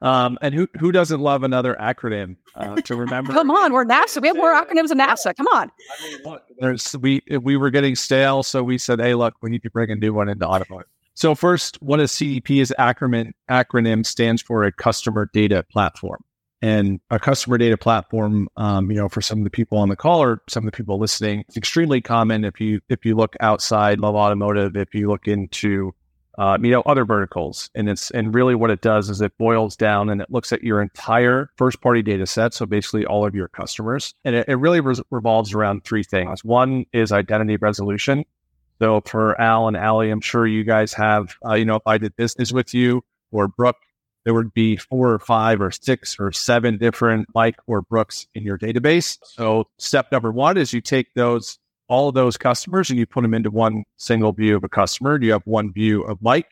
Um, 0.03 0.37
and 0.41 0.53
who 0.53 0.67
who 0.77 0.91
doesn't 0.91 1.21
love 1.21 1.43
another 1.43 1.75
acronym 1.79 2.35
uh, 2.55 2.75
to 2.75 2.95
remember? 2.97 3.31
Come 3.31 3.49
on, 3.49 3.71
we're 3.71 3.85
NASA. 3.85 4.21
We 4.21 4.27
have 4.27 4.37
more 4.37 4.53
acronyms 4.53 4.89
than 4.89 4.99
NASA. 4.99 5.33
Come 5.35 5.47
on. 5.47 5.71
I 5.71 6.07
mean, 6.09 6.19
look, 6.25 6.43
there's 6.59 6.95
we 6.97 7.21
we 7.41 7.55
were 7.55 7.69
getting 7.69 7.95
stale, 7.95 8.43
so 8.43 8.63
we 8.63 8.77
said, 8.77 8.99
"Hey, 8.99 9.15
look, 9.15 9.33
we 9.41 9.49
need 9.49 9.63
to 9.63 9.69
bring 9.69 9.89
a 9.91 9.95
new 9.95 10.13
one 10.13 10.27
into 10.27 10.45
automotive." 10.45 10.89
So 11.13 11.35
first, 11.35 11.81
what 11.81 12.01
a 12.01 12.03
CDP 12.03 12.61
is 12.61 12.73
acronym 12.77 13.31
acronym 13.49 14.05
stands 14.05 14.41
for 14.41 14.65
a 14.65 14.73
customer 14.73 15.29
data 15.31 15.63
platform, 15.71 16.21
and 16.63 17.01
a 17.09 17.19
customer 17.19 17.57
data 17.57 17.75
platform, 17.75 18.47
um, 18.55 18.89
you 18.89 18.95
know, 18.95 19.09
for 19.09 19.21
some 19.21 19.39
of 19.39 19.43
the 19.43 19.49
people 19.49 19.77
on 19.77 19.89
the 19.89 19.97
call 19.97 20.23
or 20.23 20.41
some 20.47 20.65
of 20.65 20.71
the 20.71 20.77
people 20.77 20.97
listening, 20.97 21.41
it's 21.41 21.57
extremely 21.57 21.99
common 21.99 22.45
if 22.45 22.61
you 22.61 22.79
if 22.87 23.03
you 23.03 23.15
look 23.17 23.35
outside 23.41 23.99
of 24.01 24.15
automotive, 24.15 24.77
if 24.77 24.95
you 24.95 25.09
look 25.09 25.27
into 25.27 25.93
uh, 26.37 26.57
you 26.61 26.71
know 26.71 26.81
other 26.85 27.03
verticals. 27.03 27.69
And 27.75 27.89
it's 27.89 28.11
and 28.11 28.33
really 28.33 28.55
what 28.55 28.69
it 28.69 28.79
does 28.79 29.09
is 29.09 29.19
it 29.19 29.37
boils 29.37 29.75
down 29.75 30.09
and 30.09 30.21
it 30.21 30.31
looks 30.31 30.53
at 30.53 30.63
your 30.63 30.81
entire 30.81 31.49
first 31.57 31.81
party 31.81 32.01
data 32.01 32.25
set 32.25 32.53
so 32.53 32.65
basically 32.65 33.05
all 33.05 33.27
of 33.27 33.35
your 33.35 33.49
customers. 33.49 34.15
And 34.23 34.33
it, 34.33 34.47
it 34.47 34.55
really 34.55 34.79
res- 34.79 35.01
revolves 35.11 35.53
around 35.53 35.83
three 35.83 36.03
things. 36.03 36.45
One 36.45 36.85
is 36.93 37.11
identity 37.11 37.57
resolution. 37.57 38.23
So 38.79 39.01
for 39.01 39.39
al 39.39 39.67
and 39.67 39.75
ali 39.75 40.09
i'm 40.09 40.21
sure 40.21 40.47
you 40.47 40.63
guys 40.63 40.93
have 40.93 41.35
uh, 41.45 41.55
you 41.55 41.65
know 41.65 41.75
if 41.75 41.83
i 41.85 41.97
did 41.97 42.15
business 42.15 42.53
with 42.53 42.73
you 42.73 43.03
or 43.31 43.49
brooke 43.49 43.77
there 44.25 44.33
would 44.33 44.53
be 44.53 44.77
four 44.77 45.11
or 45.11 45.19
five 45.19 45.61
or 45.61 45.71
six 45.71 46.17
or 46.19 46.31
seven 46.31 46.77
different 46.77 47.27
mike 47.33 47.57
or 47.67 47.81
brooks 47.81 48.27
in 48.33 48.43
your 48.43 48.57
database 48.57 49.17
so 49.23 49.65
step 49.77 50.11
number 50.11 50.31
one 50.31 50.57
is 50.57 50.73
you 50.73 50.81
take 50.81 51.13
those 51.13 51.59
all 51.93 52.09
of 52.09 52.15
those 52.15 52.37
customers 52.37 52.89
and 52.89 52.97
you 52.97 53.05
put 53.05 53.21
them 53.21 53.33
into 53.33 53.51
one 53.51 53.83
single 53.97 54.31
view 54.31 54.55
of 54.55 54.63
a 54.63 54.69
customer. 54.69 55.21
You 55.21 55.33
have 55.33 55.45
one 55.45 55.71
view 55.71 56.01
of 56.03 56.21
Mike 56.21 56.47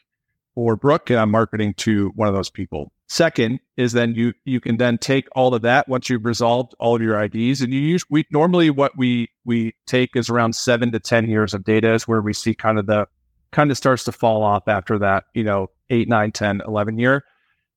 or 0.56 0.76
Brooke, 0.76 1.10
and 1.10 1.20
I'm 1.20 1.32
marketing 1.32 1.74
to 1.78 2.12
one 2.16 2.28
of 2.28 2.34
those 2.34 2.50
people. 2.50 2.92
Second 3.08 3.60
is 3.76 3.92
then 3.92 4.14
you 4.14 4.34
you 4.46 4.62
can 4.62 4.78
then 4.78 4.98
take 4.98 5.28
all 5.34 5.54
of 5.54 5.64
that 5.64 5.88
once 5.90 6.10
you've 6.10 6.26
resolved 6.26 6.76
all 6.80 6.96
of 6.96 7.02
your 7.02 7.22
IDs, 7.22 7.62
and 7.62 7.74
you 7.74 7.80
use 7.80 8.06
we 8.10 8.26
normally 8.32 8.70
what 8.70 8.98
we 8.98 9.30
we 9.44 9.74
take 9.86 10.16
is 10.16 10.30
around 10.30 10.56
seven 10.56 10.92
to 10.92 11.00
ten 11.00 11.30
years 11.30 11.54
of 11.54 11.64
data 11.64 11.94
is 11.94 12.08
where 12.08 12.22
we 12.22 12.34
see 12.34 12.54
kind 12.54 12.80
of 12.80 12.86
the 12.86 13.08
kind 13.52 13.70
of 13.70 13.78
starts 13.78 14.06
to 14.06 14.12
fall 14.14 14.44
off 14.44 14.68
after 14.68 14.98
that, 15.00 15.26
you 15.34 15.44
know, 15.44 15.70
eight, 15.90 16.08
nine, 16.08 16.32
10, 16.32 16.62
11 16.66 16.98
year. 16.98 17.26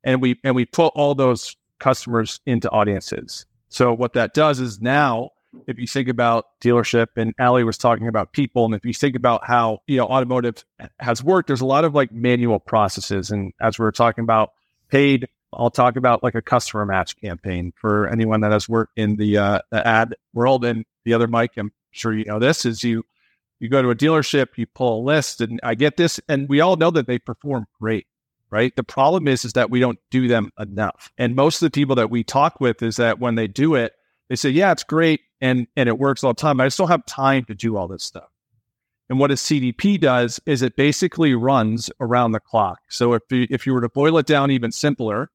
And 0.05 0.23
we 0.23 0.39
and 0.45 0.55
we 0.55 0.67
put 0.67 0.93
all 0.95 1.15
those 1.15 1.57
customers 1.81 2.41
into 2.47 2.71
audiences. 2.71 3.47
So 3.69 3.93
what 3.93 4.13
that 4.13 4.35
does 4.35 4.61
is 4.61 4.81
now 4.81 5.31
if 5.67 5.79
you 5.79 5.87
think 5.87 6.09
about 6.09 6.47
dealership 6.61 7.09
and 7.17 7.35
Ali 7.39 7.65
was 7.65 7.79
talking 7.79 8.09
about 8.09 8.33
people, 8.33 8.65
and 8.65 8.75
if 8.75 8.85
you 8.85 8.93
think 8.93 9.17
about 9.17 9.47
how, 9.47 9.81
you 9.87 9.97
know, 9.97 10.07
automotive 10.07 10.65
has 11.01 11.23
worked, 11.23 11.47
there's 11.47 11.61
a 11.61 11.67
lot 11.67 11.85
of 11.85 11.95
like 11.95 12.13
manual 12.13 12.59
processes. 12.59 13.31
And 13.31 13.53
as 13.61 13.79
we 13.79 13.85
are 13.85 13.93
talking 13.93 14.25
about 14.25 14.53
paid, 14.89 15.29
I'll 15.53 15.71
talk 15.71 15.97
about 15.97 16.23
like 16.23 16.35
a 16.35 16.43
customer 16.43 16.85
match 16.85 17.17
campaign 17.21 17.73
for 17.77 18.09
anyone 18.09 18.41
that 18.41 18.53
has 18.53 18.69
worked 18.69 18.99
in 18.99 19.17
the, 19.17 19.39
uh, 19.39 19.59
the 19.71 19.87
ad 19.87 20.15
world. 20.33 20.65
And 20.65 20.85
the 21.05 21.15
other 21.15 21.29
Mike, 21.29 21.53
I'm 21.57 21.73
sure 21.91 22.13
you 22.13 22.25
know 22.25 22.39
this 22.39 22.65
is 22.65 22.83
you, 22.83 23.05
you 23.61 23.69
go 23.69 23.81
to 23.81 23.91
a 23.91 23.95
dealership, 23.95 24.49
you 24.57 24.67
pull 24.67 25.01
a 25.01 25.05
list 25.05 25.41
and 25.41 25.61
I 25.63 25.75
get 25.75 25.97
this, 25.97 26.21
and 26.29 26.49
we 26.49 26.61
all 26.61 26.77
know 26.77 26.91
that 26.91 27.07
they 27.07 27.19
perform 27.19 27.67
great. 27.81 28.07
Right. 28.51 28.75
The 28.77 28.85
problem 28.85 29.27
is, 29.27 29.45
is 29.45 29.55
that 29.55 29.71
we 29.71 29.81
don't 29.81 29.99
do 30.11 30.29
them 30.29 30.51
enough. 30.59 31.11
And 31.19 31.35
most 31.35 31.61
of 31.61 31.67
the 31.67 31.71
people 31.71 31.97
that 31.97 32.11
we 32.11 32.23
talk 32.23 32.61
with 32.61 32.83
is 32.83 32.97
that 32.97 33.19
when 33.19 33.35
they 33.35 33.49
do 33.49 33.75
it, 33.75 33.95
they 34.29 34.37
say, 34.37 34.51
yeah, 34.51 34.71
it's 34.71 34.85
great 34.85 35.21
and 35.41 35.67
and 35.77 35.89
it 35.89 35.99
works 35.99 36.23
all 36.23 36.33
the 36.33 36.41
time. 36.41 36.61
I 36.61 36.67
just 36.67 36.79
don't 36.79 36.89
have 36.89 37.05
time 37.07 37.45
to 37.47 37.55
do 37.55 37.77
all 37.77 37.89
this 37.89 38.05
stuff. 38.05 38.31
And 39.09 39.19
what 39.19 39.31
a 39.31 39.35
CDP 39.35 40.01
does 40.01 40.41
is 40.47 40.63
it 40.63 40.77
basically 40.77 41.35
runs 41.35 41.91
around 42.01 42.33
the 42.33 42.41
clock. 42.41 42.79
So 42.89 43.13
if 43.13 43.23
you, 43.31 43.47
if 43.51 43.67
you 43.67 43.75
were 43.75 43.83
to 43.83 43.89
boil 43.89 44.17
it 44.19 44.27
down 44.27 44.51
even 44.51 44.73
simpler, 44.73 45.31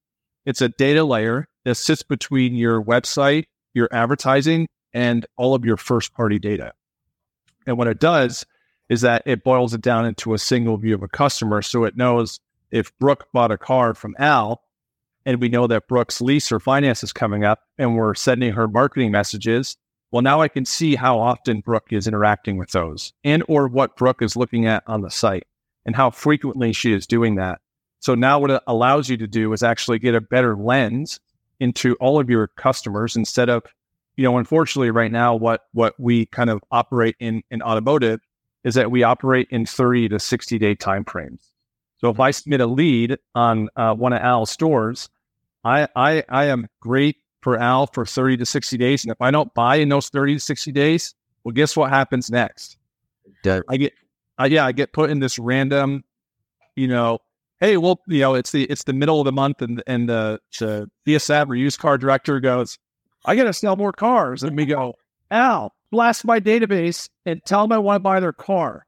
it's 0.45 0.61
a 0.61 0.69
data 0.69 1.03
layer 1.03 1.47
that 1.65 1.75
sits 1.75 2.01
between 2.01 2.55
your 2.55 2.81
website, 2.83 3.45
your 3.73 3.87
advertising, 3.91 4.67
and 4.91 5.25
all 5.37 5.53
of 5.53 5.65
your 5.65 5.77
first 5.77 6.13
party 6.13 6.39
data. 6.39 6.73
And 7.67 7.77
what 7.77 7.87
it 7.87 7.99
does 7.99 8.45
is 8.89 9.01
that 9.01 9.21
it 9.27 9.43
boils 9.43 9.75
it 9.75 9.81
down 9.81 10.05
into 10.05 10.33
a 10.33 10.39
single 10.39 10.77
view 10.77 10.95
of 10.95 11.03
a 11.03 11.07
customer. 11.07 11.61
So 11.61 11.83
it 11.83 11.95
knows 11.95 12.39
if 12.71 12.97
Brooke 12.99 13.27
bought 13.33 13.51
a 13.51 13.57
car 13.57 13.93
from 13.93 14.15
Al 14.19 14.61
and 15.25 15.41
we 15.41 15.49
know 15.49 15.67
that 15.67 15.87
Brooke's 15.87 16.21
lease 16.21 16.51
or 16.51 16.59
finance 16.59 17.03
is 17.03 17.13
coming 17.13 17.43
up 17.43 17.63
and 17.77 17.95
we're 17.95 18.15
sending 18.15 18.53
her 18.53 18.67
marketing 18.67 19.11
messages, 19.11 19.77
well, 20.11 20.21
now 20.21 20.41
I 20.41 20.47
can 20.47 20.65
see 20.65 20.95
how 20.95 21.19
often 21.19 21.61
Brooke 21.61 21.91
is 21.91 22.07
interacting 22.07 22.57
with 22.57 22.71
those 22.71 23.13
and 23.23 23.43
or 23.47 23.67
what 23.67 23.95
Brooke 23.95 24.21
is 24.21 24.35
looking 24.35 24.65
at 24.65 24.83
on 24.87 25.01
the 25.01 25.11
site 25.11 25.45
and 25.85 25.95
how 25.95 26.09
frequently 26.09 26.73
she 26.73 26.93
is 26.93 27.05
doing 27.05 27.35
that. 27.35 27.61
So 27.99 28.15
now 28.15 28.39
what 28.39 28.51
it 28.51 28.63
allows 28.65 29.09
you 29.09 29.17
to 29.17 29.27
do 29.27 29.53
is 29.53 29.61
actually 29.61 29.99
get 29.99 30.15
a 30.15 30.21
better 30.21 30.55
lens 30.55 31.19
into 31.59 31.95
all 31.95 32.19
of 32.19 32.29
your 32.29 32.47
customers 32.47 33.15
instead 33.15 33.49
of, 33.49 33.63
you 34.15 34.23
know, 34.23 34.37
unfortunately 34.37 34.91
right 34.91 35.11
now 35.11 35.35
what 35.35 35.65
what 35.73 35.99
we 35.99 36.25
kind 36.27 36.49
of 36.49 36.63
operate 36.71 37.15
in 37.19 37.43
in 37.51 37.61
automotive 37.61 38.21
is 38.63 38.75
that 38.75 38.91
we 38.91 39.03
operate 39.03 39.47
in 39.51 39.65
30 39.65 40.09
to 40.09 40.19
60 40.19 40.57
day 40.57 40.75
time 40.75 41.05
frames. 41.05 41.48
So 41.99 42.09
if 42.09 42.19
I 42.19 42.31
submit 42.31 42.61
a 42.61 42.65
lead 42.65 43.17
on 43.35 43.69
uh, 43.75 43.93
one 43.93 44.13
of 44.13 44.21
Al's 44.21 44.49
stores, 44.49 45.09
I, 45.63 45.87
I 45.95 46.23
I 46.29 46.45
am 46.45 46.67
great 46.79 47.17
for 47.41 47.57
Al 47.57 47.87
for 47.87 48.05
30 48.05 48.37
to 48.37 48.45
60 48.45 48.77
days. 48.77 49.03
And 49.03 49.11
if 49.11 49.21
I 49.21 49.31
don't 49.31 49.53
buy 49.53 49.75
in 49.75 49.89
those 49.89 50.09
30 50.09 50.35
to 50.35 50.39
60 50.39 50.71
days, 50.71 51.15
well, 51.43 51.53
guess 51.53 51.75
what 51.75 51.89
happens 51.89 52.29
next? 52.29 52.77
I 53.69 53.77
get, 53.77 53.93
I, 54.37 54.45
yeah, 54.47 54.65
I 54.65 54.71
get 54.71 54.93
put 54.93 55.09
in 55.09 55.19
this 55.19 55.39
random, 55.39 56.03
you 56.75 56.87
know, 56.87 57.19
hey, 57.59 57.77
well, 57.77 58.01
you 58.07 58.21
know, 58.21 58.35
it's 58.35 58.51
the 58.51 58.63
it's 58.65 58.83
the 58.83 58.93
middle 58.93 59.19
of 59.19 59.25
the 59.25 59.31
month, 59.31 59.61
and 59.61 59.83
and 59.87 60.09
the, 60.09 60.39
the 60.59 60.89
DSM 61.05 61.49
or 61.49 61.55
used 61.55 61.79
car 61.79 61.97
director 61.97 62.39
goes, 62.39 62.77
I 63.25 63.35
got 63.35 63.43
to 63.43 63.53
sell 63.53 63.75
more 63.75 63.91
cars, 63.91 64.43
and 64.43 64.55
we 64.55 64.65
go, 64.65 64.95
Al, 65.31 65.73
blast 65.91 66.25
my 66.25 66.39
database 66.39 67.09
and 67.25 67.43
tell 67.45 67.63
them 67.63 67.71
I 67.71 67.77
want 67.77 67.97
to 67.97 68.03
buy 68.03 68.19
their 68.19 68.33
car, 68.33 68.85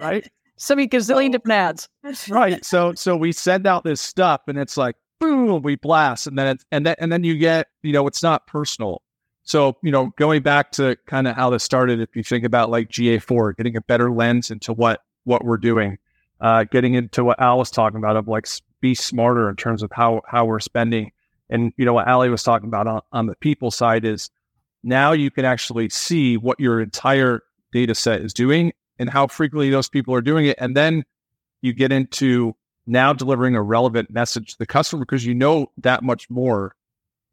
right? 0.00 0.28
So 0.56 0.74
many 0.74 0.88
gazillion 0.88 1.32
different 1.32 1.52
ads. 1.52 1.88
Right. 2.30 2.64
So 2.64 2.94
so 2.94 3.16
we 3.16 3.32
send 3.32 3.66
out 3.66 3.84
this 3.84 4.00
stuff, 4.00 4.42
and 4.46 4.58
it's 4.58 4.76
like, 4.76 4.96
boom, 5.20 5.62
we 5.62 5.76
blast, 5.76 6.26
and 6.26 6.38
then 6.38 6.48
it's, 6.48 6.64
and 6.70 6.86
then 6.86 6.94
and 6.98 7.12
then 7.12 7.24
you 7.24 7.36
get, 7.36 7.68
you 7.82 7.92
know, 7.92 8.06
it's 8.06 8.22
not 8.22 8.46
personal. 8.46 9.02
So, 9.42 9.76
you 9.82 9.92
know, 9.92 10.12
going 10.16 10.42
back 10.42 10.72
to 10.72 10.96
kind 11.06 11.28
of 11.28 11.36
how 11.36 11.50
this 11.50 11.62
started, 11.62 12.00
if 12.00 12.16
you 12.16 12.24
think 12.24 12.44
about 12.44 12.68
like 12.68 12.88
GA4, 12.88 13.56
getting 13.56 13.76
a 13.76 13.80
better 13.80 14.10
lens 14.10 14.50
into 14.50 14.72
what 14.72 15.02
what 15.24 15.44
we're 15.44 15.56
doing, 15.56 15.98
uh, 16.40 16.64
getting 16.64 16.94
into 16.94 17.24
what 17.24 17.40
Al 17.40 17.58
was 17.58 17.70
talking 17.70 17.98
about 17.98 18.16
of 18.16 18.26
like 18.26 18.48
be 18.80 18.94
smarter 18.94 19.48
in 19.48 19.56
terms 19.56 19.82
of 19.82 19.92
how 19.92 20.22
how 20.26 20.44
we're 20.44 20.60
spending. 20.60 21.12
And 21.48 21.72
you 21.76 21.84
know 21.84 21.92
what 21.92 22.08
Ali 22.08 22.28
was 22.28 22.42
talking 22.42 22.68
about 22.68 22.86
on, 22.86 23.00
on 23.12 23.26
the 23.26 23.36
people 23.36 23.70
side 23.70 24.04
is 24.04 24.30
now 24.82 25.12
you 25.12 25.30
can 25.30 25.44
actually 25.44 25.90
see 25.90 26.36
what 26.36 26.58
your 26.58 26.80
entire 26.80 27.42
data 27.72 27.94
set 27.94 28.22
is 28.22 28.32
doing 28.32 28.72
and 28.98 29.10
how 29.10 29.26
frequently 29.26 29.70
those 29.70 29.88
people 29.88 30.14
are 30.14 30.20
doing 30.20 30.46
it. 30.46 30.56
And 30.58 30.76
then 30.76 31.04
you 31.62 31.72
get 31.72 31.92
into 31.92 32.54
now 32.86 33.12
delivering 33.12 33.54
a 33.54 33.62
relevant 33.62 34.10
message 34.10 34.52
to 34.52 34.58
the 34.58 34.66
customer 34.66 35.04
because 35.04 35.24
you 35.24 35.34
know 35.34 35.70
that 35.78 36.02
much 36.02 36.30
more 36.30 36.74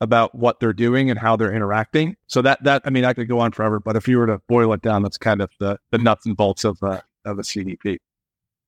about 0.01 0.35
what 0.35 0.59
they're 0.59 0.73
doing 0.73 1.09
and 1.09 1.17
how 1.17 1.35
they're 1.35 1.53
interacting. 1.53 2.17
So 2.27 2.41
that 2.41 2.63
that 2.63 2.81
I 2.85 2.89
mean 2.89 3.05
I 3.05 3.13
could 3.13 3.27
go 3.27 3.39
on 3.39 3.51
forever, 3.51 3.79
but 3.79 3.95
if 3.95 4.07
you 4.07 4.17
were 4.17 4.27
to 4.27 4.41
boil 4.49 4.73
it 4.73 4.81
down, 4.81 5.03
that's 5.03 5.17
kind 5.17 5.41
of 5.41 5.49
the 5.59 5.79
the 5.91 5.97
nuts 5.97 6.25
and 6.25 6.35
bolts 6.35 6.63
of 6.63 6.81
uh, 6.83 7.01
of 7.25 7.39
a 7.39 7.43
CDP. 7.43 7.97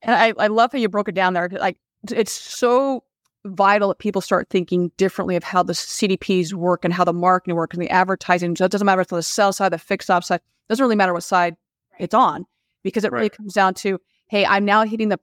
And 0.02 0.16
I, 0.16 0.34
I 0.38 0.48
love 0.48 0.72
how 0.72 0.78
you 0.78 0.88
broke 0.88 1.10
it 1.10 1.16
down 1.16 1.34
there. 1.34 1.50
Like 1.50 1.78
it's 2.12 2.32
so 2.32 3.04
vital 3.44 3.90
that 3.90 4.00
people 4.00 4.22
start 4.22 4.50
thinking 4.50 4.92
differently 4.98 5.36
of 5.36 5.44
how 5.44 5.62
the 5.62 5.74
CDPs 5.74 6.54
work 6.54 6.86
and 6.86 6.94
how 6.94 7.04
the 7.04 7.14
marketing 7.14 7.56
works 7.56 7.76
and 7.76 7.84
the 7.84 7.90
advertising. 7.90 8.56
So 8.56 8.66
it 8.66 8.72
doesn't 8.72 8.86
matter 8.86 9.02
if 9.02 9.06
it's 9.06 9.14
on 9.14 9.18
the 9.18 9.24
sell 9.24 9.54
side, 9.54 9.72
the 9.72 9.78
fixed 9.78 10.10
ops 10.10 10.28
side. 10.28 10.36
It 10.36 10.70
doesn't 10.70 10.84
really 10.84 10.96
matter 10.96 11.14
what 11.14 11.24
side 11.24 11.56
it's 12.00 12.14
on 12.14 12.46
because 12.86 13.04
it 13.04 13.12
really 13.12 13.30
comes 13.30 13.54
down 13.54 13.74
to, 13.74 14.00
hey, 14.28 14.46
I'm 14.46 14.64
now 14.64 14.86
hitting 14.86 15.10
the 15.10 15.20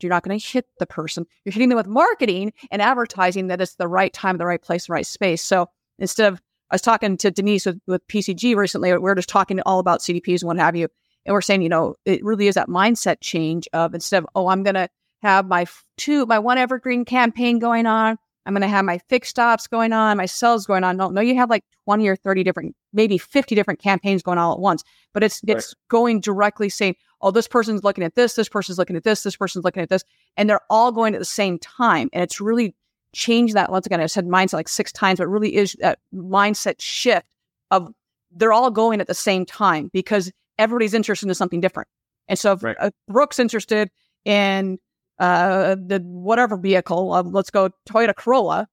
you're 0.00 0.10
not 0.10 0.24
going 0.24 0.38
to 0.38 0.46
hit 0.46 0.66
the 0.78 0.86
person. 0.86 1.24
You're 1.44 1.54
hitting 1.54 1.70
them 1.70 1.76
with 1.76 1.86
marketing 1.86 2.52
and 2.70 2.82
advertising 2.82 3.46
that 3.46 3.62
it's 3.62 3.76
the 3.76 3.88
right 3.88 4.12
time, 4.12 4.36
the 4.36 4.44
right 4.44 4.60
place, 4.60 4.88
the 4.88 4.92
right 4.92 5.06
space. 5.06 5.42
So 5.42 5.70
instead 5.98 6.30
of, 6.30 6.42
I 6.70 6.74
was 6.74 6.82
talking 6.82 7.16
to 7.16 7.30
Denise 7.30 7.64
with, 7.64 7.80
with 7.86 8.06
PCG 8.08 8.56
recently, 8.56 8.94
we 8.98 9.10
are 9.10 9.14
just 9.14 9.30
talking 9.30 9.58
all 9.62 9.78
about 9.78 10.00
CDPs 10.00 10.42
and 10.42 10.48
what 10.48 10.58
have 10.58 10.76
you. 10.76 10.88
And 11.24 11.32
we're 11.32 11.40
saying, 11.40 11.62
you 11.62 11.70
know, 11.70 11.94
it 12.04 12.22
really 12.22 12.46
is 12.46 12.56
that 12.56 12.68
mindset 12.68 13.18
change 13.22 13.68
of 13.72 13.94
instead 13.94 14.22
of, 14.22 14.28
oh, 14.34 14.48
I'm 14.48 14.64
going 14.64 14.74
to 14.74 14.88
have 15.22 15.46
my 15.46 15.64
two, 15.96 16.26
my 16.26 16.40
one 16.40 16.58
evergreen 16.58 17.06
campaign 17.06 17.58
going 17.58 17.86
on. 17.86 18.18
I'm 18.46 18.54
going 18.54 18.62
to 18.62 18.68
have 18.68 18.84
my 18.84 18.98
fixed 19.08 19.38
ops 19.38 19.66
going 19.66 19.92
on, 19.92 20.16
my 20.16 20.26
sales 20.26 20.66
going 20.66 20.84
on. 20.84 20.96
No, 20.96 21.08
no, 21.08 21.20
you 21.20 21.34
have 21.34 21.50
like 21.50 21.64
20 21.84 22.06
or 22.06 22.16
30 22.16 22.44
different, 22.44 22.76
maybe 22.92 23.18
50 23.18 23.54
different 23.54 23.80
campaigns 23.80 24.22
going 24.22 24.38
all 24.38 24.52
at 24.52 24.60
once, 24.60 24.84
but 25.12 25.24
it's, 25.24 25.42
right. 25.46 25.56
it's 25.56 25.74
going 25.88 26.20
directly 26.20 26.68
saying, 26.68 26.94
oh, 27.20 27.30
this 27.30 27.48
person's 27.48 27.82
looking 27.82 28.04
at 28.04 28.14
this, 28.14 28.34
this 28.34 28.48
person's 28.48 28.78
looking 28.78 28.96
at 28.96 29.04
this, 29.04 29.24
this 29.24 29.36
person's 29.36 29.64
looking 29.64 29.82
at 29.82 29.88
this, 29.88 30.04
and 30.36 30.48
they're 30.48 30.60
all 30.70 30.92
going 30.92 31.14
at 31.14 31.18
the 31.18 31.24
same 31.24 31.58
time. 31.58 32.08
And 32.12 32.22
it's 32.22 32.40
really 32.40 32.74
changed 33.12 33.54
that. 33.54 33.70
Once 33.70 33.86
again, 33.86 34.00
I 34.00 34.06
said 34.06 34.26
mindset 34.26 34.54
like 34.54 34.68
six 34.68 34.92
times, 34.92 35.18
but 35.18 35.26
really 35.26 35.56
is 35.56 35.76
that 35.80 35.98
mindset 36.14 36.76
shift 36.78 37.26
of 37.70 37.92
they're 38.30 38.52
all 38.52 38.70
going 38.70 39.00
at 39.00 39.06
the 39.06 39.14
same 39.14 39.44
time 39.44 39.90
because 39.92 40.30
everybody's 40.58 40.94
interested 40.94 41.28
in 41.28 41.34
something 41.34 41.60
different. 41.60 41.88
And 42.28 42.38
so 42.38 42.52
if 42.52 42.62
right. 42.62 42.76
Brooke's 43.08 43.38
interested 43.38 43.90
in 44.24 44.78
uh, 45.18 45.74
the 45.74 46.00
whatever 46.04 46.56
vehicle, 46.56 47.12
uh, 47.12 47.22
let's 47.22 47.50
go 47.50 47.70
Toyota 47.88 48.14
Corolla, 48.14 48.68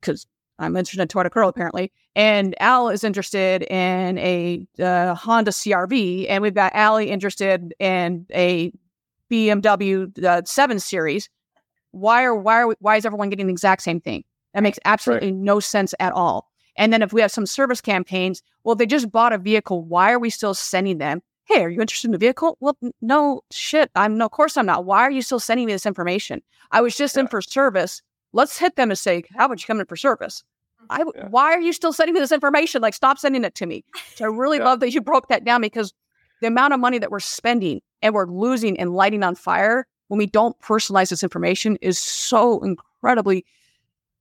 because 0.00 0.26
I'm 0.58 0.76
interested 0.76 1.00
in 1.00 1.08
Toyota 1.08 1.30
Corolla 1.30 1.50
apparently, 1.50 1.92
and 2.14 2.54
Al 2.60 2.88
is 2.88 3.04
interested 3.04 3.62
in 3.62 4.18
a 4.18 4.66
uh, 4.78 5.14
Honda 5.14 5.50
CRV, 5.50 6.26
and 6.28 6.42
we've 6.42 6.54
got 6.54 6.74
Ali 6.74 7.10
interested 7.10 7.74
in 7.78 8.26
a 8.32 8.72
BMW 9.30 10.24
uh, 10.24 10.42
7 10.44 10.80
Series. 10.80 11.28
Why 11.92 12.24
are 12.24 12.34
why 12.34 12.60
are 12.60 12.68
we, 12.68 12.74
why 12.80 12.96
is 12.96 13.06
everyone 13.06 13.30
getting 13.30 13.46
the 13.46 13.52
exact 13.52 13.82
same 13.82 14.00
thing? 14.00 14.24
That 14.54 14.62
makes 14.62 14.78
absolutely 14.84 15.32
right. 15.32 15.36
no 15.36 15.60
sense 15.60 15.94
at 16.00 16.12
all. 16.12 16.50
And 16.76 16.92
then 16.92 17.02
if 17.02 17.12
we 17.12 17.20
have 17.20 17.30
some 17.30 17.46
service 17.46 17.80
campaigns, 17.80 18.42
well, 18.64 18.74
they 18.74 18.86
just 18.86 19.10
bought 19.10 19.32
a 19.32 19.38
vehicle. 19.38 19.84
Why 19.84 20.12
are 20.12 20.18
we 20.18 20.30
still 20.30 20.54
sending 20.54 20.98
them? 20.98 21.22
Hey, 21.50 21.64
are 21.64 21.68
you 21.68 21.80
interested 21.80 22.06
in 22.06 22.12
the 22.12 22.18
vehicle? 22.18 22.56
Well, 22.60 22.78
no, 23.02 23.40
shit. 23.50 23.90
I'm 23.96 24.16
no, 24.16 24.26
of 24.26 24.30
course 24.30 24.56
I'm 24.56 24.66
not. 24.66 24.84
Why 24.84 25.00
are 25.00 25.10
you 25.10 25.20
still 25.20 25.40
sending 25.40 25.66
me 25.66 25.72
this 25.72 25.84
information? 25.84 26.42
I 26.70 26.80
was 26.80 26.96
just 26.96 27.16
yeah. 27.16 27.22
in 27.22 27.28
for 27.28 27.42
service. 27.42 28.02
Let's 28.32 28.56
hit 28.56 28.76
them 28.76 28.90
and 28.90 28.98
say, 28.98 29.24
how 29.36 29.46
about 29.46 29.60
you 29.60 29.66
come 29.66 29.80
in 29.80 29.86
for 29.86 29.96
service? 29.96 30.44
I, 30.90 31.02
yeah. 31.16 31.26
why 31.28 31.52
are 31.52 31.60
you 31.60 31.72
still 31.72 31.92
sending 31.92 32.14
me 32.14 32.20
this 32.20 32.30
information? 32.30 32.80
Like, 32.82 32.94
stop 32.94 33.18
sending 33.18 33.42
it 33.42 33.56
to 33.56 33.66
me. 33.66 33.84
So 34.14 34.26
I 34.26 34.28
really 34.28 34.58
yeah. 34.58 34.64
love 34.64 34.78
that 34.78 34.94
you 34.94 35.00
broke 35.00 35.26
that 35.26 35.44
down 35.44 35.60
because 35.60 35.92
the 36.40 36.46
amount 36.46 36.72
of 36.72 36.78
money 36.78 36.98
that 36.98 37.10
we're 37.10 37.18
spending 37.18 37.80
and 38.00 38.14
we're 38.14 38.28
losing 38.28 38.78
and 38.78 38.94
lighting 38.94 39.24
on 39.24 39.34
fire 39.34 39.88
when 40.06 40.18
we 40.18 40.26
don't 40.26 40.56
personalize 40.60 41.10
this 41.10 41.24
information 41.24 41.76
is 41.82 41.98
so 41.98 42.62
incredibly 42.62 43.44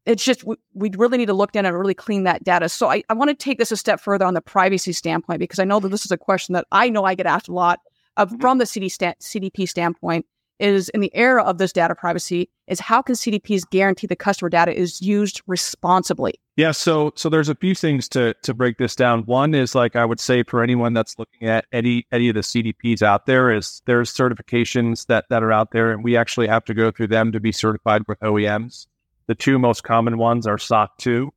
it's 0.10 0.24
just 0.24 0.44
we, 0.44 0.56
we 0.74 0.92
really 0.98 1.18
need 1.18 1.28
to 1.28 1.34
look 1.34 1.52
down 1.52 1.66
and 1.66 1.78
really 1.78 1.94
clean 1.94 2.24
that 2.24 2.44
data. 2.44 2.68
So 2.68 2.90
I, 2.90 3.04
I 3.10 3.14
want 3.14 3.30
to 3.30 3.36
take 3.36 3.60
this 3.60 3.72
a 3.72 3.78
step 3.78 4.00
further 4.00 4.26
on 4.26 4.34
the 4.34 4.42
privacy 4.42 4.92
standpoint 4.92 5.40
because 5.40 5.60
I 5.60 5.66
know 5.66 5.80
that 5.80 5.90
this 5.90 6.04
is 6.04 6.12
a 6.12 6.18
question 6.18 6.54
that 6.54 6.66
I 6.72 6.90
know 6.90 7.06
I 7.06 7.14
get 7.14 7.28
asked 7.28 7.48
a 7.48 7.54
lot 7.54 7.80
of 8.18 8.30
mm-hmm. 8.30 8.42
from 8.42 8.58
the 8.58 8.66
CD 8.66 8.88
CDP 8.90 9.70
standpoint 9.70 10.26
is 10.60 10.90
in 10.90 11.00
the 11.00 11.12
era 11.16 11.42
of 11.44 11.58
this 11.58 11.72
data 11.72 11.96
privacy 11.96 12.50
is 12.68 12.80
how 12.80 13.02
can 13.02 13.16
CDPs 13.16 13.70
guarantee 13.70 14.08
the 14.08 14.16
customer 14.16 14.50
data 14.50 14.78
is 14.78 15.02
used 15.02 15.42
responsibly? 15.48 16.34
Yeah, 16.58 16.72
so 16.72 17.14
so 17.16 17.30
there's 17.30 17.48
a 17.48 17.56
few 17.56 17.76
things 17.76 18.10
to 18.10 18.34
to 18.42 18.54
break 18.54 18.78
this 18.78 18.96
down. 18.96 19.22
One 19.22 19.54
is 19.54 19.76
like 19.76 19.96
I 19.96 20.04
would 20.04 20.20
say 20.20 20.44
for 20.44 20.62
anyone 20.62 20.94
that's 20.94 21.18
looking 21.18 21.48
at 21.48 21.66
any 21.72 22.06
any 22.12 22.30
of 22.30 22.36
the 22.36 22.42
CDPs 22.42 23.02
out 23.02 23.28
there 23.28 23.52
is 23.52 23.82
there's 23.86 24.14
certifications 24.14 25.06
that 25.06 25.26
that 25.30 25.44
are 25.44 25.52
out 25.52 25.72
there 25.72 25.92
and 25.92 26.04
we 26.04 26.18
actually 26.18 26.48
have 26.48 26.66
to 26.66 26.74
go 26.74 26.92
through 26.92 27.08
them 27.08 27.32
to 27.32 27.40
be 27.40 27.52
certified 27.52 28.02
with 28.08 28.20
OEMs. 28.20 28.88
The 29.30 29.36
two 29.36 29.60
most 29.60 29.84
common 29.84 30.18
ones 30.18 30.48
are 30.48 30.58
SOC 30.58 30.98
2, 30.98 31.32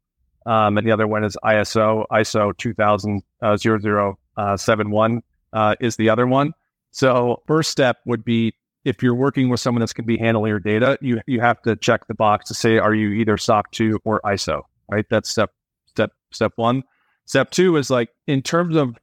um, 0.47 0.79
and 0.79 0.87
the 0.87 0.93
other 0.93 1.07
one 1.07 1.25
is 1.25 1.37
ISO. 1.45 2.07
ISO 2.11 2.57
2000 2.57 3.23
uh, 3.43 3.59
0071 3.59 5.23
uh, 5.53 5.75
is 5.79 5.97
the 5.97 6.09
other 6.09 6.27
one. 6.27 6.55
So, 6.91 7.43
first 7.47 7.71
step 7.71 7.99
would 8.07 8.25
be 8.25 8.55
if 8.87 9.03
you're 9.03 9.15
working 9.15 9.51
with 9.51 9.61
someone 9.61 9.81
that's 9.81 9.93
going 9.93 10.05
to 10.05 10.07
be 10.07 10.17
handling 10.17 10.49
your 10.49 10.59
data, 10.59 10.97
you 11.03 11.21
you 11.27 11.41
have 11.41 11.61
to 11.63 11.77
check 11.77 12.07
the 12.07 12.15
box 12.15 12.49
to 12.49 12.55
say 12.55 12.79
are 12.79 12.95
you 12.95 13.11
either 13.11 13.37
SOC 13.37 13.71
2 13.73 14.01
or 14.07 14.23
ISO, 14.25 14.63
right? 14.91 15.05
That's 15.11 15.29
step 15.29 15.51
step 15.85 16.13
step 16.31 16.53
one. 16.57 16.85
Step 17.27 17.51
two 17.51 17.77
is 17.77 17.91
like 17.91 18.09
in 18.27 18.41
terms 18.41 18.75
of 18.75 18.97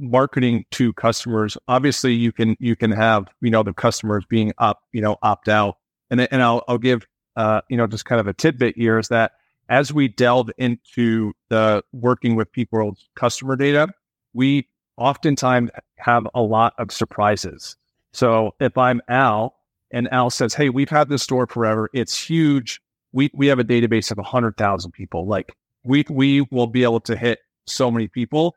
marketing 0.00 0.64
to 0.72 0.92
customers. 0.94 1.56
Obviously, 1.68 2.14
you 2.14 2.32
can 2.32 2.56
you 2.58 2.74
can 2.74 2.90
have 2.90 3.28
you 3.40 3.52
know 3.52 3.62
the 3.62 3.72
customers 3.72 4.24
being 4.28 4.52
up 4.58 4.80
you 4.90 5.00
know 5.00 5.16
opt 5.22 5.48
out, 5.48 5.76
and 6.10 6.20
and 6.20 6.42
I'll 6.42 6.64
I'll 6.66 6.78
give 6.78 7.06
uh, 7.36 7.60
you 7.68 7.76
know, 7.76 7.86
just 7.86 8.04
kind 8.04 8.20
of 8.20 8.26
a 8.26 8.32
tidbit 8.32 8.76
here 8.76 8.98
is 8.98 9.08
that 9.08 9.32
as 9.68 9.92
we 9.92 10.08
delve 10.08 10.50
into 10.58 11.32
the 11.48 11.82
working 11.92 12.36
with 12.36 12.50
people's 12.52 13.08
customer 13.16 13.56
data, 13.56 13.88
we 14.32 14.68
oftentimes 14.96 15.70
have 15.98 16.26
a 16.34 16.40
lot 16.40 16.74
of 16.78 16.90
surprises. 16.92 17.76
So 18.12 18.54
if 18.60 18.78
I'm 18.78 19.02
Al 19.08 19.54
and 19.90 20.10
Al 20.12 20.30
says, 20.30 20.54
Hey, 20.54 20.68
we've 20.68 20.88
had 20.88 21.08
this 21.08 21.22
store 21.22 21.46
forever. 21.46 21.90
It's 21.92 22.18
huge. 22.18 22.80
We, 23.12 23.30
we 23.34 23.48
have 23.48 23.58
a 23.58 23.64
database 23.64 24.10
of 24.10 24.18
100,000 24.18 24.90
people. 24.92 25.26
Like 25.26 25.52
we, 25.84 26.04
we 26.08 26.46
will 26.50 26.66
be 26.66 26.82
able 26.82 27.00
to 27.00 27.16
hit 27.16 27.40
so 27.66 27.90
many 27.90 28.08
people. 28.08 28.54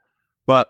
But 0.47 0.69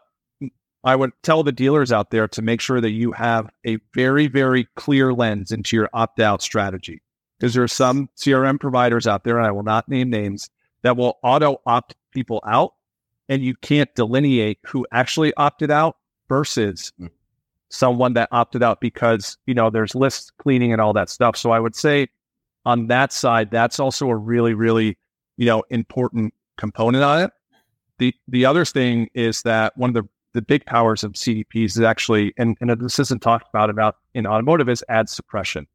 I 0.83 0.95
would 0.95 1.11
tell 1.23 1.43
the 1.43 1.51
dealers 1.51 1.91
out 1.91 2.09
there 2.09 2.27
to 2.29 2.41
make 2.41 2.61
sure 2.61 2.79
that 2.79 2.91
you 2.91 3.11
have 3.11 3.49
a 3.65 3.77
very, 3.93 4.27
very 4.27 4.67
clear 4.75 5.13
lens 5.13 5.51
into 5.51 5.75
your 5.75 5.89
opt 5.93 6.19
out 6.19 6.41
strategy 6.41 7.01
because 7.39 7.53
there 7.53 7.63
are 7.63 7.67
some 7.67 8.09
CRM 8.17 8.59
providers 8.59 9.07
out 9.07 9.23
there, 9.23 9.37
and 9.37 9.47
I 9.47 9.51
will 9.51 9.63
not 9.63 9.87
name 9.87 10.09
names, 10.09 10.49
that 10.81 10.97
will 10.97 11.17
auto 11.23 11.61
opt 11.65 11.95
people 12.11 12.41
out, 12.45 12.73
and 13.27 13.43
you 13.43 13.55
can't 13.55 13.93
delineate 13.95 14.59
who 14.65 14.85
actually 14.91 15.33
opted 15.35 15.71
out 15.71 15.97
versus 16.27 16.91
mm. 16.99 17.09
someone 17.69 18.13
that 18.13 18.29
opted 18.31 18.63
out 18.63 18.81
because 18.81 19.37
you 19.45 19.53
know 19.53 19.69
there's 19.69 19.95
list 19.95 20.33
cleaning 20.37 20.73
and 20.73 20.81
all 20.81 20.93
that 20.93 21.09
stuff. 21.09 21.37
So 21.37 21.51
I 21.51 21.59
would 21.59 21.75
say 21.75 22.07
on 22.65 22.87
that 22.87 23.13
side, 23.13 23.51
that's 23.51 23.79
also 23.79 24.09
a 24.09 24.15
really, 24.15 24.53
really 24.53 24.97
you 25.37 25.45
know 25.45 25.63
important 25.69 26.33
component 26.57 27.03
on 27.03 27.21
it. 27.23 27.31
The 27.99 28.13
the 28.27 28.45
other 28.45 28.65
thing 28.65 29.09
is 29.13 29.41
that 29.43 29.77
one 29.77 29.89
of 29.89 29.93
the 29.93 30.09
the 30.33 30.41
big 30.41 30.65
powers 30.65 31.03
of 31.03 31.13
CDPs 31.13 31.65
is 31.65 31.81
actually, 31.81 32.33
and, 32.37 32.55
and 32.61 32.69
this 32.79 32.99
isn't 32.99 33.21
talked 33.21 33.47
about 33.49 33.69
about 33.69 33.97
in 34.13 34.27
automotive, 34.27 34.69
is 34.69 34.83
ad 34.87 35.09
suppression. 35.09 35.67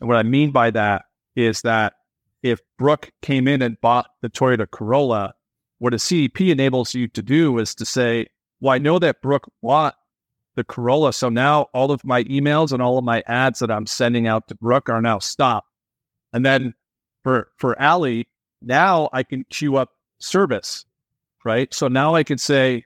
And 0.00 0.08
what 0.08 0.18
I 0.18 0.22
mean 0.22 0.50
by 0.50 0.70
that 0.70 1.04
is 1.36 1.62
that 1.62 1.94
if 2.42 2.60
Brooke 2.78 3.10
came 3.22 3.48
in 3.48 3.62
and 3.62 3.80
bought 3.80 4.06
the 4.22 4.30
Toyota 4.30 4.70
Corolla, 4.70 5.34
what 5.78 5.94
a 5.94 5.96
CDP 5.96 6.50
enables 6.50 6.94
you 6.94 7.08
to 7.08 7.22
do 7.22 7.58
is 7.58 7.74
to 7.76 7.84
say, 7.84 8.26
well, 8.60 8.74
I 8.74 8.78
know 8.78 8.98
that 8.98 9.22
Brooke 9.22 9.50
bought 9.62 9.96
the 10.54 10.64
Corolla. 10.64 11.12
So 11.12 11.28
now 11.28 11.68
all 11.72 11.90
of 11.90 12.04
my 12.04 12.24
emails 12.24 12.72
and 12.72 12.82
all 12.82 12.98
of 12.98 13.04
my 13.04 13.22
ads 13.26 13.60
that 13.60 13.70
I'm 13.70 13.86
sending 13.86 14.26
out 14.26 14.48
to 14.48 14.54
Brooke 14.56 14.88
are 14.88 15.00
now 15.00 15.18
stopped. 15.20 15.68
And 16.32 16.44
then 16.44 16.74
for, 17.22 17.48
for 17.56 17.80
Allie, 17.80 18.28
now 18.60 19.08
I 19.12 19.22
can 19.22 19.44
queue 19.50 19.76
up 19.76 19.90
service, 20.18 20.84
right? 21.44 21.72
So 21.72 21.86
now 21.88 22.14
I 22.14 22.24
can 22.24 22.38
say, 22.38 22.84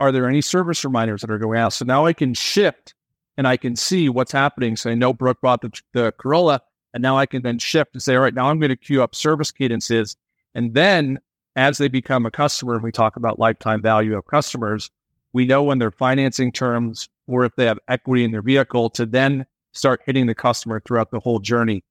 are 0.00 0.12
there 0.12 0.28
any 0.28 0.42
service 0.42 0.84
reminders 0.84 1.22
that 1.22 1.30
are 1.30 1.38
going 1.38 1.58
out? 1.58 1.72
So 1.72 1.84
now 1.84 2.06
I 2.06 2.12
can 2.12 2.34
shift 2.34 2.94
and 3.36 3.46
I 3.46 3.56
can 3.56 3.76
see 3.76 4.08
what's 4.08 4.32
happening. 4.32 4.76
So 4.76 4.90
I 4.90 4.94
know 4.94 5.12
Brooke 5.12 5.40
bought 5.40 5.60
the, 5.60 5.72
the 5.92 6.12
Corolla, 6.12 6.62
and 6.94 7.02
now 7.02 7.18
I 7.18 7.26
can 7.26 7.42
then 7.42 7.58
shift 7.58 7.90
and 7.94 8.02
say, 8.02 8.14
all 8.14 8.22
right, 8.22 8.34
now 8.34 8.48
I'm 8.48 8.58
going 8.58 8.70
to 8.70 8.76
queue 8.76 9.02
up 9.02 9.14
service 9.14 9.50
cadences. 9.50 10.16
And 10.54 10.74
then 10.74 11.20
as 11.54 11.78
they 11.78 11.88
become 11.88 12.26
a 12.26 12.30
customer, 12.30 12.74
and 12.74 12.82
we 12.82 12.92
talk 12.92 13.16
about 13.16 13.38
lifetime 13.38 13.82
value 13.82 14.16
of 14.16 14.26
customers, 14.26 14.90
we 15.32 15.44
know 15.44 15.62
when 15.62 15.78
they're 15.78 15.90
financing 15.90 16.52
terms 16.52 17.08
or 17.26 17.44
if 17.44 17.54
they 17.56 17.66
have 17.66 17.78
equity 17.88 18.24
in 18.24 18.30
their 18.30 18.42
vehicle 18.42 18.88
to 18.90 19.04
then 19.04 19.44
start 19.72 20.00
hitting 20.06 20.26
the 20.26 20.34
customer 20.34 20.80
throughout 20.80 21.10
the 21.10 21.20
whole 21.20 21.38
journey. 21.38 21.84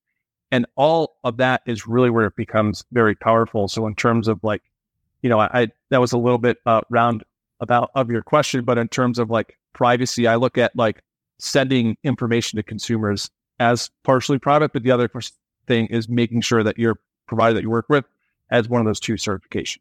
And 0.52 0.66
all 0.76 1.18
of 1.24 1.38
that 1.38 1.62
is 1.66 1.88
really 1.88 2.10
where 2.10 2.26
it 2.26 2.36
becomes 2.36 2.86
very 2.92 3.16
powerful. 3.16 3.68
So 3.68 3.86
in 3.88 3.96
terms 3.96 4.28
of 4.28 4.44
like, 4.44 4.64
you 5.22 5.30
know, 5.30 5.40
I, 5.40 5.62
I 5.62 5.68
that 5.90 6.02
was 6.02 6.14
a 6.14 6.18
little 6.18 6.38
bit 6.38 6.58
uh, 6.66 6.82
round 6.90 7.24
about 7.60 7.92
of 7.96 8.10
your 8.10 8.22
question, 8.22 8.64
but 8.64 8.78
in 8.78 8.88
terms 8.88 9.20
of 9.20 9.30
like 9.30 9.58
privacy, 9.74 10.28
I 10.28 10.36
look 10.36 10.58
at 10.58 10.76
like 10.76 11.04
sending 11.40 11.98
information 12.04 12.58
to 12.58 12.64
consumers 12.64 13.30
as 13.60 13.90
partially 14.04 14.40
private, 14.40 14.74
but 14.74 14.84
the 14.84 14.92
other 14.92 15.10
thing 15.68 15.88
is 15.88 16.10
making 16.10 16.42
sure 16.42 16.64
that 16.64 16.78
your 16.78 17.00
provider 17.28 17.54
that 17.54 17.64
you 17.64 17.70
work 17.70 17.86
with 17.90 18.06
has 18.50 18.70
one 18.70 18.82
of 18.82 18.86
those 18.86 19.00
two 19.00 19.14
certifications. 19.14 19.80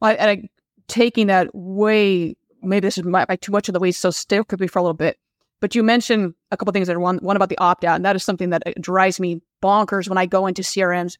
Well, 0.00 0.16
and 0.18 0.30
I, 0.30 0.48
taking 0.88 1.28
that 1.28 1.54
way, 1.54 2.36
maybe 2.62 2.86
this 2.86 2.98
is 2.98 3.04
my, 3.04 3.24
too 3.40 3.52
much 3.52 3.68
of 3.68 3.72
the 3.72 3.80
way, 3.80 3.92
so 3.92 4.10
still 4.10 4.44
could 4.44 4.58
be 4.58 4.66
for 4.66 4.78
a 4.78 4.82
little 4.82 4.94
bit. 4.94 5.18
But 5.60 5.74
you 5.74 5.82
mentioned 5.82 6.34
a 6.50 6.56
couple 6.56 6.72
things 6.72 6.88
that 6.88 6.96
are 6.96 7.00
one, 7.00 7.18
one 7.18 7.36
about 7.36 7.48
the 7.48 7.58
opt 7.58 7.84
out, 7.84 7.96
and 7.96 8.04
that 8.04 8.16
is 8.16 8.22
something 8.22 8.50
that 8.50 8.62
uh, 8.66 8.72
drives 8.80 9.18
me 9.18 9.40
bonkers 9.62 10.08
when 10.08 10.18
I 10.18 10.26
go 10.26 10.46
into 10.46 10.62
CRMs 10.62 11.16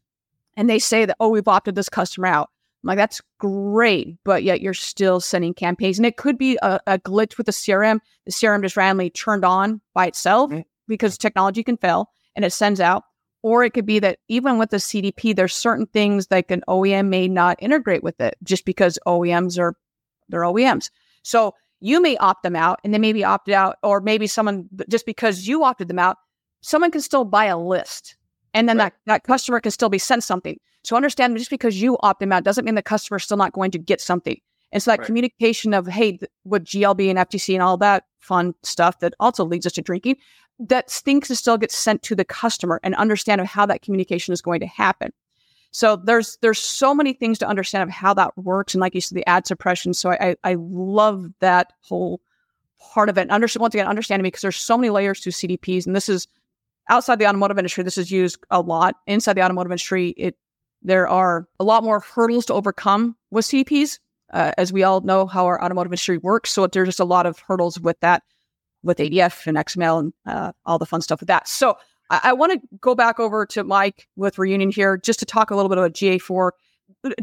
and 0.55 0.69
they 0.69 0.79
say 0.79 1.05
that, 1.05 1.17
oh, 1.19 1.29
we've 1.29 1.47
opted 1.47 1.75
this 1.75 1.89
customer 1.89 2.27
out. 2.27 2.49
I'm 2.85 2.89
like, 2.89 2.97
that's 2.97 3.19
great, 3.39 4.15
but 4.23 4.43
yet 4.43 4.61
you're 4.61 4.75
still 4.75 5.19
sending 5.19 5.55
campaigns. 5.55 5.97
And 5.97 6.05
it 6.05 6.17
could 6.17 6.37
be 6.37 6.59
a, 6.61 6.79
a 6.85 6.99
glitch 6.99 7.35
with 7.35 7.47
the 7.47 7.51
CRM. 7.51 7.99
The 8.25 8.31
CRM 8.31 8.61
just 8.61 8.77
randomly 8.77 9.09
turned 9.09 9.43
on 9.43 9.81
by 9.95 10.05
itself 10.05 10.51
mm-hmm. 10.51 10.61
because 10.87 11.17
technology 11.17 11.63
can 11.63 11.77
fail 11.77 12.09
and 12.35 12.45
it 12.45 12.53
sends 12.53 12.79
out. 12.79 13.03
Or 13.41 13.63
it 13.63 13.71
could 13.73 13.87
be 13.87 13.97
that 13.99 14.19
even 14.27 14.59
with 14.59 14.69
the 14.69 14.77
CDP, 14.77 15.35
there's 15.35 15.55
certain 15.55 15.87
things 15.87 16.27
like 16.29 16.51
an 16.51 16.63
OEM 16.67 17.07
may 17.07 17.27
not 17.27 17.57
integrate 17.59 18.03
with 18.03 18.21
it 18.21 18.35
just 18.43 18.65
because 18.65 18.99
OEMs 19.07 19.57
are 19.59 19.75
they're 20.29 20.41
OEMs. 20.41 20.91
So 21.23 21.55
you 21.79 21.99
may 22.01 22.17
opt 22.17 22.43
them 22.43 22.55
out 22.55 22.79
and 22.83 22.93
they 22.93 22.99
may 22.99 23.13
be 23.13 23.23
opted 23.23 23.55
out, 23.55 23.77
or 23.81 23.99
maybe 23.99 24.27
someone 24.27 24.69
just 24.89 25.07
because 25.07 25.47
you 25.47 25.63
opted 25.63 25.87
them 25.87 25.99
out, 25.99 26.17
someone 26.61 26.91
can 26.91 27.01
still 27.01 27.25
buy 27.25 27.45
a 27.45 27.57
list 27.57 28.15
and 28.53 28.69
then 28.69 28.77
right. 28.77 28.93
that, 29.05 29.11
that 29.11 29.23
customer 29.23 29.59
can 29.59 29.71
still 29.71 29.89
be 29.89 29.97
sent 29.97 30.23
something. 30.23 30.59
So 30.85 30.95
understand 30.95 31.37
just 31.37 31.49
because 31.49 31.81
you 31.81 31.97
opt 32.01 32.19
them 32.19 32.31
out 32.31 32.43
doesn't 32.43 32.65
mean 32.65 32.75
the 32.75 32.81
customer 32.81 33.17
is 33.17 33.23
still 33.23 33.37
not 33.37 33.53
going 33.53 33.71
to 33.71 33.77
get 33.77 34.01
something. 34.01 34.39
And 34.71 34.81
so 34.81 34.91
that 34.91 34.99
right. 34.99 35.05
communication 35.05 35.73
of, 35.73 35.87
hey, 35.87 36.19
with 36.43 36.65
GLB 36.65 37.09
and 37.09 37.19
FTC 37.19 37.53
and 37.53 37.63
all 37.63 37.77
that 37.77 38.05
fun 38.19 38.53
stuff 38.63 38.99
that 38.99 39.13
also 39.19 39.45
leads 39.45 39.65
us 39.65 39.73
to 39.73 39.81
drinking, 39.81 40.17
that 40.59 40.89
things 40.89 41.27
to 41.27 41.35
still 41.35 41.57
get 41.57 41.71
sent 41.71 42.01
to 42.03 42.15
the 42.15 42.25
customer 42.25 42.79
and 42.83 42.95
understand 42.95 43.41
of 43.41 43.47
how 43.47 43.65
that 43.65 43.81
communication 43.81 44.33
is 44.33 44.41
going 44.41 44.59
to 44.59 44.67
happen. 44.67 45.11
So 45.71 45.97
there's 45.97 46.37
there's 46.41 46.59
so 46.59 46.95
many 46.95 47.11
things 47.11 47.37
to 47.39 47.47
understand 47.47 47.83
of 47.83 47.89
how 47.89 48.13
that 48.13 48.37
works. 48.37 48.73
And 48.73 48.79
like 48.81 48.95
you 48.95 49.01
said, 49.01 49.17
the 49.17 49.27
ad 49.27 49.45
suppression. 49.45 49.93
So 49.93 50.11
I 50.11 50.35
I 50.43 50.55
love 50.57 51.27
that 51.41 51.73
whole 51.81 52.21
part 52.79 53.09
of 53.09 53.17
it. 53.17 53.21
And 53.21 53.31
understand 53.31 53.61
once 53.61 53.75
again, 53.75 53.87
understanding 53.87 54.23
because 54.23 54.41
there's 54.41 54.55
so 54.55 54.77
many 54.77 54.89
layers 54.89 55.19
to 55.21 55.31
CDPs. 55.31 55.85
And 55.85 55.95
this 55.95 56.07
is 56.07 56.27
outside 56.89 57.19
the 57.19 57.27
automotive 57.27 57.57
industry, 57.57 57.83
this 57.83 57.97
is 57.97 58.11
used 58.11 58.37
a 58.49 58.61
lot. 58.61 58.95
Inside 59.07 59.33
the 59.33 59.43
automotive 59.43 59.71
industry, 59.71 60.09
it 60.17 60.37
there 60.85 61.07
are 61.07 61.47
a 61.59 61.63
lot 61.63 61.83
more 61.83 61.99
hurdles 61.99 62.45
to 62.45 62.53
overcome 62.53 63.15
with 63.31 63.45
CDPs, 63.45 63.99
uh, 64.31 64.51
as 64.57 64.71
we 64.71 64.83
all 64.83 65.01
know 65.01 65.25
how 65.25 65.45
our 65.45 65.61
automotive 65.61 65.91
industry 65.91 66.19
works. 66.19 66.51
So 66.51 66.67
there's 66.67 66.87
just 66.87 66.99
a 66.99 67.05
lot 67.05 67.25
of 67.25 67.39
hurdles 67.39 67.79
with 67.79 67.99
that, 68.01 68.23
with 68.83 68.99
ADF 68.99 69.47
and 69.47 69.57
XML 69.57 69.99
and 69.99 70.13
uh, 70.27 70.51
all 70.65 70.77
the 70.77 70.85
fun 70.85 71.01
stuff 71.01 71.21
with 71.21 71.27
that. 71.27 71.47
So 71.47 71.77
I, 72.11 72.21
I 72.25 72.33
want 72.33 72.53
to 72.53 72.77
go 72.79 72.93
back 72.93 73.19
over 73.19 73.45
to 73.47 73.63
Mike 73.63 74.07
with 74.15 74.37
Reunion 74.37 74.69
here 74.69 74.97
just 74.97 75.19
to 75.19 75.25
talk 75.25 75.49
a 75.49 75.55
little 75.55 75.69
bit 75.69 75.79
about 75.79 75.93
GA4. 75.93 76.51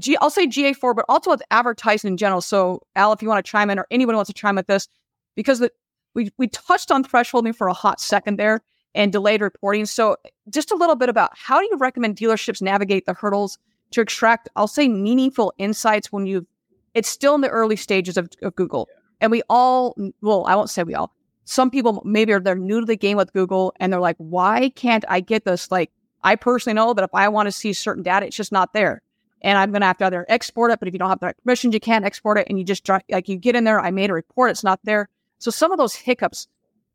G- 0.01 0.17
I'll 0.21 0.31
say 0.31 0.47
GA4, 0.49 0.97
but 0.97 1.05
also 1.09 1.31
with 1.31 1.43
advertising 1.53 2.09
in 2.09 2.17
general. 2.17 2.41
So 2.41 2.83
Al, 2.97 3.13
if 3.13 3.23
you 3.23 3.29
want 3.29 3.45
to 3.45 3.51
chime 3.51 3.71
in 3.71 3.79
or 3.79 3.87
anyone 3.93 4.17
wants 4.17 4.29
to 4.29 4.35
chime 4.35 4.57
with 4.57 4.67
this, 4.67 4.89
because 5.37 5.61
the, 5.61 5.71
we 6.15 6.31
we 6.37 6.49
touched 6.49 6.91
on 6.91 7.05
thresholding 7.05 7.55
for 7.55 7.69
a 7.69 7.73
hot 7.73 8.01
second 8.01 8.39
there 8.39 8.61
and 8.95 9.13
delayed 9.13 9.41
reporting. 9.41 9.87
So, 9.87 10.17
just 10.51 10.71
a 10.71 10.77
little 10.77 10.97
bit 10.97 11.09
about 11.09 11.31
how 11.35 11.61
do 11.61 11.69
you 11.71 11.77
recommend 11.77 12.17
dealerships 12.17 12.61
navigate 12.63 13.07
the 13.07 13.15
hurdles 13.15 13.59
to 13.93 14.01
extract, 14.01 14.49
I'll 14.57 14.69
say, 14.69 14.89
meaningful 14.89 15.53
insights 15.59 16.11
when 16.11 16.27
you 16.27 16.47
it's 16.95 17.09
still 17.09 17.35
in 17.35 17.41
the 17.41 17.49
early 17.49 17.77
stages 17.77 18.17
of, 18.17 18.29
of 18.43 18.55
Google. 18.55 18.89
And 19.21 19.31
we 19.31 19.43
all, 19.49 19.97
well, 20.21 20.45
I 20.47 20.57
won't 20.57 20.71
say 20.71 20.83
we 20.83 20.95
all, 20.95 21.15
some 21.45 21.71
people 21.71 22.03
maybe 22.05 22.33
are 22.33 22.41
they're 22.41 22.55
new 22.55 22.81
to 22.81 22.87
the 22.87 22.97
game 22.97 23.17
with 23.17 23.33
Google 23.33 23.73
and 23.81 23.93
they're 23.93 24.01
like, 24.01 24.17
why 24.19 24.71
can't 24.71 25.05
I 25.09 25.21
get 25.21 25.45
this? 25.45 25.71
Like, 25.71 25.91
I 26.23 26.37
personally 26.37 26.75
know 26.75 26.95
that 26.95 27.05
if 27.05 27.15
I 27.15 27.29
want 27.29 27.47
to 27.47 27.53
see 27.53 27.73
certain 27.73 28.03
data, 28.03 28.27
it's 28.27 28.37
just 28.37 28.53
not 28.53 28.73
there. 28.73 29.03
And 29.41 29.59
I'm 29.59 29.73
going 29.73 29.81
to 29.81 29.87
have 29.87 29.99
to 29.99 30.07
either 30.07 30.25
export 30.29 30.71
it, 30.71 30.79
but 30.79 30.87
if 30.87 30.95
you 30.95 30.99
don't 30.99 31.09
have 31.09 31.19
the 31.19 31.27
right 31.27 31.37
permissions, 31.43 31.75
you 31.75 31.81
can't 31.81 32.05
export 32.05 32.39
it. 32.39 32.47
And 32.49 32.59
you 32.59 32.65
just 32.65 32.89
like 33.11 33.29
you 33.29 33.37
get 33.37 33.57
in 33.57 33.65
there, 33.65 33.81
I 33.81 33.91
made 33.91 34.11
a 34.11 34.15
report, 34.15 34.51
it's 34.51 34.63
not 34.63 34.79
there. 34.85 35.09
So 35.39 35.51
some 35.51 35.73
of 35.73 35.79
those 35.79 35.95
hiccups 35.95 36.47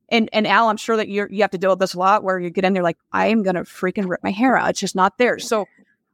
and 0.10 0.30
and 0.34 0.48
Al, 0.48 0.70
I'm 0.70 0.78
sure 0.78 0.98
that 0.98 1.08
you 1.08 1.28
you 1.30 1.42
have 1.42 1.52
to 1.52 1.58
deal 1.58 1.72
with 1.72 1.80
this 1.80 1.94
a 1.94 2.00
lot, 2.00 2.24
where 2.24 2.40
you 2.40 2.50
get 2.50 2.66
in 2.66 2.74
there 2.74 2.84
like, 2.84 2.98
I 3.12 3.28
am 3.28 3.44
gonna 3.44 3.64
freaking 3.64 4.08
rip 4.08 4.24
my 4.24 4.32
hair 4.32 4.58
out. 4.58 4.70
It's 4.70 4.80
just 4.80 4.96
not 4.96 5.18
there. 5.18 5.40
So 5.40 5.66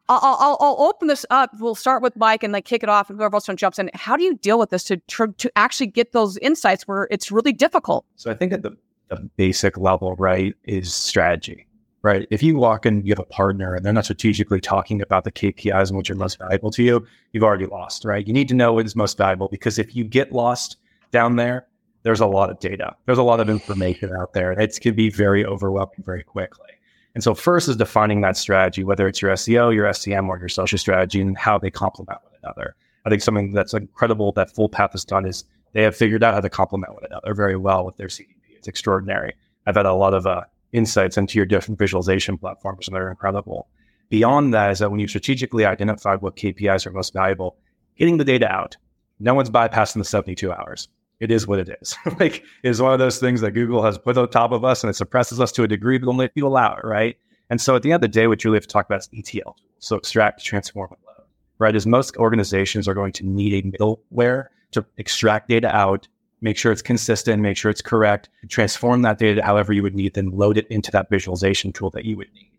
I'll, 0.09 0.19
I'll, 0.21 0.57
I'll 0.59 0.87
open 0.87 1.07
this 1.07 1.25
up. 1.29 1.51
We'll 1.59 1.75
start 1.75 2.03
with 2.03 2.15
Mike 2.17 2.43
and 2.43 2.51
like 2.51 2.65
kick 2.65 2.83
it 2.83 2.89
off, 2.89 3.09
and 3.09 3.17
whoever 3.17 3.35
else 3.35 3.47
jumps 3.55 3.79
in. 3.79 3.89
How 3.93 4.17
do 4.17 4.23
you 4.23 4.35
deal 4.35 4.59
with 4.59 4.69
this 4.69 4.83
to 4.85 4.97
to 4.97 5.51
actually 5.55 5.87
get 5.87 6.11
those 6.11 6.37
insights 6.37 6.87
where 6.87 7.07
it's 7.09 7.31
really 7.31 7.53
difficult? 7.53 8.05
So 8.15 8.29
I 8.29 8.33
think 8.33 8.51
at 8.51 8.63
the, 8.63 8.75
the 9.09 9.29
basic 9.37 9.77
level, 9.77 10.15
right, 10.15 10.55
is 10.63 10.93
strategy. 10.93 11.67
Right. 12.01 12.27
If 12.29 12.43
you 12.43 12.57
walk 12.57 12.85
in, 12.85 13.05
you 13.05 13.13
have 13.13 13.19
a 13.19 13.23
partner 13.23 13.75
and 13.75 13.85
they're 13.85 13.93
not 13.93 14.03
strategically 14.03 14.59
talking 14.59 15.01
about 15.01 15.23
the 15.23 15.31
KPIs 15.31 15.87
and 15.87 15.97
which 15.97 16.09
are 16.09 16.15
most 16.15 16.37
valuable 16.37 16.69
to 16.71 16.83
you, 16.83 17.07
you've 17.31 17.45
already 17.45 17.65
lost, 17.65 18.03
right? 18.03 18.27
You 18.27 18.33
need 18.33 18.49
to 18.49 18.53
know 18.53 18.73
what 18.73 18.85
is 18.85 18.93
most 18.93 19.17
valuable 19.17 19.47
because 19.47 19.79
if 19.79 19.95
you 19.95 20.03
get 20.03 20.33
lost 20.33 20.75
down 21.11 21.37
there, 21.37 21.65
there's 22.03 22.19
a 22.19 22.27
lot 22.27 22.49
of 22.49 22.59
data. 22.59 22.95
There's 23.05 23.17
a 23.17 23.23
lot 23.23 23.39
of 23.39 23.49
information 23.49 24.13
out 24.15 24.33
there. 24.33 24.51
It 24.51 24.77
can 24.81 24.93
be 24.93 25.09
very 25.09 25.45
overwhelming 25.45 26.03
very 26.03 26.23
quickly. 26.23 26.67
And 27.15 27.23
so 27.23 27.33
first 27.33 27.69
is 27.69 27.77
defining 27.77 28.21
that 28.21 28.37
strategy, 28.37 28.83
whether 28.83 29.07
it's 29.07 29.21
your 29.21 29.31
SEO, 29.31 29.73
your 29.73 29.91
SEM, 29.93 30.29
or 30.29 30.37
your 30.37 30.49
social 30.49 30.77
strategy, 30.77 31.21
and 31.21 31.37
how 31.37 31.57
they 31.57 31.71
complement 31.71 32.19
one 32.23 32.33
another. 32.43 32.75
I 33.05 33.09
think 33.09 33.21
something 33.21 33.53
that's 33.53 33.73
incredible 33.73 34.31
that 34.33 34.53
Fullpath 34.53 34.91
has 34.93 35.05
done 35.05 35.25
is 35.25 35.43
they 35.73 35.83
have 35.83 35.95
figured 35.95 36.23
out 36.23 36.33
how 36.33 36.41
to 36.41 36.49
complement 36.49 36.93
one 36.93 37.05
another 37.05 37.33
very 37.33 37.55
well 37.55 37.85
with 37.85 37.97
their 37.97 38.07
CDP. 38.07 38.27
It's 38.57 38.67
extraordinary. 38.67 39.33
I've 39.65 39.75
had 39.75 39.85
a 39.85 39.93
lot 39.93 40.13
of 40.13 40.25
uh, 40.25 40.41
insights 40.71 41.17
into 41.17 41.37
your 41.37 41.45
different 41.45 41.79
visualization 41.79 42.37
platforms, 42.37 42.87
and 42.87 42.95
they're 42.95 43.09
incredible. 43.09 43.67
Beyond 44.09 44.53
that 44.53 44.71
is 44.71 44.79
that 44.79 44.91
when 44.91 44.99
you 44.99 45.07
strategically 45.07 45.65
identify 45.65 46.15
what 46.15 46.35
KPIs 46.35 46.85
are 46.85 46.91
most 46.91 47.13
valuable, 47.13 47.57
getting 47.97 48.17
the 48.17 48.25
data 48.25 48.51
out. 48.51 48.75
No 49.19 49.33
one's 49.33 49.49
bypassing 49.49 49.99
the 49.99 50.03
72 50.03 50.51
hours 50.51 50.87
it 51.19 51.31
is 51.31 51.47
what 51.47 51.59
it 51.59 51.77
is. 51.81 51.95
like 52.19 52.43
it's 52.63 52.79
one 52.79 52.93
of 52.93 52.99
those 52.99 53.19
things 53.19 53.41
that 53.41 53.51
Google 53.51 53.83
has 53.83 53.97
put 53.97 54.17
on 54.17 54.29
top 54.29 54.51
of 54.51 54.65
us 54.65 54.83
and 54.83 54.89
it 54.89 54.95
suppresses 54.95 55.39
us 55.39 55.51
to 55.53 55.63
a 55.63 55.67
degree, 55.67 55.97
but 55.97 56.09
only 56.09 56.25
if 56.25 56.31
you 56.35 56.47
allow 56.47 56.75
it, 56.75 56.83
right? 56.83 57.17
And 57.49 57.61
so 57.61 57.75
at 57.75 57.83
the 57.83 57.91
end 57.91 57.95
of 57.95 58.01
the 58.01 58.07
day, 58.07 58.27
what 58.27 58.43
you 58.43 58.49
really 58.49 58.57
have 58.57 58.67
to 58.67 58.73
talk 58.73 58.85
about 58.85 59.01
is 59.01 59.09
ETL. 59.13 59.55
So 59.79 59.95
extract, 59.95 60.43
transform, 60.43 60.89
and 60.91 60.99
load. 61.05 61.27
Right? 61.59 61.75
As 61.75 61.85
most 61.85 62.17
organizations 62.17 62.87
are 62.87 62.93
going 62.93 63.13
to 63.13 63.25
need 63.25 63.53
a 63.53 63.77
middleware 63.77 64.47
to 64.71 64.85
extract 64.97 65.49
data 65.49 65.73
out, 65.75 66.07
make 66.41 66.57
sure 66.57 66.71
it's 66.71 66.81
consistent, 66.81 67.41
make 67.41 67.57
sure 67.57 67.69
it's 67.71 67.81
correct, 67.81 68.29
transform 68.49 69.01
that 69.03 69.17
data 69.17 69.43
however 69.43 69.71
you 69.71 69.83
would 69.83 69.95
need, 69.95 70.13
then 70.13 70.31
load 70.31 70.57
it 70.57 70.67
into 70.67 70.91
that 70.91 71.09
visualization 71.09 71.71
tool 71.71 71.89
that 71.91 72.05
you 72.05 72.17
would 72.17 72.33
need. 72.33 72.51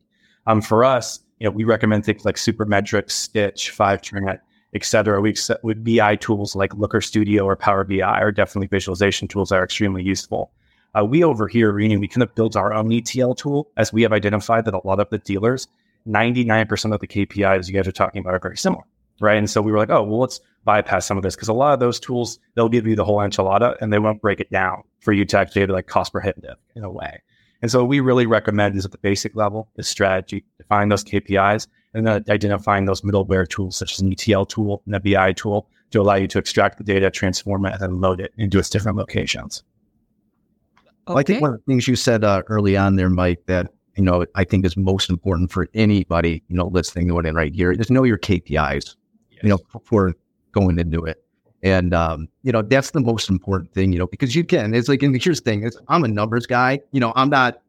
Um, 0.47 0.61
for 0.61 0.85
us, 0.85 1.21
you 1.39 1.45
know, 1.45 1.51
we 1.51 1.65
recommend 1.65 2.05
things 2.05 2.25
like 2.25 2.37
Supermetrics, 2.37 3.11
Stitch, 3.11 3.73
Fivetran, 3.77 4.39
et 4.75 4.85
cetera. 4.85 5.21
We 5.21 5.35
with 5.63 5.85
BI 5.85 6.17
tools 6.17 6.57
like 6.57 6.75
Looker 6.75 7.01
Studio 7.01 7.45
or 7.45 7.57
Power 7.57 7.85
BI 7.85 8.03
are 8.03 8.33
definitely 8.33 8.67
visualization 8.67 9.29
tools 9.29 9.51
that 9.51 9.57
are 9.57 9.65
extremely 9.65 10.03
useful. 10.03 10.51
Uh, 10.99 11.05
we 11.05 11.25
over 11.25 11.49
here 11.49 11.73
Reunion, 11.73 12.01
we 12.01 12.09
kind 12.09 12.23
of 12.23 12.35
built 12.35 12.57
our 12.57 12.73
own 12.73 12.93
ETL 12.93 13.35
tool 13.35 13.71
as 13.77 13.93
we 13.93 14.03
have 14.03 14.13
identified 14.13 14.65
that 14.65 14.75
a 14.75 14.87
lot 14.87 15.01
of 15.01 15.09
the 15.11 15.19
dealers, 15.19 15.67
99% 16.07 16.95
of 16.95 17.01
the 17.01 17.07
KPIs 17.07 17.69
you 17.69 17.75
guys 17.75 17.89
are 17.89 17.93
talking 17.93 18.21
about 18.21 18.35
are 18.35 18.41
very 18.41 18.57
similar, 18.57 18.85
right? 19.21 19.39
And 19.39 19.51
so 19.51 19.61
we 19.61 19.73
were 19.73 19.79
like, 19.79 19.91
oh, 19.91 20.05
well, 20.05 20.21
let's 20.21 20.41
bypass 20.65 21.07
some 21.07 21.17
of 21.17 21.23
this 21.23 21.35
because 21.35 21.49
a 21.49 21.53
lot 21.53 21.75
of 21.75 21.81
those 21.81 21.99
tools, 21.99 22.39
they'll 22.55 22.69
give 22.69 22.87
you 22.87 22.95
the 22.95 23.05
whole 23.05 23.19
enchilada 23.19 23.77
and 23.81 23.93
they 23.93 23.99
won't 23.99 24.23
break 24.23 24.41
it 24.41 24.51
down 24.51 24.83
for 25.01 25.13
you 25.13 25.25
to 25.25 25.39
actually 25.39 25.67
like 25.67 25.87
cost 25.87 26.13
prohibitive 26.13 26.57
in 26.77 26.85
a 26.85 26.91
way. 26.91 27.21
And 27.61 27.71
so 27.71 27.85
we 27.85 28.01
really 28.01 28.27
recommend 28.27 28.77
is 28.77 28.85
at 28.85 28.93
the 28.93 28.99
basic 28.99 29.35
level, 29.35 29.69
the 29.77 29.83
strategy, 29.83 30.45
define 30.59 30.91
those 30.91 31.03
KPIs, 31.03 31.67
and 31.95 32.07
then 32.07 32.25
identifying 32.29 32.85
those 32.85 33.03
middleware 33.03 33.49
tools 33.49 33.77
such 33.77 33.93
as 33.93 34.01
an 34.01 34.13
ETL 34.13 34.47
tool 34.47 34.83
and 34.87 34.95
a 34.95 35.01
BI 35.01 35.33
tool 35.33 35.69
to 35.91 36.01
allow 36.01 36.17
you 36.17 36.27
to 36.27 36.39
extract 36.39 36.79
the 36.79 36.85
data, 36.85 37.11
transform 37.11 37.65
it, 37.67 37.73
and 37.73 37.81
then 37.81 38.01
load 38.01 38.21
it 38.21 38.33
into 38.37 38.59
its 38.59 38.69
different 38.69 38.99
locations. 38.99 39.63
Well, 41.07 41.19
I 41.19 41.23
think 41.23 41.41
one 41.41 41.55
of 41.55 41.61
the 41.61 41.65
things 41.65 41.87
you 41.87 41.97
said 41.97 42.25
uh, 42.25 42.43
early 42.49 42.77
on 42.77 42.97
there, 42.97 43.11
Mike, 43.11 43.45
that 43.47 43.71
you 43.97 44.03
know 44.03 44.27
I 44.35 44.45
think 44.45 44.65
is 44.65 44.77
most 44.77 45.11
important 45.11 45.53
for 45.53 45.69
anybody 45.75 46.43
you 46.49 46.57
know 46.57 46.67
listening 46.67 47.09
to 47.09 47.19
it 47.19 47.33
right 47.33 47.55
here 47.55 47.73
is 47.73 47.91
know 47.91 48.05
your 48.05 48.19
KPIs. 48.19 48.51
Yes. 48.51 48.97
You 49.43 49.51
know 49.51 49.59
before 49.73 50.15
going 50.53 50.79
into 50.79 51.05
it, 51.05 51.23
and 51.63 51.95
um, 51.95 52.29
you 52.43 52.53
know 52.53 52.63
that's 52.63 52.93
the 52.93 53.01
most 53.01 53.29
important 53.29 53.73
thing. 53.73 53.93
You 53.93 53.99
know 53.99 54.07
because 54.07 54.35
you 54.35 54.45
can. 54.45 54.75
It's 54.75 54.89
like 54.89 55.03
and 55.03 55.21
here's 55.23 55.41
the 55.43 55.51
thing: 55.51 55.63
is 55.63 55.79
I'm 55.89 56.05
a 56.05 56.09
numbers 56.09 56.47
guy. 56.47 56.81
You 56.93 57.01
know 57.01 57.13
I'm 57.15 57.29
not. 57.29 57.61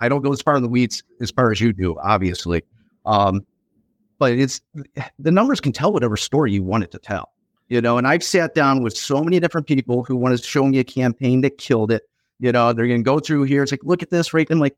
I 0.00 0.08
don't 0.08 0.22
go 0.22 0.32
as 0.32 0.42
far 0.42 0.56
in 0.56 0.62
the 0.62 0.68
weeds 0.68 1.02
as 1.20 1.30
far 1.30 1.52
as 1.52 1.60
you 1.60 1.72
do, 1.72 1.96
obviously. 2.00 2.62
Um, 3.10 3.46
but 4.18 4.32
it's 4.32 4.60
the 5.18 5.30
numbers 5.30 5.60
can 5.60 5.72
tell 5.72 5.92
whatever 5.92 6.16
story 6.16 6.52
you 6.52 6.62
want 6.62 6.84
it 6.84 6.90
to 6.92 6.98
tell. 6.98 7.32
You 7.68 7.80
know, 7.80 7.98
and 7.98 8.06
I've 8.06 8.24
sat 8.24 8.54
down 8.54 8.82
with 8.82 8.96
so 8.96 9.22
many 9.22 9.38
different 9.38 9.66
people 9.66 10.02
who 10.02 10.16
want 10.16 10.36
to 10.36 10.44
show 10.44 10.64
me 10.64 10.78
a 10.78 10.84
campaign 10.84 11.40
that 11.42 11.56
killed 11.58 11.92
it 11.92 12.02
you 12.40 12.50
know, 12.52 12.72
they're 12.72 12.86
going 12.86 13.04
to 13.04 13.08
go 13.08 13.20
through 13.20 13.44
here. 13.44 13.62
It's 13.62 13.70
like, 13.70 13.84
look 13.84 14.02
at 14.02 14.10
this 14.10 14.34
rate. 14.34 14.50
I'm 14.50 14.58
like, 14.58 14.76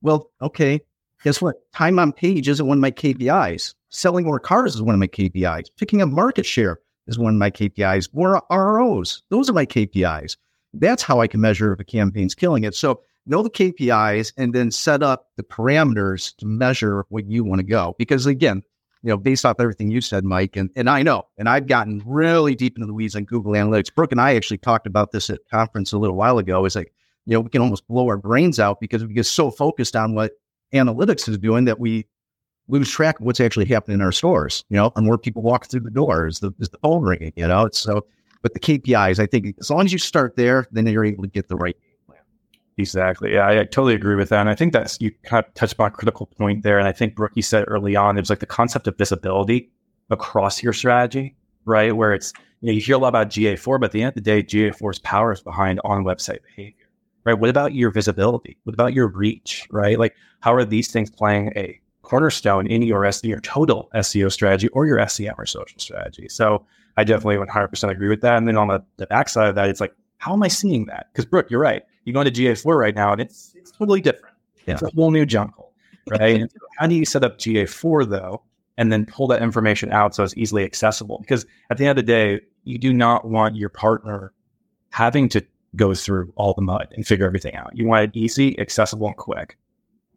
well, 0.00 0.30
okay. 0.40 0.80
Guess 1.24 1.42
what? 1.42 1.56
Time 1.72 1.98
on 1.98 2.12
page 2.12 2.48
isn't 2.48 2.66
one 2.66 2.78
of 2.78 2.82
my 2.82 2.92
KPIs. 2.92 3.74
Selling 3.90 4.24
more 4.24 4.38
cars 4.38 4.74
is 4.74 4.82
one 4.82 4.94
of 4.94 5.00
my 5.00 5.08
KPIs. 5.08 5.70
Picking 5.76 6.02
up 6.02 6.08
market 6.08 6.46
share 6.46 6.78
is 7.06 7.18
one 7.18 7.34
of 7.34 7.38
my 7.38 7.50
KPIs. 7.50 8.14
More 8.14 8.40
ROs. 8.50 9.22
Those 9.30 9.50
are 9.50 9.54
my 9.54 9.66
KPIs. 9.66 10.36
That's 10.72 11.02
how 11.02 11.20
I 11.20 11.26
can 11.26 11.40
measure 11.40 11.72
if 11.72 11.80
a 11.80 11.84
campaign's 11.84 12.34
killing 12.34 12.64
it. 12.64 12.74
So 12.74 13.00
know 13.26 13.42
the 13.42 13.50
KPIs 13.50 14.32
and 14.36 14.54
then 14.54 14.70
set 14.70 15.02
up 15.02 15.28
the 15.36 15.42
parameters 15.42 16.36
to 16.36 16.46
measure 16.46 17.04
what 17.08 17.26
you 17.26 17.44
want 17.44 17.60
to 17.60 17.66
go. 17.66 17.94
Because 17.98 18.26
again, 18.26 18.62
you 19.02 19.10
know, 19.10 19.16
based 19.16 19.44
off 19.44 19.56
everything 19.60 19.90
you 19.90 20.00
said, 20.00 20.24
Mike, 20.24 20.56
and, 20.56 20.70
and 20.76 20.88
I 20.88 21.02
know, 21.02 21.24
and 21.36 21.48
I've 21.48 21.66
gotten 21.66 22.02
really 22.06 22.54
deep 22.54 22.76
into 22.76 22.86
the 22.86 22.94
weeds 22.94 23.14
on 23.14 23.24
Google 23.24 23.52
Analytics. 23.52 23.94
Brooke 23.94 24.12
and 24.12 24.20
I 24.20 24.34
actually 24.34 24.58
talked 24.58 24.86
about 24.86 25.12
this 25.12 25.28
at 25.28 25.40
conference 25.50 25.92
a 25.92 25.98
little 25.98 26.16
while 26.16 26.38
ago. 26.38 26.64
Is 26.64 26.74
like, 26.74 26.92
you 27.26 27.34
know, 27.34 27.40
we 27.40 27.50
can 27.50 27.60
almost 27.60 27.86
blow 27.86 28.06
our 28.08 28.16
brains 28.16 28.58
out 28.58 28.80
because 28.80 29.04
we 29.04 29.12
get 29.12 29.26
so 29.26 29.50
focused 29.50 29.94
on 29.94 30.14
what 30.14 30.32
analytics 30.72 31.28
is 31.28 31.38
doing 31.38 31.66
that 31.66 31.78
we 31.78 32.06
lose 32.68 32.90
track 32.90 33.20
of 33.20 33.26
what's 33.26 33.40
actually 33.40 33.66
happening 33.66 33.96
in 33.96 34.00
our 34.00 34.12
stores, 34.12 34.64
you 34.70 34.76
know, 34.76 34.90
and 34.96 35.06
where 35.06 35.18
people 35.18 35.42
walk 35.42 35.66
through 35.66 35.80
the 35.80 35.90
door 35.90 36.26
is 36.26 36.40
the, 36.40 36.52
is 36.58 36.70
the 36.70 36.78
phone 36.78 37.02
ringing, 37.02 37.32
you 37.36 37.46
know? 37.46 37.68
So, 37.72 38.06
but 38.42 38.54
the 38.54 38.60
KPIs, 38.60 39.18
I 39.18 39.26
think 39.26 39.54
as 39.60 39.70
long 39.70 39.84
as 39.84 39.92
you 39.92 39.98
start 39.98 40.36
there, 40.36 40.66
then 40.72 40.86
you're 40.86 41.04
able 41.04 41.24
to 41.24 41.30
get 41.30 41.48
the 41.48 41.56
right 41.56 41.76
Exactly. 42.76 43.34
Yeah, 43.34 43.46
I, 43.46 43.60
I, 43.60 43.64
totally 43.64 43.94
agree 43.94 44.16
with 44.16 44.30
that. 44.30 44.40
And 44.40 44.48
I 44.48 44.54
think 44.54 44.72
that's 44.72 45.00
you 45.00 45.12
kind 45.22 45.44
of 45.44 45.54
touched 45.54 45.74
upon 45.74 45.88
a 45.88 45.90
critical 45.92 46.26
point 46.26 46.64
there. 46.64 46.78
And 46.78 46.88
I 46.88 46.92
think 46.92 47.14
Brooke, 47.14 47.32
you 47.34 47.42
said 47.42 47.64
early 47.68 47.94
on, 47.94 48.16
it 48.16 48.20
was 48.20 48.30
like 48.30 48.40
the 48.40 48.46
concept 48.46 48.88
of 48.88 48.98
visibility 48.98 49.70
across 50.10 50.62
your 50.62 50.72
strategy, 50.72 51.36
right? 51.66 51.94
Where 51.94 52.12
it's 52.12 52.32
you 52.60 52.68
know 52.68 52.72
you 52.72 52.80
hear 52.80 52.96
a 52.96 52.98
lot 52.98 53.08
about 53.08 53.30
GA4, 53.30 53.80
but 53.80 53.86
at 53.86 53.92
the 53.92 54.02
end 54.02 54.08
of 54.08 54.14
the 54.14 54.20
day, 54.22 54.42
GA4's 54.42 54.98
power 54.98 55.32
is 55.32 55.40
behind 55.40 55.80
on 55.84 56.02
website 56.02 56.42
behavior, 56.42 56.86
right? 57.24 57.38
What 57.38 57.48
about 57.48 57.74
your 57.74 57.90
visibility? 57.92 58.58
What 58.64 58.74
about 58.74 58.92
your 58.92 59.06
reach, 59.06 59.68
right? 59.70 59.98
Like 59.98 60.16
how 60.40 60.52
are 60.52 60.64
these 60.64 60.90
things 60.90 61.10
playing 61.10 61.52
a 61.54 61.80
cornerstone 62.02 62.66
in 62.66 62.82
your 62.82 63.02
SEO, 63.02 63.28
your 63.28 63.40
total 63.40 63.88
SEO 63.94 64.32
strategy 64.32 64.68
or 64.68 64.84
your 64.86 65.06
SEM 65.08 65.34
or 65.38 65.46
social 65.46 65.78
strategy? 65.78 66.28
So 66.28 66.66
I 66.96 67.04
definitely 67.04 67.36
100% 67.36 67.88
agree 67.88 68.08
with 68.08 68.20
that. 68.22 68.36
And 68.36 68.48
then 68.48 68.56
on 68.56 68.68
the, 68.68 68.84
the 68.96 69.06
backside 69.06 69.48
of 69.48 69.54
that, 69.54 69.68
it's 69.68 69.80
like, 69.80 69.94
how 70.18 70.32
am 70.32 70.42
I 70.42 70.48
seeing 70.48 70.86
that? 70.86 71.06
Because 71.12 71.24
Brooke, 71.24 71.50
you're 71.50 71.60
right 71.60 71.82
you 72.04 72.12
go 72.12 72.20
into 72.20 72.30
GA4 72.30 72.78
right 72.78 72.94
now 72.94 73.12
and 73.12 73.20
it's 73.20 73.54
it's 73.56 73.70
totally 73.70 74.00
different. 74.00 74.34
Yeah. 74.66 74.74
It's 74.74 74.82
a 74.82 74.90
whole 74.94 75.10
new 75.10 75.26
jungle, 75.26 75.72
right? 76.08 76.42
how 76.78 76.86
do 76.86 76.94
you 76.94 77.04
set 77.04 77.24
up 77.24 77.38
GA4 77.38 78.08
though, 78.08 78.42
and 78.76 78.92
then 78.92 79.06
pull 79.06 79.26
that 79.28 79.42
information 79.42 79.92
out 79.92 80.14
so 80.14 80.22
it's 80.24 80.36
easily 80.36 80.64
accessible? 80.64 81.18
Because 81.20 81.46
at 81.70 81.78
the 81.78 81.86
end 81.86 81.98
of 81.98 82.04
the 82.04 82.12
day, 82.12 82.40
you 82.64 82.78
do 82.78 82.92
not 82.92 83.26
want 83.26 83.56
your 83.56 83.68
partner 83.68 84.32
having 84.90 85.28
to 85.30 85.44
go 85.76 85.94
through 85.94 86.32
all 86.36 86.54
the 86.54 86.62
mud 86.62 86.88
and 86.92 87.06
figure 87.06 87.26
everything 87.26 87.54
out. 87.56 87.70
You 87.74 87.86
want 87.86 88.04
it 88.04 88.18
easy, 88.18 88.58
accessible, 88.58 89.08
and 89.08 89.16
quick. 89.16 89.58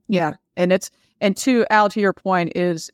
Yeah, 0.07 0.35
and 0.55 0.71
it's 0.71 0.89
and 1.19 1.35
to 1.38 1.65
Al, 1.69 1.89
to 1.89 1.99
your 1.99 2.13
point 2.13 2.53
is 2.55 2.91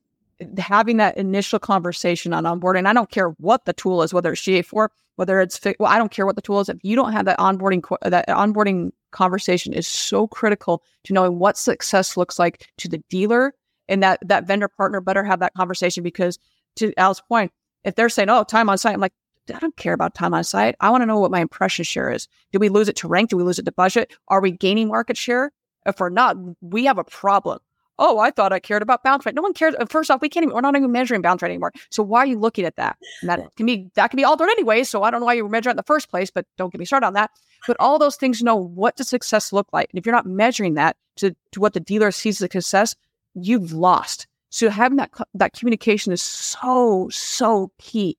having 0.57 0.97
that 0.97 1.17
initial 1.17 1.59
conversation 1.59 2.33
on 2.33 2.43
onboarding. 2.43 2.87
I 2.87 2.93
don't 2.93 3.09
care 3.09 3.29
what 3.39 3.65
the 3.65 3.73
tool 3.73 4.01
is, 4.01 4.13
whether 4.13 4.33
it's 4.33 4.41
GA4, 4.41 4.89
whether 5.15 5.39
it's 5.41 5.59
well, 5.79 5.91
I 5.91 5.97
don't 5.97 6.11
care 6.11 6.25
what 6.25 6.35
the 6.35 6.41
tool 6.41 6.59
is. 6.59 6.69
If 6.69 6.79
you 6.83 6.95
don't 6.95 7.13
have 7.13 7.25
that 7.25 7.39
onboarding, 7.39 7.83
uh, 8.01 8.09
that 8.09 8.27
onboarding 8.27 8.91
conversation 9.11 9.73
is 9.73 9.87
so 9.87 10.27
critical 10.27 10.83
to 11.05 11.13
knowing 11.13 11.39
what 11.39 11.57
success 11.57 12.17
looks 12.17 12.39
like 12.39 12.69
to 12.77 12.87
the 12.87 13.03
dealer 13.09 13.53
and 13.87 14.01
that 14.01 14.19
that 14.27 14.47
vendor 14.47 14.67
partner 14.67 15.01
better 15.01 15.23
have 15.23 15.39
that 15.39 15.53
conversation 15.53 16.03
because 16.03 16.39
to 16.77 16.93
Al's 16.97 17.21
point, 17.21 17.51
if 17.83 17.95
they're 17.95 18.09
saying, 18.09 18.29
"Oh, 18.29 18.43
time 18.43 18.69
on 18.69 18.77
site," 18.77 18.93
I'm 18.93 19.01
like, 19.01 19.13
I 19.53 19.59
don't 19.59 19.75
care 19.77 19.93
about 19.93 20.15
time 20.15 20.33
on 20.33 20.43
site. 20.43 20.75
I 20.79 20.89
want 20.89 21.01
to 21.01 21.05
know 21.05 21.19
what 21.19 21.31
my 21.31 21.41
impression 21.41 21.83
share 21.83 22.11
is. 22.11 22.27
Did 22.51 22.61
we 22.61 22.69
lose 22.69 22.89
it 22.89 22.95
to 22.97 23.07
rank? 23.07 23.29
Did 23.29 23.35
we 23.35 23.43
lose 23.43 23.59
it 23.59 23.65
to 23.65 23.71
budget? 23.71 24.13
Are 24.29 24.41
we 24.41 24.51
gaining 24.51 24.87
market 24.87 25.17
share? 25.17 25.51
If 25.85 25.99
we're 25.99 26.09
not, 26.09 26.37
we 26.61 26.85
have 26.85 26.97
a 26.97 27.03
problem 27.03 27.59
oh, 27.99 28.19
I 28.19 28.31
thought 28.31 28.53
I 28.53 28.59
cared 28.59 28.81
about 28.81 29.03
bounce 29.03 29.25
rate. 29.25 29.35
No 29.35 29.41
one 29.41 29.53
cares. 29.53 29.75
Uh, 29.79 29.85
first 29.85 30.09
off, 30.09 30.21
we 30.21 30.29
can't 30.29 30.43
even, 30.43 30.55
we're 30.55 30.61
not 30.61 30.75
even 30.75 30.91
measuring 30.91 31.21
bounce 31.21 31.41
rate 31.41 31.49
anymore. 31.49 31.71
So 31.89 32.03
why 32.03 32.19
are 32.19 32.25
you 32.25 32.39
looking 32.39 32.65
at 32.65 32.75
that? 32.75 32.97
And 33.21 33.29
that 33.29 33.55
can 33.55 33.65
be, 33.65 33.89
that 33.95 34.09
can 34.09 34.17
be 34.17 34.23
altered 34.23 34.49
anyway. 34.49 34.83
So 34.83 35.03
I 35.03 35.11
don't 35.11 35.19
know 35.19 35.25
why 35.25 35.33
you 35.33 35.43
were 35.43 35.49
measuring 35.49 35.71
it 35.71 35.75
in 35.75 35.77
the 35.77 35.83
first 35.83 36.09
place, 36.09 36.31
but 36.31 36.45
don't 36.57 36.71
get 36.71 36.79
me 36.79 36.85
started 36.85 37.07
on 37.07 37.13
that. 37.13 37.31
But 37.67 37.77
all 37.79 37.99
those 37.99 38.15
things 38.15 38.41
know 38.41 38.55
what 38.55 38.95
does 38.95 39.09
success 39.09 39.53
look 39.53 39.67
like. 39.71 39.89
And 39.91 39.99
if 39.99 40.05
you're 40.05 40.15
not 40.15 40.25
measuring 40.25 40.73
that 40.75 40.97
to, 41.17 41.35
to 41.51 41.59
what 41.59 41.73
the 41.73 41.79
dealer 41.79 42.11
sees 42.11 42.41
as 42.41 42.51
success, 42.51 42.95
you've 43.35 43.73
lost. 43.73 44.27
So 44.49 44.69
having 44.69 44.97
that, 44.97 45.11
that 45.33 45.53
communication 45.53 46.11
is 46.13 46.21
so, 46.21 47.09
so 47.11 47.71
key. 47.79 48.17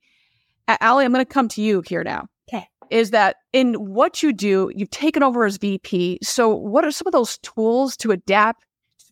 Allie, 0.66 1.04
I'm 1.04 1.12
going 1.12 1.24
to 1.24 1.30
come 1.30 1.48
to 1.48 1.62
you 1.62 1.82
here 1.86 2.02
now. 2.02 2.26
Okay. 2.48 2.66
Is 2.90 3.10
that 3.10 3.36
in 3.52 3.74
what 3.74 4.22
you 4.22 4.32
do, 4.32 4.72
you've 4.74 4.90
taken 4.90 5.22
over 5.22 5.44
as 5.44 5.58
VP. 5.58 6.18
So 6.22 6.48
what 6.48 6.84
are 6.84 6.90
some 6.90 7.06
of 7.06 7.12
those 7.12 7.38
tools 7.38 7.96
to 7.98 8.12
adapt 8.12 8.64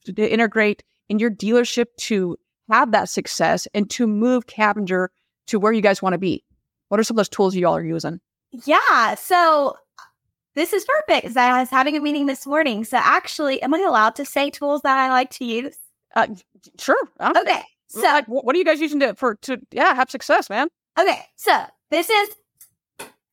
to 0.05 0.13
integrate 0.13 0.83
in 1.09 1.19
your 1.19 1.31
dealership 1.31 1.87
to 1.99 2.37
have 2.71 2.93
that 2.93 3.09
success 3.09 3.67
and 3.75 3.89
to 3.91 4.07
move 4.07 4.47
Cavender 4.47 5.11
to 5.49 5.59
where 5.59 5.73
you 5.73 5.83
guys 5.83 6.03
want 6.03 6.15
to 6.15 6.19
be? 6.19 6.45
What 6.89 7.01
are 7.01 7.05
some 7.05 7.15
of 7.15 7.19
those 7.19 7.29
tools 7.29 7.55
you 7.55 7.67
all 7.67 7.77
are 7.77 7.85
using? 7.85 8.21
Yeah. 8.51 9.15
So 9.15 9.77
this 10.55 10.73
is 10.73 10.85
perfect 10.85 11.23
because 11.23 11.37
I 11.37 11.61
was 11.61 11.71
having 11.71 11.97
a 11.97 12.01
meeting 12.01 12.27
this 12.27 12.47
morning. 12.47 12.85
So 12.85 12.99
actually, 12.99 13.63
am 13.63 13.75
I 13.75 13.79
allowed 13.81 14.15
to 14.17 14.25
say 14.25 14.51
tools 14.51 14.83
that 14.83 14.99
I 14.99 15.09
like 15.09 15.31
to 15.31 15.45
use? 15.45 15.77
Uh, 16.15 16.29
sure. 16.79 16.99
I'm, 17.19 17.37
okay. 17.37 17.63
So 17.89 18.01
like, 18.03 18.27
what 18.27 18.55
are 18.55 18.59
you 18.59 18.65
guys 18.65 18.81
using 18.81 19.01
to 19.01 19.15
for 19.15 19.37
to 19.43 19.59
yeah 19.71 19.95
have 19.95 20.11
success, 20.11 20.49
man? 20.49 20.69
Okay. 20.99 21.21
So 21.37 21.65
this 21.91 22.09
is 22.09 22.29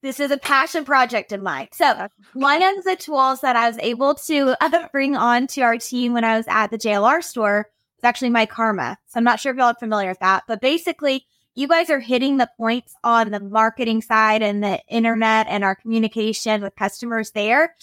this 0.01 0.19
is 0.19 0.31
a 0.31 0.37
passion 0.37 0.85
project 0.85 1.31
of 1.31 1.41
mine. 1.41 1.67
So 1.73 2.07
one 2.33 2.63
of 2.63 2.83
the 2.83 2.95
tools 2.95 3.41
that 3.41 3.55
I 3.55 3.67
was 3.67 3.77
able 3.79 4.15
to 4.15 4.55
uh, 4.61 4.87
bring 4.91 5.15
on 5.15 5.47
to 5.47 5.61
our 5.61 5.77
team 5.77 6.13
when 6.13 6.23
I 6.23 6.37
was 6.37 6.45
at 6.47 6.67
the 6.67 6.77
JLR 6.77 7.23
store 7.23 7.69
was 7.97 8.03
actually 8.03 8.29
myKaarma. 8.29 8.95
So 9.07 9.17
I'm 9.17 9.23
not 9.23 9.39
sure 9.39 9.51
if 9.51 9.57
y'all 9.57 9.67
are 9.67 9.75
familiar 9.75 10.09
with 10.09 10.19
that, 10.19 10.43
but 10.47 10.61
basically 10.61 11.25
you 11.55 11.67
guys 11.67 11.89
are 11.89 11.99
hitting 11.99 12.37
the 12.37 12.49
points 12.55 12.93
on 13.03 13.31
the 13.31 13.39
marketing 13.41 14.01
side 14.01 14.41
and 14.41 14.63
the 14.63 14.79
internet 14.87 15.47
and 15.49 15.63
our 15.63 15.75
communication 15.75 16.61
with 16.61 16.75
customers 16.75 17.31
there. 17.31 17.75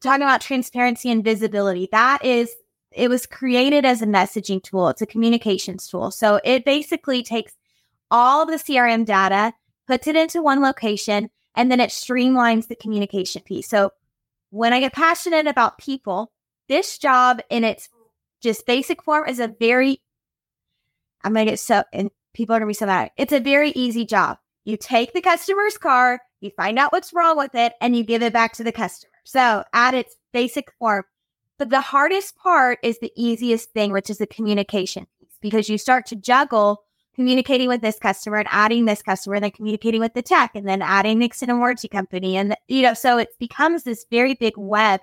Talking 0.00 0.22
about 0.22 0.40
transparency 0.40 1.10
and 1.10 1.24
visibility. 1.24 1.88
That 1.90 2.24
is, 2.24 2.54
it 2.92 3.08
was 3.08 3.26
created 3.26 3.84
as 3.84 4.00
a 4.00 4.06
messaging 4.06 4.62
tool. 4.62 4.88
It's 4.88 5.02
a 5.02 5.06
communications 5.06 5.88
tool. 5.88 6.12
So 6.12 6.40
it 6.44 6.64
basically 6.64 7.24
takes 7.24 7.52
all 8.08 8.46
the 8.46 8.54
CRM 8.54 9.04
data 9.04 9.52
puts 9.88 10.06
it 10.06 10.14
into 10.14 10.42
one 10.42 10.62
location, 10.62 11.30
and 11.56 11.72
then 11.72 11.80
it 11.80 11.90
streamlines 11.90 12.68
the 12.68 12.76
communication 12.76 13.42
piece. 13.42 13.68
So 13.68 13.90
when 14.50 14.72
I 14.72 14.80
get 14.80 14.92
passionate 14.92 15.48
about 15.48 15.78
people, 15.78 16.30
this 16.68 16.98
job 16.98 17.40
in 17.50 17.64
its 17.64 17.88
just 18.40 18.66
basic 18.66 19.02
form 19.02 19.28
is 19.28 19.40
a 19.40 19.48
very, 19.48 20.00
I'm 21.24 21.32
going 21.32 21.46
to 21.46 21.52
get 21.52 21.58
so, 21.58 21.82
and 21.92 22.10
people 22.34 22.54
are 22.54 22.60
going 22.60 22.68
to 22.68 22.70
be 22.70 22.78
so 22.78 22.86
mad. 22.86 23.10
It's 23.16 23.32
a 23.32 23.40
very 23.40 23.70
easy 23.70 24.04
job. 24.04 24.38
You 24.64 24.76
take 24.76 25.12
the 25.12 25.22
customer's 25.22 25.78
car, 25.78 26.20
you 26.40 26.50
find 26.50 26.78
out 26.78 26.92
what's 26.92 27.12
wrong 27.12 27.36
with 27.36 27.54
it, 27.54 27.72
and 27.80 27.96
you 27.96 28.04
give 28.04 28.22
it 28.22 28.32
back 28.32 28.52
to 28.54 28.64
the 28.64 28.70
customer. 28.70 29.10
So 29.24 29.64
at 29.72 29.94
its 29.94 30.14
basic 30.32 30.70
form, 30.78 31.04
But 31.58 31.70
the 31.70 31.80
hardest 31.80 32.36
part 32.36 32.78
is 32.82 33.00
the 33.00 33.12
easiest 33.16 33.72
thing, 33.72 33.92
which 33.92 34.10
is 34.10 34.18
the 34.18 34.26
communication 34.26 35.06
piece, 35.18 35.36
because 35.42 35.68
you 35.68 35.76
start 35.76 36.06
to 36.06 36.16
juggle 36.16 36.84
communicating 37.18 37.66
with 37.66 37.80
this 37.80 37.98
customer 37.98 38.36
and 38.36 38.48
adding 38.52 38.84
this 38.84 39.02
customer, 39.02 39.34
and 39.34 39.42
then 39.42 39.50
communicating 39.50 40.00
with 40.00 40.14
the 40.14 40.22
tech, 40.22 40.52
and 40.54 40.68
then 40.68 40.80
adding 40.80 41.18
the 41.18 41.26
extended 41.26 41.56
warranty 41.56 41.88
company. 41.88 42.36
And, 42.36 42.54
you 42.68 42.80
know, 42.80 42.94
so 42.94 43.18
it 43.18 43.30
becomes 43.40 43.82
this 43.82 44.06
very 44.08 44.34
big 44.34 44.54
web. 44.56 45.00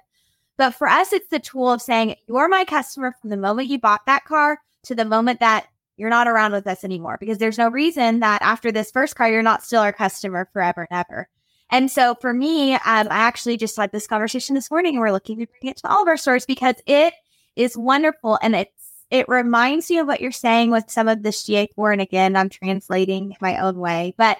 But 0.55 0.71
for 0.71 0.87
us, 0.87 1.11
it's 1.11 1.27
the 1.27 1.39
tool 1.39 1.69
of 1.69 1.81
saying, 1.81 2.15
you're 2.25 2.47
my 2.47 2.63
customer 2.63 3.13
from 3.19 3.31
the 3.31 3.37
moment 3.37 3.67
you 3.67 3.79
bought 3.79 4.05
that 4.05 4.23
car 4.23 4.59
to 4.83 4.95
the 4.95 5.03
moment 5.03 5.41
that 5.41 5.67
you're 5.97 6.09
not 6.09 6.29
around 6.29 6.53
with 6.53 6.67
us 6.67 6.85
anymore, 6.85 7.17
because 7.19 7.37
there's 7.37 7.57
no 7.57 7.67
reason 7.67 8.21
that 8.21 8.41
after 8.41 8.71
this 8.71 8.91
first 8.91 9.17
car, 9.17 9.29
you're 9.29 9.43
not 9.43 9.63
still 9.63 9.81
our 9.81 9.91
customer 9.91 10.47
forever 10.53 10.87
and 10.89 10.97
ever. 10.97 11.27
And 11.69 11.91
so 11.91 12.15
for 12.21 12.33
me, 12.33 12.75
um, 12.75 12.79
I 12.85 13.07
actually 13.09 13.57
just 13.57 13.75
had 13.75 13.91
this 13.91 14.07
conversation 14.07 14.55
this 14.55 14.71
morning 14.71 14.93
and 14.93 15.01
we're 15.01 15.11
looking 15.11 15.39
to 15.39 15.47
bring 15.47 15.71
it 15.71 15.77
to 15.77 15.89
all 15.89 16.01
of 16.01 16.07
our 16.07 16.15
stores 16.15 16.45
because 16.45 16.75
it 16.85 17.13
is 17.57 17.75
wonderful 17.75 18.39
and 18.41 18.55
it's 18.55 18.74
it 19.09 19.29
reminds 19.29 19.89
me 19.89 19.99
of 19.99 20.07
what 20.07 20.21
you're 20.21 20.31
saying 20.31 20.71
with 20.71 20.89
some 20.89 21.07
of 21.07 21.23
the 21.23 21.29
GA4. 21.29 21.93
And 21.93 22.01
again, 22.01 22.35
I'm 22.35 22.49
translating 22.49 23.35
my 23.39 23.57
own 23.59 23.77
way. 23.77 24.15
But 24.17 24.37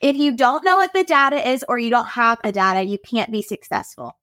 if 0.00 0.16
you 0.16 0.36
don't 0.36 0.64
know 0.64 0.76
what 0.76 0.92
the 0.92 1.04
data 1.04 1.48
is 1.48 1.64
or 1.68 1.78
you 1.78 1.90
don't 1.90 2.06
have 2.06 2.38
the 2.42 2.52
data, 2.52 2.84
you 2.84 2.98
can't 2.98 3.32
be 3.32 3.42
successful. 3.42 4.16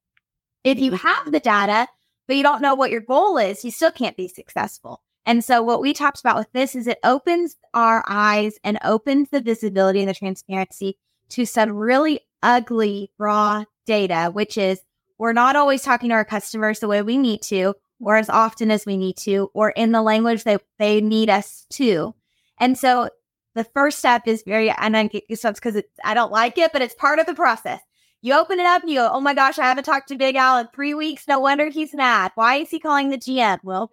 If 0.64 0.78
you 0.78 0.92
mm-hmm. 0.92 1.06
have 1.06 1.30
the 1.30 1.40
data, 1.40 1.88
but 2.26 2.36
you 2.36 2.42
don't 2.42 2.62
know 2.62 2.74
what 2.74 2.90
your 2.90 3.00
goal 3.00 3.36
is, 3.38 3.64
you 3.64 3.70
still 3.70 3.92
can't 3.92 4.16
be 4.16 4.28
successful. 4.28 5.02
And 5.26 5.44
so 5.44 5.62
what 5.62 5.80
we 5.80 5.92
talked 5.92 6.20
about 6.20 6.36
with 6.36 6.50
this 6.52 6.74
is 6.74 6.86
it 6.86 6.98
opens 7.04 7.56
our 7.74 8.04
eyes 8.06 8.58
and 8.64 8.78
opens 8.84 9.30
the 9.30 9.40
visibility 9.40 10.00
and 10.00 10.08
the 10.08 10.14
transparency 10.14 10.96
to 11.30 11.44
some 11.44 11.72
really 11.72 12.20
ugly 12.42 13.10
raw 13.18 13.64
data, 13.86 14.30
which 14.32 14.56
is 14.56 14.80
we're 15.18 15.32
not 15.32 15.56
always 15.56 15.82
talking 15.82 16.10
to 16.10 16.14
our 16.14 16.24
customers 16.24 16.78
the 16.78 16.88
way 16.88 17.02
we 17.02 17.16
need 17.16 17.42
to, 17.42 17.74
or 18.00 18.16
as 18.16 18.28
often 18.28 18.70
as 18.70 18.84
we 18.84 18.96
need 18.96 19.16
to, 19.16 19.50
or 19.54 19.70
in 19.70 19.92
the 19.92 20.02
language 20.02 20.44
that 20.44 20.62
they 20.78 21.00
need 21.00 21.30
us 21.30 21.66
to. 21.70 22.14
And 22.60 22.76
so 22.76 23.08
the 23.54 23.64
first 23.64 23.98
step 23.98 24.26
is 24.26 24.42
very, 24.46 24.70
and 24.70 24.96
I 24.96 25.06
get 25.06 25.28
goosebumps 25.30 25.54
because 25.54 25.82
I 26.04 26.14
don't 26.14 26.32
like 26.32 26.58
it, 26.58 26.72
but 26.72 26.82
it's 26.82 26.94
part 26.94 27.18
of 27.18 27.26
the 27.26 27.34
process. 27.34 27.80
You 28.20 28.34
open 28.34 28.58
it 28.60 28.66
up 28.66 28.82
and 28.82 28.90
you 28.90 28.96
go, 28.96 29.10
oh 29.12 29.20
my 29.20 29.34
gosh, 29.34 29.58
I 29.58 29.64
haven't 29.64 29.84
talked 29.84 30.08
to 30.08 30.16
Big 30.16 30.36
Al 30.36 30.58
in 30.58 30.68
three 30.74 30.94
weeks. 30.94 31.28
No 31.28 31.38
wonder 31.38 31.68
he's 31.68 31.94
mad. 31.94 32.32
Why 32.34 32.56
is 32.56 32.70
he 32.70 32.80
calling 32.80 33.10
the 33.10 33.18
GM? 33.18 33.58
Well, 33.62 33.92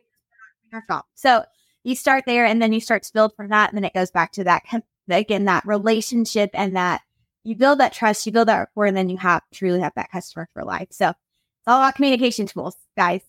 so 1.13 1.45
you 1.83 1.95
start 1.95 2.23
there 2.25 2.45
and 2.45 2.61
then 2.61 2.73
you 2.73 2.79
start 2.79 3.03
to 3.03 3.13
build 3.13 3.35
from 3.35 3.49
that. 3.49 3.69
And 3.69 3.77
then 3.77 3.85
it 3.85 3.93
goes 3.93 4.11
back 4.11 4.31
to 4.33 4.43
that, 4.45 4.63
again, 5.09 5.45
that 5.45 5.65
relationship 5.65 6.49
and 6.53 6.75
that 6.75 7.01
you 7.43 7.55
build 7.55 7.79
that 7.79 7.93
trust, 7.93 8.25
you 8.25 8.31
build 8.31 8.47
that 8.47 8.59
rapport, 8.59 8.85
and 8.85 8.97
then 8.97 9.09
you 9.09 9.17
have 9.17 9.43
truly 9.53 9.81
have 9.81 9.93
that 9.95 10.11
customer 10.11 10.49
for 10.53 10.63
life. 10.63 10.87
So 10.91 11.09
it's 11.09 11.67
all 11.67 11.81
about 11.81 11.95
communication 11.95 12.47
tools, 12.47 12.75
guys. 12.97 13.21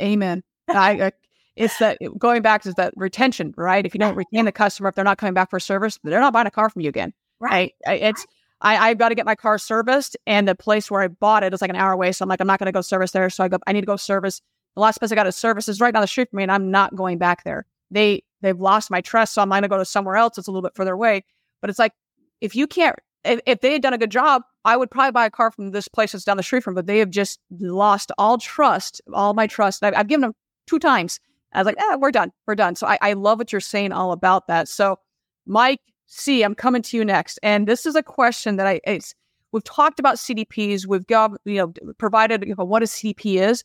Amen. 0.00 0.42
I, 0.68 1.06
I, 1.06 1.12
it's 1.54 1.78
that 1.78 1.98
going 2.18 2.42
back 2.42 2.62
to 2.62 2.72
that 2.72 2.92
retention, 2.96 3.54
right? 3.56 3.84
If 3.86 3.94
you 3.94 3.98
don't 3.98 4.14
retain 4.14 4.44
the 4.44 4.52
customer, 4.52 4.88
if 4.90 4.94
they're 4.94 5.04
not 5.04 5.18
coming 5.18 5.34
back 5.34 5.50
for 5.50 5.58
service, 5.58 5.98
they're 6.04 6.20
not 6.20 6.32
buying 6.32 6.46
a 6.46 6.50
car 6.50 6.68
from 6.68 6.82
you 6.82 6.88
again, 6.88 7.14
right? 7.40 7.72
I, 7.86 7.94
it's 7.94 8.26
I, 8.60 8.76
I've 8.90 8.98
got 8.98 9.10
to 9.10 9.14
get 9.14 9.26
my 9.26 9.34
car 9.34 9.58
serviced, 9.58 10.16
and 10.26 10.46
the 10.46 10.54
place 10.54 10.90
where 10.90 11.02
I 11.02 11.08
bought 11.08 11.42
it 11.42 11.54
is 11.54 11.60
like 11.60 11.70
an 11.70 11.76
hour 11.76 11.92
away. 11.92 12.12
So 12.12 12.22
I'm 12.22 12.28
like, 12.28 12.40
I'm 12.40 12.46
not 12.46 12.58
going 12.58 12.66
to 12.66 12.72
go 12.72 12.80
service 12.80 13.10
there. 13.12 13.28
So 13.30 13.44
I 13.44 13.48
go, 13.48 13.58
I 13.66 13.72
need 13.72 13.82
to 13.82 13.86
go 13.86 13.96
service. 13.96 14.40
The 14.74 14.82
last 14.82 14.98
place 14.98 15.12
I 15.12 15.14
got 15.14 15.26
a 15.26 15.32
service 15.32 15.68
is 15.68 15.80
right 15.80 15.92
down 15.92 16.02
the 16.02 16.06
street 16.06 16.30
from 16.30 16.38
me, 16.38 16.42
and 16.42 16.52
I'm 16.52 16.70
not 16.70 16.94
going 16.94 17.18
back 17.18 17.44
there. 17.44 17.64
They 17.90 18.22
they've 18.42 18.58
lost 18.58 18.90
my 18.90 19.00
trust, 19.00 19.34
so 19.34 19.42
I'm 19.42 19.48
going 19.48 19.62
to 19.62 19.68
go 19.68 19.78
to 19.78 19.84
somewhere 19.84 20.16
else. 20.16 20.38
It's 20.38 20.48
a 20.48 20.50
little 20.50 20.62
bit 20.62 20.74
further 20.74 20.92
away. 20.92 21.24
But 21.60 21.70
it's 21.70 21.78
like 21.78 21.92
if 22.40 22.54
you 22.54 22.66
can't 22.66 22.96
if, 23.26 23.40
if 23.46 23.60
they 23.60 23.72
had 23.72 23.82
done 23.82 23.92
a 23.92 23.98
good 23.98 24.10
job, 24.10 24.42
I 24.64 24.76
would 24.76 24.90
probably 24.90 25.12
buy 25.12 25.26
a 25.26 25.30
car 25.30 25.50
from 25.50 25.70
this 25.70 25.88
place 25.88 26.12
that's 26.12 26.24
down 26.24 26.36
the 26.36 26.42
street 26.42 26.62
from. 26.62 26.74
But 26.74 26.86
they 26.86 26.98
have 26.98 27.10
just 27.10 27.40
lost 27.60 28.12
all 28.18 28.38
trust, 28.38 29.00
all 29.12 29.34
my 29.34 29.46
trust. 29.46 29.82
I've, 29.82 29.94
I've 29.94 30.08
given 30.08 30.22
them 30.22 30.34
two 30.66 30.78
times. 30.78 31.20
I 31.52 31.60
was 31.60 31.66
like, 31.66 31.78
eh, 31.78 31.96
we're 31.96 32.10
done, 32.10 32.32
we're 32.46 32.54
done. 32.54 32.76
So 32.76 32.86
I, 32.86 32.98
I 33.00 33.12
love 33.14 33.38
what 33.38 33.52
you're 33.52 33.60
saying 33.60 33.92
all 33.92 34.12
about 34.12 34.46
that. 34.48 34.68
So, 34.68 34.98
Mike 35.46 35.80
C, 36.06 36.42
I'm 36.42 36.54
coming 36.54 36.82
to 36.82 36.96
you 36.96 37.04
next, 37.04 37.38
and 37.42 37.66
this 37.66 37.86
is 37.86 37.94
a 37.94 38.02
question 38.02 38.56
that 38.56 38.66
I 38.66 38.80
it's 38.84 39.14
we've 39.52 39.64
talked 39.64 39.98
about 39.98 40.16
CDPs. 40.16 40.86
We've 40.86 41.06
got 41.06 41.32
you 41.44 41.56
know 41.56 41.72
provided 41.98 42.44
you 42.46 42.54
know, 42.56 42.64
what 42.64 42.82
a 42.82 42.86
CDP 42.86 43.40
is, 43.40 43.64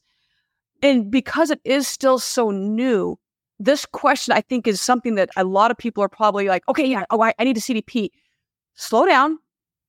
and 0.81 1.11
because 1.11 1.51
it 1.51 1.59
is 1.65 1.87
still 1.87 2.17
so 2.17 2.51
new, 2.51 3.17
this 3.59 3.85
question 3.85 4.33
I 4.33 4.41
think 4.41 4.67
is 4.67 4.79
something 4.79 5.15
that 5.15 5.29
a 5.35 5.43
lot 5.43 5.69
of 5.69 5.77
people 5.77 6.03
are 6.03 6.09
probably 6.09 6.47
like, 6.47 6.63
okay, 6.69 6.85
yeah, 6.85 7.05
oh, 7.09 7.21
I, 7.21 7.33
I 7.37 7.43
need 7.43 7.57
a 7.57 7.61
CDP. 7.61 8.09
Slow 8.75 9.05
down, 9.05 9.37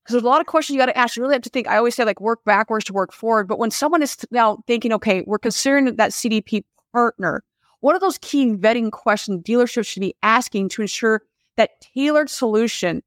because 0.03 0.15
there's 0.15 0.25
a 0.25 0.29
lot 0.29 0.41
of 0.41 0.47
questions 0.47 0.75
you 0.75 0.81
got 0.81 0.87
to 0.87 0.99
ask. 0.99 1.17
You 1.17 1.23
really 1.23 1.35
have 1.35 1.43
to 1.43 1.51
think. 1.51 1.69
I 1.69 1.77
always 1.77 1.95
say 1.95 2.05
like 2.05 2.21
work 2.21 2.45
backwards 2.45 2.85
to 2.87 2.93
work 2.93 3.13
forward. 3.13 3.47
But 3.47 3.59
when 3.59 3.71
someone 3.71 4.03
is 4.03 4.17
now 4.31 4.63
thinking, 4.67 4.93
okay, 4.95 5.23
we're 5.27 5.39
considering 5.39 5.85
that 5.97 6.11
CDP 6.11 6.65
partner, 6.93 7.45
what 7.81 7.95
are 7.95 8.01
those 8.01 8.19
key 8.19 8.53
vetting 8.55 8.91
questions 8.91 9.43
dealerships 9.43 9.87
should 9.87 10.01
be 10.01 10.15
asking 10.23 10.71
to 10.71 10.83
ensure 10.83 11.23
that 11.57 11.81
tailored 11.95 12.31
solution 12.31 13.03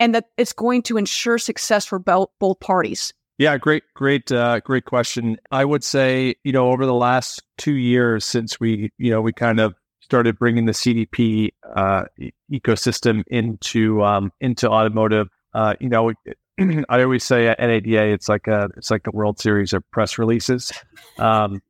and 0.00 0.14
that 0.14 0.26
it's 0.36 0.52
going 0.52 0.82
to 0.82 0.96
ensure 0.96 1.38
success 1.38 1.84
for 1.84 1.98
both, 1.98 2.28
both 2.40 2.58
parties? 2.60 3.12
Yeah, 3.38 3.56
great, 3.56 3.82
great, 3.94 4.30
uh, 4.30 4.60
great 4.60 4.84
question. 4.84 5.36
I 5.50 5.64
would 5.64 5.82
say, 5.82 6.34
you 6.44 6.52
know, 6.52 6.70
over 6.70 6.86
the 6.86 6.94
last 6.94 7.42
two 7.56 7.74
years 7.74 8.24
since 8.24 8.60
we, 8.60 8.92
you 8.98 9.10
know, 9.10 9.20
we 9.20 9.32
kind 9.32 9.58
of 9.58 9.74
started 10.00 10.38
bringing 10.38 10.66
the 10.66 10.72
CDP 10.72 11.50
uh, 11.74 12.04
ecosystem 12.52 13.24
into 13.28 14.02
um, 14.04 14.32
into 14.40 14.68
automotive 14.68 15.28
uh, 15.54 15.74
you 15.80 15.88
know, 15.88 16.12
I 16.88 17.02
always 17.02 17.24
say 17.24 17.48
at 17.48 17.58
NADA, 17.58 18.12
it's 18.12 18.28
like 18.28 18.46
a 18.46 18.68
it's 18.76 18.90
like 18.90 19.06
a 19.06 19.10
World 19.10 19.38
Series 19.38 19.72
of 19.72 19.88
press 19.90 20.18
releases. 20.18 20.72
Um, 21.18 21.62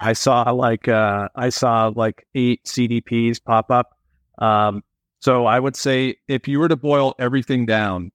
I 0.00 0.12
saw 0.12 0.50
like 0.50 0.88
uh, 0.88 1.28
I 1.36 1.50
saw 1.50 1.92
like 1.94 2.26
eight 2.34 2.64
CDPs 2.64 3.42
pop 3.42 3.70
up. 3.70 3.96
Um, 4.38 4.82
so 5.20 5.46
I 5.46 5.60
would 5.60 5.76
say 5.76 6.16
if 6.28 6.48
you 6.48 6.58
were 6.58 6.68
to 6.68 6.76
boil 6.76 7.14
everything 7.18 7.66
down 7.66 8.10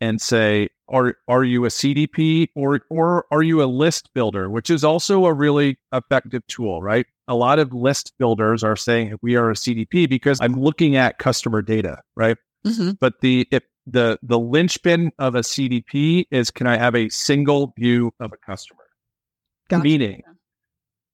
and 0.00 0.20
say, 0.20 0.70
are 0.88 1.16
are 1.28 1.44
you 1.44 1.64
a 1.64 1.68
CDP 1.68 2.48
or 2.54 2.80
or 2.88 3.26
are 3.30 3.42
you 3.42 3.62
a 3.62 3.66
list 3.66 4.12
builder, 4.14 4.48
which 4.48 4.70
is 4.70 4.84
also 4.84 5.26
a 5.26 5.32
really 5.32 5.78
effective 5.92 6.46
tool, 6.46 6.80
right? 6.82 7.06
A 7.26 7.34
lot 7.34 7.58
of 7.58 7.74
list 7.74 8.14
builders 8.18 8.64
are 8.64 8.76
saying 8.76 9.16
we 9.20 9.36
are 9.36 9.50
a 9.50 9.54
CDP 9.54 10.08
because 10.08 10.40
I'm 10.40 10.54
looking 10.54 10.96
at 10.96 11.18
customer 11.18 11.60
data, 11.60 11.98
right? 12.16 12.38
Mm-hmm. 12.66 12.92
But 13.00 13.20
the 13.20 13.46
if 13.50 13.62
the 13.90 14.18
the 14.22 14.38
linchpin 14.38 15.12
of 15.18 15.34
a 15.34 15.40
CDP 15.40 16.26
is 16.30 16.50
can 16.50 16.66
I 16.66 16.76
have 16.76 16.94
a 16.94 17.08
single 17.08 17.72
view 17.76 18.12
of 18.20 18.32
a 18.32 18.36
customer? 18.36 18.84
Gotcha. 19.68 19.82
Meaning, 19.82 20.22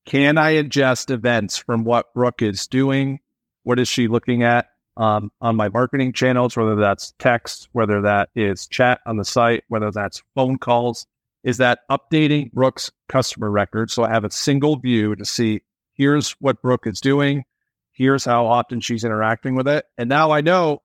can 0.06 0.38
I 0.38 0.54
ingest 0.54 1.10
events 1.10 1.56
from 1.56 1.84
what 1.84 2.12
Brooke 2.14 2.42
is 2.42 2.66
doing? 2.66 3.20
What 3.62 3.78
is 3.78 3.88
she 3.88 4.08
looking 4.08 4.42
at 4.42 4.66
um, 4.96 5.30
on 5.40 5.56
my 5.56 5.68
marketing 5.68 6.12
channels? 6.12 6.56
Whether 6.56 6.76
that's 6.76 7.14
text, 7.18 7.68
whether 7.72 8.02
that 8.02 8.30
is 8.34 8.66
chat 8.66 9.00
on 9.06 9.16
the 9.16 9.24
site, 9.24 9.64
whether 9.68 9.90
that's 9.90 10.22
phone 10.34 10.58
calls, 10.58 11.06
is 11.42 11.58
that 11.58 11.80
updating 11.90 12.52
Brooke's 12.52 12.90
customer 13.08 13.50
record? 13.50 13.90
So 13.90 14.04
I 14.04 14.10
have 14.10 14.24
a 14.24 14.30
single 14.30 14.76
view 14.76 15.14
to 15.16 15.24
see 15.24 15.62
here's 15.94 16.32
what 16.32 16.60
Brooke 16.60 16.86
is 16.86 17.00
doing, 17.00 17.44
here's 17.92 18.24
how 18.24 18.46
often 18.46 18.80
she's 18.80 19.04
interacting 19.04 19.54
with 19.54 19.68
it, 19.68 19.86
and 19.96 20.08
now 20.08 20.32
I 20.32 20.40
know 20.40 20.82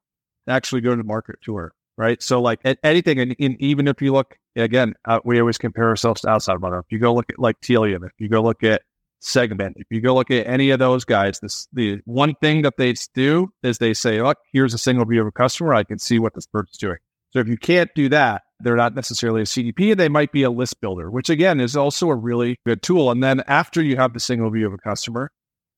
actually 0.48 0.82
go 0.82 0.96
to 0.96 1.04
market 1.04 1.40
to 1.42 1.56
her 1.56 1.74
right? 2.00 2.24
So 2.24 2.42
like 2.42 2.62
anything, 2.82 3.20
and, 3.20 3.36
and, 3.40 3.62
even 3.62 3.88
if 3.88 4.02
you 4.02 4.14
look 4.14 4.38
again, 4.56 4.96
uh, 5.06 5.20
we 5.26 5.40
always 5.40 5.58
compare 5.58 5.90
ourselves 5.90 6.22
to 6.22 6.30
outside 6.30 6.62
runner. 6.62 6.80
If 6.80 6.86
you 6.92 6.98
go 6.98 7.14
look 7.14 7.30
at 7.30 7.38
like 7.38 7.60
Tealium, 7.60 8.06
if 8.06 8.14
you 8.18 8.30
go 8.30 8.42
look 8.42 8.64
at 8.64 8.84
Segment, 9.20 9.76
if 9.78 9.86
you 9.90 10.00
go 10.00 10.16
look 10.16 10.32
at 10.32 10.48
any 10.48 10.70
of 10.70 10.80
those 10.80 11.04
guys, 11.04 11.42
this 11.42 11.68
the 11.74 12.00
one 12.06 12.36
thing 12.36 12.62
that 12.62 12.76
they 12.78 12.94
do 13.14 13.50
is 13.64 13.78
they 13.78 13.94
say, 13.94 14.22
"Look, 14.22 14.38
here's 14.54 14.74
a 14.74 14.78
single 14.78 15.04
view 15.04 15.20
of 15.20 15.28
a 15.28 15.32
customer. 15.32 15.74
I 15.74 15.84
can 15.84 16.00
see 16.00 16.20
what 16.20 16.34
this 16.36 16.48
person's 16.48 16.78
doing." 16.78 16.98
So 17.32 17.40
if 17.40 17.50
you 17.50 17.58
can't 17.58 17.92
do 17.96 18.08
that, 18.10 18.44
they're 18.62 18.78
not 18.78 18.96
necessarily 18.96 19.42
a 19.42 19.46
CDP. 19.46 19.96
They 19.96 20.08
might 20.08 20.32
be 20.32 20.44
a 20.44 20.50
list 20.50 20.80
builder, 20.80 21.12
which 21.12 21.30
again 21.30 21.60
is 21.60 21.76
also 21.76 22.10
a 22.10 22.16
really 22.16 22.56
good 22.66 22.82
tool. 22.82 23.12
And 23.12 23.22
then 23.22 23.44
after 23.46 23.84
you 23.84 23.98
have 23.98 24.14
the 24.14 24.22
single 24.22 24.50
view 24.50 24.66
of 24.66 24.74
a 24.74 24.78
customer, 24.78 25.32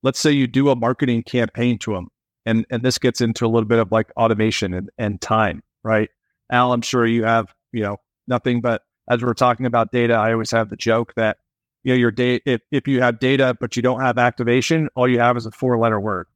let's 0.03 0.19
say 0.19 0.31
you 0.31 0.45
do 0.45 0.69
a 0.69 0.75
marketing 0.75 1.23
campaign 1.23 1.79
to 1.79 1.93
them, 1.93 2.09
and 2.45 2.63
and 2.69 2.83
this 2.83 2.99
gets 2.99 3.21
into 3.21 3.43
a 3.43 3.49
little 3.49 3.67
bit 3.67 3.79
of 3.79 3.91
like 3.91 4.11
automation 4.17 4.75
and, 4.75 4.91
and 4.99 5.19
time 5.19 5.63
right? 5.83 6.09
Al, 6.51 6.73
I'm 6.73 6.81
sure 6.81 7.05
you 7.05 7.23
have, 7.23 7.53
you 7.71 7.81
know, 7.83 7.97
nothing 8.27 8.61
but 8.61 8.83
as 9.09 9.21
we're 9.23 9.33
talking 9.33 9.65
about 9.65 9.91
data, 9.91 10.13
I 10.13 10.33
always 10.33 10.51
have 10.51 10.69
the 10.69 10.75
joke 10.75 11.13
that, 11.15 11.37
you 11.83 11.93
know, 11.93 11.97
your 11.97 12.11
data, 12.11 12.41
if, 12.45 12.61
if 12.71 12.87
you 12.87 13.01
have 13.01 13.19
data, 13.19 13.55
but 13.59 13.75
you 13.75 13.81
don't 13.81 14.01
have 14.01 14.17
activation, 14.17 14.89
all 14.95 15.07
you 15.07 15.19
have 15.19 15.37
is 15.37 15.45
a 15.45 15.51
four 15.51 15.77
letter 15.77 15.99
word 15.99 16.27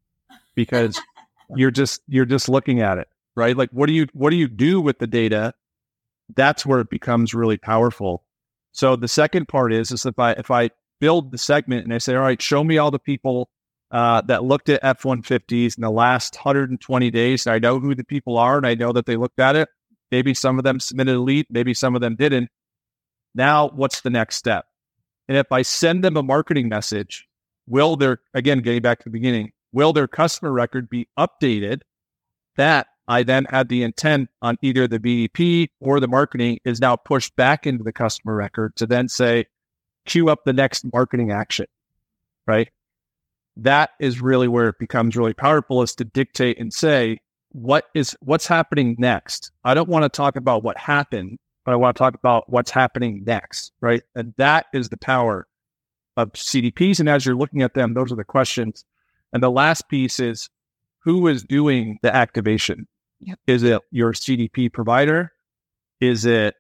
because 0.56 1.00
you're 1.56 1.72
just, 1.72 2.02
you're 2.08 2.26
just 2.26 2.50
looking 2.50 2.82
at 2.82 2.98
it, 2.98 3.08
right? 3.36 3.56
Like, 3.56 3.70
what 3.72 3.88
do 3.88 3.94
you, 3.94 4.08
what 4.14 4.32
do 4.32 4.36
you 4.36 4.48
do 4.48 4.82
with 4.82 5.00
the 5.00 5.08
data? 5.08 5.54
That's 6.36 6.66
where 6.66 6.80
it 6.80 6.90
becomes 6.90 7.34
really 7.34 7.58
powerful. 7.58 8.24
So 8.72 8.96
the 8.96 9.08
second 9.08 9.48
part 9.48 9.72
is, 9.72 9.92
is 9.92 10.06
if 10.06 10.18
I, 10.18 10.32
if 10.32 10.50
I 10.50 10.72
build 11.00 11.32
the 11.32 11.38
segment 11.38 11.86
and 11.86 11.94
I 11.94 12.00
say, 12.00 12.16
all 12.16 12.22
right, 12.22 12.42
show 12.42 12.64
me 12.64 12.78
all 12.78 12.92
the 12.92 13.00
people 13.00 13.50
uh, 13.96 14.20
that 14.20 14.44
looked 14.44 14.68
at 14.68 14.82
F 14.84 15.04
150s 15.04 15.78
in 15.78 15.82
the 15.82 15.90
last 15.90 16.36
120 16.36 17.12
days. 17.12 17.46
And 17.46 17.54
I 17.54 17.60
know 17.60 17.80
who 17.80 17.96
the 17.96 18.04
people 18.04 18.38
are 18.38 18.58
and 18.58 18.68
I 18.68 18.76
know 18.76 18.92
that 18.92 19.06
they 19.06 19.16
looked 19.16 19.40
at 19.40 19.56
it. 19.56 19.70
Maybe 20.12 20.34
some 20.34 20.58
of 20.58 20.66
them 20.66 20.82
submitted 20.82 21.16
a 21.16 21.20
lead, 21.22 21.46
maybe 21.50 21.74
some 21.74 21.96
of 21.96 22.02
them 22.02 22.18
didn't. 22.18 22.50
Now, 23.34 23.70
what's 23.70 24.02
the 24.02 24.10
next 24.10 24.36
step? 24.36 24.66
And 25.30 25.38
if 25.38 25.50
I 25.50 25.62
send 25.62 26.04
them 26.04 26.18
a 26.18 26.24
marketing 26.24 26.68
message 26.68 27.26
will 27.68 27.96
their, 27.96 28.20
again, 28.34 28.60
getting 28.60 28.82
back 28.82 29.00
to 29.00 29.06
the 29.06 29.12
beginning, 29.12 29.54
will 29.72 29.94
their 29.94 30.10
customer 30.10 30.52
record 30.52 30.90
be 30.90 31.08
updated? 31.18 31.82
That 32.58 32.88
I 33.08 33.24
then 33.24 33.46
had 33.46 33.70
the 33.70 33.82
intent 33.82 34.30
on 34.42 34.58
either 34.62 34.90
the 34.90 35.00
BEP 35.00 35.70
or 35.80 36.02
the 36.02 36.08
marketing 36.10 36.60
is 36.66 36.82
now 36.82 36.98
pushed 36.98 37.34
back 37.38 37.66
into 37.66 37.84
the 37.86 37.94
customer 37.94 38.36
record 38.36 38.76
to 38.76 38.86
then 38.86 39.08
say, 39.08 39.46
queue 40.06 40.30
up 40.30 40.40
the 40.46 40.54
next 40.54 40.86
marketing 40.92 41.32
action, 41.32 41.68
right? 42.46 42.70
That 43.58 43.92
is 44.00 44.22
really 44.22 44.48
where 44.48 44.68
it 44.68 44.76
becomes 44.80 45.16
really 45.16 45.34
powerful 45.34 45.82
is 45.82 45.96
to 45.96 46.04
dictate 46.04 46.60
and 46.60 46.74
say, 46.74 47.20
what 47.52 47.86
is 47.96 48.18
what's 48.20 48.48
happening 48.48 48.96
next? 49.00 49.52
I 49.64 49.74
don't 49.74 49.88
want 49.88 50.04
to 50.04 50.10
talk 50.10 50.36
about 50.36 50.64
what 50.64 50.78
happened, 50.78 51.40
but 51.64 51.72
I 51.72 51.76
want 51.78 51.96
to 51.96 52.00
talk 52.00 52.14
about 52.14 52.50
what's 52.50 52.72
happening 52.72 53.24
next, 53.26 53.72
right? 53.80 54.04
And 54.14 54.34
that 54.38 54.66
is 54.74 54.90
the 54.90 54.98
power 54.98 55.48
of 56.18 56.34
CDPs. 56.34 57.00
And 57.00 57.08
as 57.08 57.26
you're 57.26 57.36
looking 57.36 57.62
at 57.62 57.74
them, 57.74 57.94
those 57.94 58.12
are 58.12 58.18
the 58.18 58.26
questions. 58.26 58.84
And 59.32 59.42
the 59.42 59.52
last 59.52 59.88
piece 59.88 60.20
is 60.20 60.50
who 61.00 61.28
is 61.28 61.44
doing 61.44 61.98
the 62.02 62.14
activation? 62.14 62.88
Yep. 63.22 63.40
Is 63.48 63.64
it 63.64 63.82
your 63.92 64.14
CDP 64.14 64.72
provider? 64.72 65.32
Is 66.02 66.26
it 66.26 66.56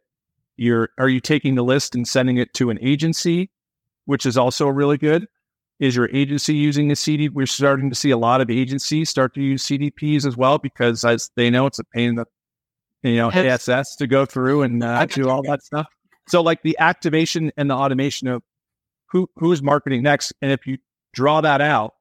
your, 0.55 0.89
are 0.97 1.09
you 1.09 1.19
taking 1.19 1.55
the 1.55 1.63
list 1.63 1.95
and 1.95 2.07
sending 2.07 2.37
it 2.37 2.53
to 2.53 2.69
an 2.69 2.79
agency, 2.81 3.51
which 4.05 4.25
is 4.25 4.37
also 4.37 4.67
really 4.67 4.97
good? 4.97 5.27
Is 5.79 5.95
your 5.95 6.09
agency 6.13 6.55
using 6.55 6.91
a 6.91 6.95
CD? 6.95 7.27
We're 7.27 7.45
starting 7.45 7.89
to 7.89 7.95
see 7.95 8.11
a 8.11 8.17
lot 8.17 8.39
of 8.39 8.49
agencies 8.49 9.09
start 9.09 9.33
to 9.35 9.41
use 9.41 9.65
CDPs 9.65 10.25
as 10.25 10.37
well 10.37 10.57
because 10.57 11.03
as 11.03 11.29
they 11.35 11.49
know 11.49 11.65
it's 11.65 11.79
a 11.79 11.83
pain 11.83 12.09
in 12.09 12.15
the, 12.15 12.25
you 13.03 13.17
know. 13.17 13.29
ASS 13.29 13.95
to 13.97 14.07
go 14.07 14.25
through 14.25 14.61
and 14.61 14.83
uh, 14.83 15.05
do 15.05 15.29
all 15.29 15.41
that 15.43 15.63
stuff. 15.63 15.87
So 16.27 16.41
like 16.41 16.63
the 16.63 16.77
activation 16.79 17.51
and 17.57 17.69
the 17.69 17.75
automation 17.75 18.27
of 18.27 18.41
who 19.11 19.29
who's 19.35 19.61
marketing 19.61 20.03
next, 20.03 20.33
and 20.41 20.51
if 20.51 20.65
you 20.65 20.77
draw 21.13 21.41
that 21.41 21.61
out, 21.61 21.93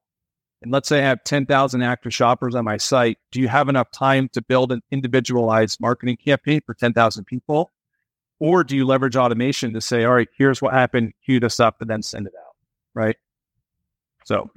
and 0.61 0.71
let's 0.71 0.89
say 0.89 0.99
I 0.99 1.03
have 1.03 1.23
10,000 1.23 1.81
active 1.83 2.13
shoppers 2.13 2.55
on 2.55 2.65
my 2.65 2.77
site, 2.77 3.19
do 3.31 3.39
you 3.39 3.47
have 3.47 3.69
enough 3.69 3.91
time 3.91 4.29
to 4.29 4.41
build 4.41 4.71
an 4.71 4.81
individualized 4.91 5.79
marketing 5.79 6.17
campaign 6.17 6.61
for 6.65 6.73
10,000 6.73 7.25
people? 7.25 7.71
Or 8.39 8.63
do 8.63 8.75
you 8.75 8.85
leverage 8.85 9.15
automation 9.15 9.73
to 9.73 9.81
say, 9.81 10.05
all 10.05 10.15
right, 10.15 10.27
here's 10.37 10.61
what 10.61 10.73
happened, 10.73 11.13
queue 11.23 11.39
this 11.39 11.59
up, 11.59 11.81
and 11.81 11.89
then 11.89 12.01
send 12.01 12.27
it 12.27 12.33
out? 12.37 12.55
Right. 12.93 13.15
So, 14.25 14.49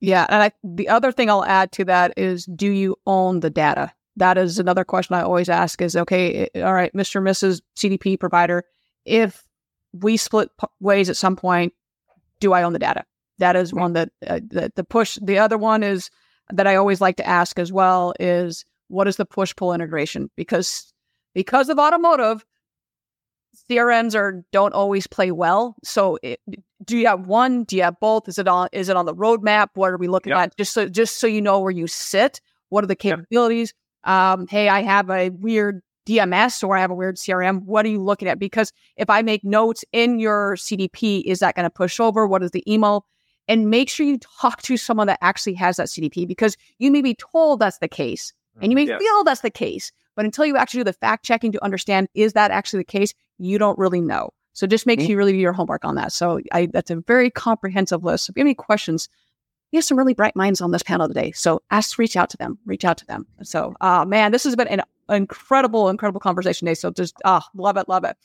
Yeah, 0.00 0.26
and 0.28 0.42
I, 0.42 0.52
the 0.64 0.88
other 0.88 1.12
thing 1.12 1.28
I'll 1.28 1.44
add 1.44 1.72
to 1.72 1.84
that 1.84 2.14
is, 2.16 2.46
do 2.46 2.70
you 2.70 2.96
own 3.06 3.40
the 3.40 3.50
data? 3.50 3.92
That 4.16 4.38
is 4.38 4.58
another 4.58 4.84
question 4.84 5.14
I 5.14 5.22
always 5.22 5.48
ask: 5.50 5.82
is 5.82 5.94
okay, 5.94 6.48
eh, 6.54 6.62
all 6.62 6.72
right, 6.72 6.94
Mister, 6.94 7.20
Mrs. 7.20 7.60
CDP 7.76 8.18
provider, 8.18 8.64
if 9.04 9.44
we 9.92 10.16
split 10.16 10.50
p- 10.58 10.66
ways 10.80 11.10
at 11.10 11.16
some 11.16 11.36
point, 11.36 11.74
do 12.40 12.52
I 12.54 12.62
own 12.62 12.72
the 12.72 12.78
data? 12.78 13.04
That 13.38 13.56
is 13.56 13.74
one 13.74 13.92
that 13.92 14.10
uh, 14.26 14.40
the, 14.46 14.72
the 14.74 14.84
push. 14.84 15.18
The 15.20 15.38
other 15.38 15.58
one 15.58 15.82
is 15.82 16.10
that 16.50 16.66
I 16.66 16.76
always 16.76 17.00
like 17.00 17.16
to 17.16 17.26
ask 17.26 17.58
as 17.58 17.72
well 17.72 18.14
is 18.18 18.64
what 18.88 19.08
is 19.08 19.16
the 19.16 19.26
push 19.26 19.54
pull 19.54 19.74
integration? 19.74 20.30
Because 20.36 20.92
because 21.34 21.68
of 21.68 21.78
automotive, 21.78 22.44
CRMs 23.70 24.14
are 24.14 24.44
don't 24.52 24.72
always 24.74 25.06
play 25.06 25.30
well. 25.30 25.76
So 25.84 26.18
it, 26.22 26.40
do 26.84 26.96
you 26.96 27.06
have 27.06 27.26
one? 27.26 27.64
Do 27.64 27.76
you 27.76 27.82
have 27.82 27.98
both? 28.00 28.28
Is 28.28 28.38
it 28.38 28.46
on 28.48 28.68
is 28.72 28.88
it 28.88 28.96
on 28.96 29.06
the 29.06 29.14
roadmap? 29.14 29.68
What 29.74 29.90
are 29.92 29.96
we 29.96 30.08
looking 30.08 30.30
Yep. 30.30 30.38
at? 30.38 30.56
Just 30.56 30.72
so 30.72 30.88
just 30.88 31.18
so 31.18 31.26
you 31.26 31.40
know 31.42 31.58
where 31.60 31.70
you 31.72 31.86
sit. 31.86 32.40
What 32.68 32.84
are 32.84 32.86
the 32.86 32.92
Yep. 32.92 32.98
capabilities? 32.98 33.72
Um, 34.04 34.46
hey, 34.48 34.68
I 34.68 34.82
have 34.82 35.10
a 35.10 35.30
weird 35.30 35.80
DMS 36.06 36.62
or 36.62 36.76
I 36.76 36.80
have 36.80 36.90
a 36.90 36.94
weird 36.94 37.16
CRM. 37.16 37.62
What 37.64 37.84
are 37.84 37.88
you 37.88 38.00
looking 38.02 38.28
at? 38.28 38.38
Because 38.38 38.72
if 38.96 39.10
I 39.10 39.22
make 39.22 39.42
notes 39.44 39.84
in 39.92 40.18
your 40.20 40.54
CDP, 40.56 41.22
is 41.26 41.40
that 41.40 41.56
going 41.56 41.64
to 41.64 41.70
push 41.70 41.98
over? 41.98 42.26
What 42.26 42.42
is 42.44 42.52
the 42.52 42.62
email? 42.72 43.06
And 43.48 43.70
make 43.70 43.88
sure 43.88 44.06
you 44.06 44.18
talk 44.40 44.62
to 44.62 44.76
someone 44.76 45.06
that 45.08 45.18
actually 45.22 45.54
has 45.54 45.76
that 45.76 45.88
CDP 45.88 46.26
because 46.26 46.56
you 46.78 46.90
may 46.90 47.00
be 47.02 47.14
told 47.14 47.60
that's 47.60 47.78
the 47.78 47.88
case 47.88 48.32
and 48.60 48.70
you 48.72 48.76
may 48.76 48.86
Yeah. 48.86 48.98
feel 48.98 49.24
that's 49.24 49.40
the 49.40 49.50
case. 49.50 49.90
But 50.14 50.24
until 50.24 50.46
you 50.46 50.56
actually 50.56 50.80
do 50.80 50.84
the 50.84 50.92
fact 50.94 51.24
checking 51.24 51.52
to 51.52 51.64
understand 51.64 52.08
is 52.14 52.32
that 52.32 52.50
actually 52.50 52.80
the 52.80 52.84
case, 52.84 53.12
you 53.38 53.58
don't 53.58 53.78
really 53.78 54.00
know. 54.00 54.30
So 54.52 54.66
just 54.66 54.86
make 54.86 55.00
sure 55.00 55.10
you 55.10 55.18
really 55.18 55.32
do 55.32 55.38
your 55.38 55.52
homework 55.52 55.84
on 55.84 55.96
that. 55.96 56.12
So 56.12 56.40
I, 56.50 56.66
that's 56.66 56.90
a 56.90 56.96
very 56.96 57.30
comprehensive 57.30 58.02
list. 58.02 58.28
If 58.28 58.36
you 58.36 58.40
have 58.40 58.46
any 58.46 58.54
questions, 58.54 59.10
we 59.70 59.76
have 59.76 59.84
some 59.84 59.98
really 59.98 60.14
bright 60.14 60.34
minds 60.34 60.62
on 60.62 60.70
this 60.70 60.82
panel 60.82 61.08
today. 61.08 61.32
So 61.32 61.60
ask, 61.70 61.98
reach 61.98 62.16
out 62.16 62.30
to 62.30 62.38
them, 62.38 62.58
reach 62.64 62.84
out 62.84 62.96
to 62.98 63.06
them. 63.06 63.26
So, 63.42 63.74
uh, 63.82 64.06
man, 64.06 64.32
this 64.32 64.44
has 64.44 64.56
been 64.56 64.68
an 64.68 64.80
incredible, 65.10 65.90
incredible 65.90 66.20
conversation 66.20 66.64
today. 66.64 66.74
So 66.74 66.90
just, 66.90 67.16
ah, 67.24 67.46
love 67.54 67.76
it, 67.76 67.86
love 67.86 68.04
it. 68.04 68.16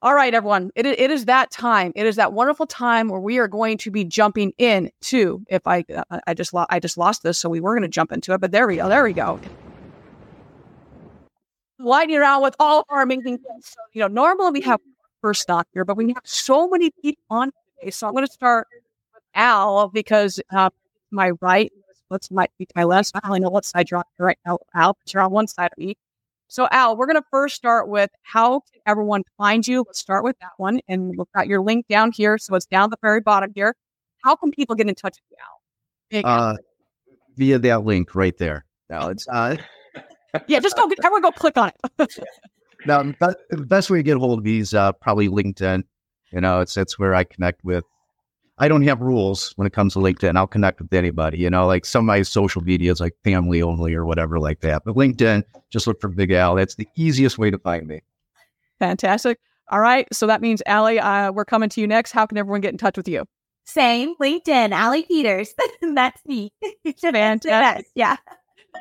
All 0.00 0.14
right, 0.14 0.32
everyone. 0.32 0.70
It, 0.76 0.86
it 0.86 1.10
is 1.10 1.24
that 1.24 1.50
time. 1.50 1.92
It 1.96 2.06
is 2.06 2.16
that 2.16 2.32
wonderful 2.32 2.66
time 2.66 3.08
where 3.08 3.20
we 3.20 3.38
are 3.38 3.48
going 3.48 3.78
to 3.78 3.90
be 3.90 4.04
jumping 4.04 4.52
in 4.56 4.92
to. 5.02 5.44
If 5.48 5.66
I 5.66 5.84
uh, 5.92 6.20
I 6.24 6.34
just 6.34 6.54
lo- 6.54 6.66
I 6.70 6.78
just 6.78 6.96
lost 6.96 7.24
this, 7.24 7.36
so 7.36 7.48
we 7.48 7.58
were 7.58 7.74
going 7.74 7.82
to 7.82 7.88
jump 7.88 8.12
into 8.12 8.32
it, 8.32 8.40
but 8.40 8.52
there 8.52 8.68
we 8.68 8.76
go. 8.76 8.88
There 8.88 9.02
we 9.02 9.12
go. 9.12 9.40
Lightning 11.80 12.16
around 12.16 12.42
with 12.42 12.56
all 12.58 12.80
of 12.80 12.84
our 12.88 13.02
amazing 13.02 13.36
guests. 13.36 13.72
So, 13.72 13.80
you 13.92 14.00
know, 14.00 14.08
normally 14.08 14.50
we 14.50 14.60
have 14.62 14.80
first 15.20 15.42
stock 15.42 15.66
here, 15.72 15.84
but 15.84 15.96
we 15.96 16.08
have 16.12 16.22
so 16.24 16.68
many 16.68 16.90
people 17.02 17.22
on 17.30 17.52
today. 17.78 17.90
So 17.90 18.06
I'm 18.06 18.14
going 18.14 18.26
to 18.26 18.32
start 18.32 18.66
with 18.72 18.82
Al 19.34 19.88
because 19.88 20.40
um, 20.50 20.70
my 21.10 21.30
right, 21.40 21.72
what's 22.08 22.30
my 22.30 22.46
to 22.46 22.66
my 22.74 22.84
left. 22.84 23.12
I 23.14 23.20
don't 23.20 23.30
really 23.30 23.40
know 23.40 23.50
what 23.50 23.64
side 23.64 23.90
you're 23.90 23.98
on 23.98 24.04
right 24.18 24.38
now, 24.44 24.58
Al, 24.74 24.94
but 24.94 25.12
you're 25.12 25.22
on 25.22 25.30
one 25.30 25.46
side 25.46 25.70
of 25.72 25.78
me. 25.78 25.96
So, 26.48 26.66
Al, 26.70 26.96
we're 26.96 27.06
going 27.06 27.20
to 27.20 27.28
first 27.30 27.56
start 27.56 27.88
with 27.88 28.10
how 28.22 28.60
can 28.60 28.80
everyone 28.86 29.22
find 29.36 29.66
you? 29.66 29.84
Let's 29.86 29.98
start 29.98 30.24
with 30.24 30.38
that 30.40 30.52
one. 30.56 30.80
And 30.88 31.10
we've 31.16 31.32
got 31.34 31.46
your 31.46 31.60
link 31.60 31.86
down 31.88 32.10
here. 32.10 32.38
So 32.38 32.54
it's 32.54 32.66
down 32.66 32.88
the 32.90 32.96
very 33.02 33.20
bottom 33.20 33.52
here. 33.54 33.74
How 34.24 34.34
can 34.34 34.50
people 34.50 34.74
get 34.74 34.88
in 34.88 34.94
touch 34.94 35.18
with 35.18 35.38
you, 36.10 36.24
Al? 36.24 36.24
Uh, 36.24 36.56
via 37.36 37.58
that 37.58 37.84
link 37.84 38.14
right 38.14 38.36
there. 38.38 38.64
Now 38.88 39.08
it's 39.08 39.28
uh, 39.28 39.56
yeah, 40.46 40.60
just 40.60 40.76
go, 40.76 40.88
everyone 41.04 41.22
go 41.22 41.30
click 41.30 41.56
on 41.56 41.70
it. 41.98 42.14
now 42.86 43.02
the 43.02 43.36
the 43.50 43.64
best 43.64 43.90
way 43.90 43.98
to 43.98 44.02
get 44.02 44.16
a 44.16 44.20
hold 44.20 44.38
of 44.38 44.44
me 44.44 44.58
is 44.58 44.74
uh, 44.74 44.92
probably 44.92 45.28
LinkedIn. 45.28 45.84
You 46.32 46.40
know, 46.40 46.60
it's 46.60 46.74
that's 46.74 46.98
where 46.98 47.14
I 47.14 47.24
connect 47.24 47.64
with. 47.64 47.84
I 48.60 48.66
don't 48.66 48.82
have 48.82 49.00
rules 49.00 49.52
when 49.56 49.66
it 49.66 49.72
comes 49.72 49.92
to 49.92 50.00
LinkedIn. 50.00 50.36
I'll 50.36 50.46
connect 50.46 50.80
with 50.80 50.92
anybody. 50.92 51.38
You 51.38 51.48
know, 51.48 51.66
like 51.66 51.86
some 51.86 52.04
of 52.04 52.06
my 52.06 52.22
social 52.22 52.60
media 52.60 52.90
is 52.90 53.00
like 53.00 53.14
family 53.22 53.62
only 53.62 53.94
or 53.94 54.04
whatever 54.04 54.40
like 54.40 54.60
that. 54.60 54.82
But 54.84 54.96
LinkedIn, 54.96 55.44
just 55.70 55.86
look 55.86 56.00
for 56.00 56.08
Big 56.08 56.32
Al. 56.32 56.56
That's 56.56 56.74
the 56.74 56.88
easiest 56.96 57.38
way 57.38 57.50
to 57.50 57.58
find 57.58 57.86
me. 57.86 58.02
Fantastic. 58.80 59.38
All 59.70 59.80
right. 59.80 60.08
So 60.12 60.26
that 60.26 60.40
means, 60.40 60.62
Allie, 60.66 60.98
uh, 60.98 61.30
we're 61.30 61.44
coming 61.44 61.68
to 61.68 61.80
you 61.80 61.86
next. 61.86 62.12
How 62.12 62.26
can 62.26 62.36
everyone 62.36 62.60
get 62.60 62.72
in 62.72 62.78
touch 62.78 62.96
with 62.96 63.06
you? 63.06 63.24
Same 63.64 64.16
LinkedIn, 64.16 64.70
Allie 64.72 65.02
Peters. 65.02 65.54
That's 65.82 66.24
me. 66.26 66.52
Fantastic. 67.00 67.86
Yeah. 67.94 68.16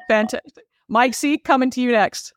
Fantastic. 0.07 0.66
Mike 0.87 1.13
C, 1.13 1.37
coming 1.37 1.69
to 1.71 1.81
you 1.81 1.91
next. 1.91 2.33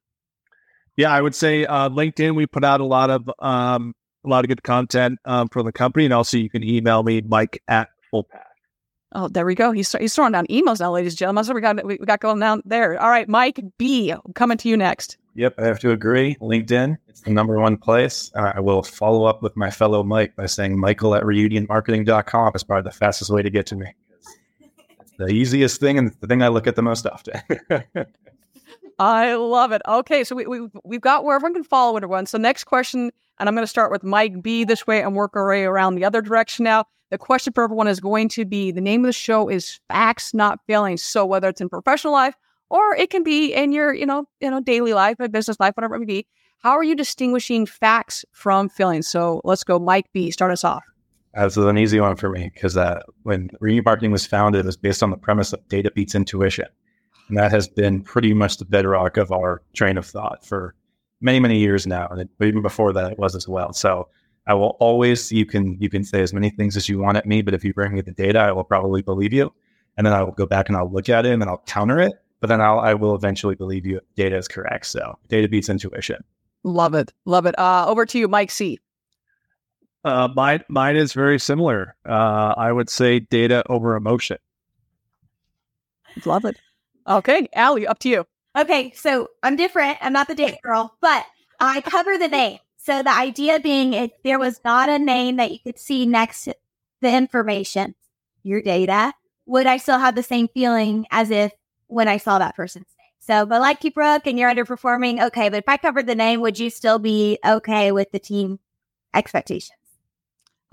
yeah, 0.96 1.10
I 1.12 1.20
would 1.20 1.34
say 1.34 1.64
uh, 1.64 1.88
LinkedIn. 1.88 2.34
We 2.34 2.46
put 2.46 2.64
out 2.64 2.80
a 2.80 2.84
lot 2.84 3.10
of 3.10 3.30
um, 3.38 3.94
a 4.24 4.28
lot 4.28 4.44
of 4.44 4.48
good 4.48 4.62
content 4.62 5.18
um, 5.24 5.48
for 5.48 5.62
the 5.62 5.72
company, 5.72 6.04
and 6.04 6.14
also 6.14 6.36
you 6.36 6.50
can 6.50 6.62
email 6.62 7.02
me, 7.02 7.20
Mike 7.22 7.62
at 7.68 7.88
Fullpath. 8.12 8.44
Oh, 9.12 9.26
there 9.28 9.44
we 9.44 9.54
go. 9.54 9.72
He's 9.72 9.90
he's 9.92 10.14
throwing 10.14 10.32
down 10.32 10.46
emails 10.46 10.80
now, 10.80 10.92
ladies 10.92 11.14
and 11.14 11.18
gentlemen. 11.18 11.44
So 11.44 11.54
we 11.54 11.60
got 11.60 11.84
we 11.84 11.98
got 11.98 12.20
going 12.20 12.38
down 12.38 12.62
there. 12.64 13.00
All 13.00 13.10
right, 13.10 13.28
Mike 13.28 13.60
B, 13.78 14.14
coming 14.34 14.58
to 14.58 14.68
you 14.68 14.76
next. 14.76 15.16
Yep, 15.34 15.54
I 15.58 15.64
have 15.64 15.78
to 15.80 15.92
agree. 15.92 16.36
LinkedIn, 16.40 16.96
it's 17.08 17.20
the 17.22 17.30
number 17.30 17.58
one 17.58 17.76
place. 17.76 18.30
Uh, 18.34 18.52
I 18.56 18.60
will 18.60 18.82
follow 18.82 19.24
up 19.24 19.42
with 19.42 19.56
my 19.56 19.70
fellow 19.70 20.02
Mike 20.02 20.34
by 20.36 20.46
saying 20.46 20.78
Michael 20.78 21.14
at 21.14 21.22
reunionmarketing.com 21.22 22.52
is 22.54 22.64
probably 22.64 22.88
the 22.88 22.96
fastest 22.96 23.30
way 23.30 23.40
to 23.42 23.48
get 23.50 23.66
to 23.66 23.76
me. 23.76 23.94
It's 25.00 25.12
the 25.18 25.28
easiest 25.28 25.80
thing 25.80 25.98
and 25.98 26.12
the 26.20 26.26
thing 26.26 26.42
I 26.42 26.48
look 26.48 26.66
at 26.66 26.76
the 26.76 26.82
most 26.82 27.06
often. 27.06 27.40
I 29.00 29.34
love 29.34 29.72
it. 29.72 29.80
Okay, 29.88 30.24
so 30.24 30.36
we, 30.36 30.46
we 30.46 30.68
we've 30.84 31.00
got 31.00 31.24
where 31.24 31.34
everyone 31.34 31.54
can 31.54 31.64
follow 31.64 31.96
everyone. 31.96 32.26
So 32.26 32.36
next 32.36 32.64
question, 32.64 33.10
and 33.38 33.48
I'm 33.48 33.54
going 33.54 33.62
to 33.62 33.66
start 33.66 33.90
with 33.90 34.04
Mike 34.04 34.42
B 34.42 34.64
this 34.64 34.86
way 34.86 35.00
and 35.02 35.16
work 35.16 35.34
our 35.34 35.48
way 35.48 35.64
around 35.64 35.94
the 35.94 36.04
other 36.04 36.20
direction 36.20 36.64
now. 36.64 36.84
The 37.08 37.16
question 37.16 37.54
for 37.54 37.64
everyone 37.64 37.88
is 37.88 37.98
going 37.98 38.28
to 38.28 38.44
be 38.44 38.70
the 38.70 38.82
name 38.82 39.02
of 39.02 39.08
the 39.08 39.14
show 39.14 39.48
is 39.48 39.80
facts, 39.88 40.34
not 40.34 40.60
feelings. 40.66 41.02
So 41.02 41.24
whether 41.24 41.48
it's 41.48 41.62
in 41.62 41.70
professional 41.70 42.12
life 42.12 42.34
or 42.68 42.94
it 42.94 43.08
can 43.08 43.22
be 43.22 43.54
in 43.54 43.72
your 43.72 43.94
you 43.94 44.06
know 44.06 44.26
you 44.40 44.50
know 44.50 44.60
daily 44.60 44.94
life, 44.94 45.16
or 45.18 45.28
business 45.28 45.58
life, 45.58 45.74
whatever 45.76 45.96
it 45.96 46.00
may 46.00 46.06
be. 46.06 46.26
How 46.58 46.72
are 46.72 46.84
you 46.84 46.94
distinguishing 46.94 47.64
facts 47.64 48.24
from 48.32 48.68
feelings? 48.68 49.08
So 49.08 49.40
let's 49.44 49.64
go, 49.64 49.78
Mike 49.78 50.12
B. 50.12 50.30
Start 50.30 50.52
us 50.52 50.62
off. 50.62 50.84
This 51.34 51.56
is 51.56 51.64
an 51.64 51.78
easy 51.78 52.00
one 52.00 52.16
for 52.16 52.28
me 52.28 52.50
because 52.52 52.76
uh, 52.76 53.00
when 53.22 53.48
Reunion 53.60 53.84
Marketing 53.84 54.10
was 54.10 54.26
founded, 54.26 54.60
it 54.60 54.66
was 54.66 54.76
based 54.76 55.02
on 55.02 55.10
the 55.10 55.16
premise 55.16 55.52
of 55.52 55.66
data 55.68 55.90
beats 55.90 56.14
intuition. 56.14 56.66
And 57.30 57.38
that 57.38 57.52
has 57.52 57.68
been 57.68 58.02
pretty 58.02 58.34
much 58.34 58.56
the 58.56 58.64
bedrock 58.64 59.16
of 59.16 59.30
our 59.30 59.62
train 59.72 59.96
of 59.96 60.04
thought 60.04 60.44
for 60.44 60.74
many, 61.20 61.38
many 61.38 61.58
years 61.58 61.86
now. 61.86 62.08
And 62.08 62.28
even 62.42 62.60
before 62.60 62.92
that, 62.92 63.12
it 63.12 63.18
was 63.20 63.36
as 63.36 63.46
well. 63.46 63.72
So 63.72 64.08
I 64.48 64.54
will 64.54 64.76
always, 64.80 65.30
you 65.30 65.46
can, 65.46 65.80
you 65.80 65.88
can 65.88 66.02
say 66.02 66.22
as 66.22 66.32
many 66.32 66.50
things 66.50 66.76
as 66.76 66.88
you 66.88 66.98
want 66.98 67.16
at 67.16 67.26
me, 67.26 67.40
but 67.40 67.54
if 67.54 67.64
you 67.64 67.72
bring 67.72 67.94
me 67.94 68.00
the 68.00 68.10
data, 68.10 68.40
I 68.40 68.50
will 68.50 68.64
probably 68.64 69.00
believe 69.00 69.32
you. 69.32 69.52
And 69.96 70.04
then 70.04 70.12
I 70.12 70.24
will 70.24 70.32
go 70.32 70.44
back 70.44 70.68
and 70.68 70.76
I'll 70.76 70.90
look 70.90 71.08
at 71.08 71.24
it 71.24 71.32
and 71.32 71.40
then 71.40 71.48
I'll 71.48 71.62
counter 71.66 72.00
it. 72.00 72.14
But 72.40 72.48
then 72.48 72.60
I'll, 72.60 72.80
I 72.80 72.94
will 72.94 73.14
eventually 73.14 73.54
believe 73.54 73.86
you 73.86 73.98
if 73.98 74.14
data 74.16 74.36
is 74.36 74.48
correct. 74.48 74.86
So 74.86 75.16
data 75.28 75.46
beats 75.46 75.68
intuition. 75.68 76.24
Love 76.64 76.94
it, 76.94 77.12
love 77.26 77.46
it. 77.46 77.56
Uh, 77.58 77.86
over 77.86 78.04
to 78.06 78.18
you, 78.18 78.26
Mike 78.26 78.50
C. 78.50 78.80
Uh, 80.02 80.28
mine, 80.34 80.64
mine 80.68 80.96
is 80.96 81.12
very 81.12 81.38
similar. 81.38 81.94
Uh, 82.04 82.54
I 82.56 82.72
would 82.72 82.90
say 82.90 83.20
data 83.20 83.62
over 83.68 83.94
emotion. 83.94 84.38
Love 86.24 86.44
it. 86.44 86.56
Okay, 87.10 87.48
Allie, 87.54 87.88
up 87.88 87.98
to 88.00 88.08
you. 88.08 88.24
Okay, 88.56 88.92
so 88.92 89.28
I'm 89.42 89.56
different. 89.56 89.98
I'm 90.00 90.12
not 90.12 90.28
the 90.28 90.34
date 90.34 90.60
girl, 90.62 90.96
but 91.00 91.26
I 91.58 91.80
cover 91.80 92.16
the 92.16 92.28
name. 92.28 92.58
So 92.76 93.02
the 93.02 93.10
idea 93.10 93.58
being 93.58 93.92
if 93.94 94.12
there 94.22 94.38
was 94.38 94.60
not 94.64 94.88
a 94.88 94.98
name 94.98 95.36
that 95.36 95.50
you 95.50 95.58
could 95.58 95.78
see 95.78 96.06
next 96.06 96.44
to 96.44 96.54
the 97.00 97.14
information, 97.14 97.94
your 98.44 98.62
data, 98.62 99.12
would 99.46 99.66
I 99.66 99.76
still 99.76 99.98
have 99.98 100.14
the 100.14 100.22
same 100.22 100.48
feeling 100.48 101.06
as 101.10 101.30
if 101.30 101.52
when 101.88 102.08
I 102.08 102.16
saw 102.16 102.38
that 102.38 102.54
person's 102.54 102.86
name? 102.96 103.06
So, 103.18 103.44
but 103.44 103.60
like 103.60 103.82
you, 103.84 103.90
Brooke, 103.90 104.26
and 104.26 104.38
you're 104.38 104.52
underperforming, 104.52 105.22
okay. 105.26 105.48
But 105.48 105.58
if 105.58 105.68
I 105.68 105.76
covered 105.76 106.06
the 106.06 106.14
name, 106.14 106.40
would 106.40 106.58
you 106.58 106.70
still 106.70 106.98
be 106.98 107.38
okay 107.44 107.92
with 107.92 108.12
the 108.12 108.18
team 108.18 108.60
expectations? 109.12 109.76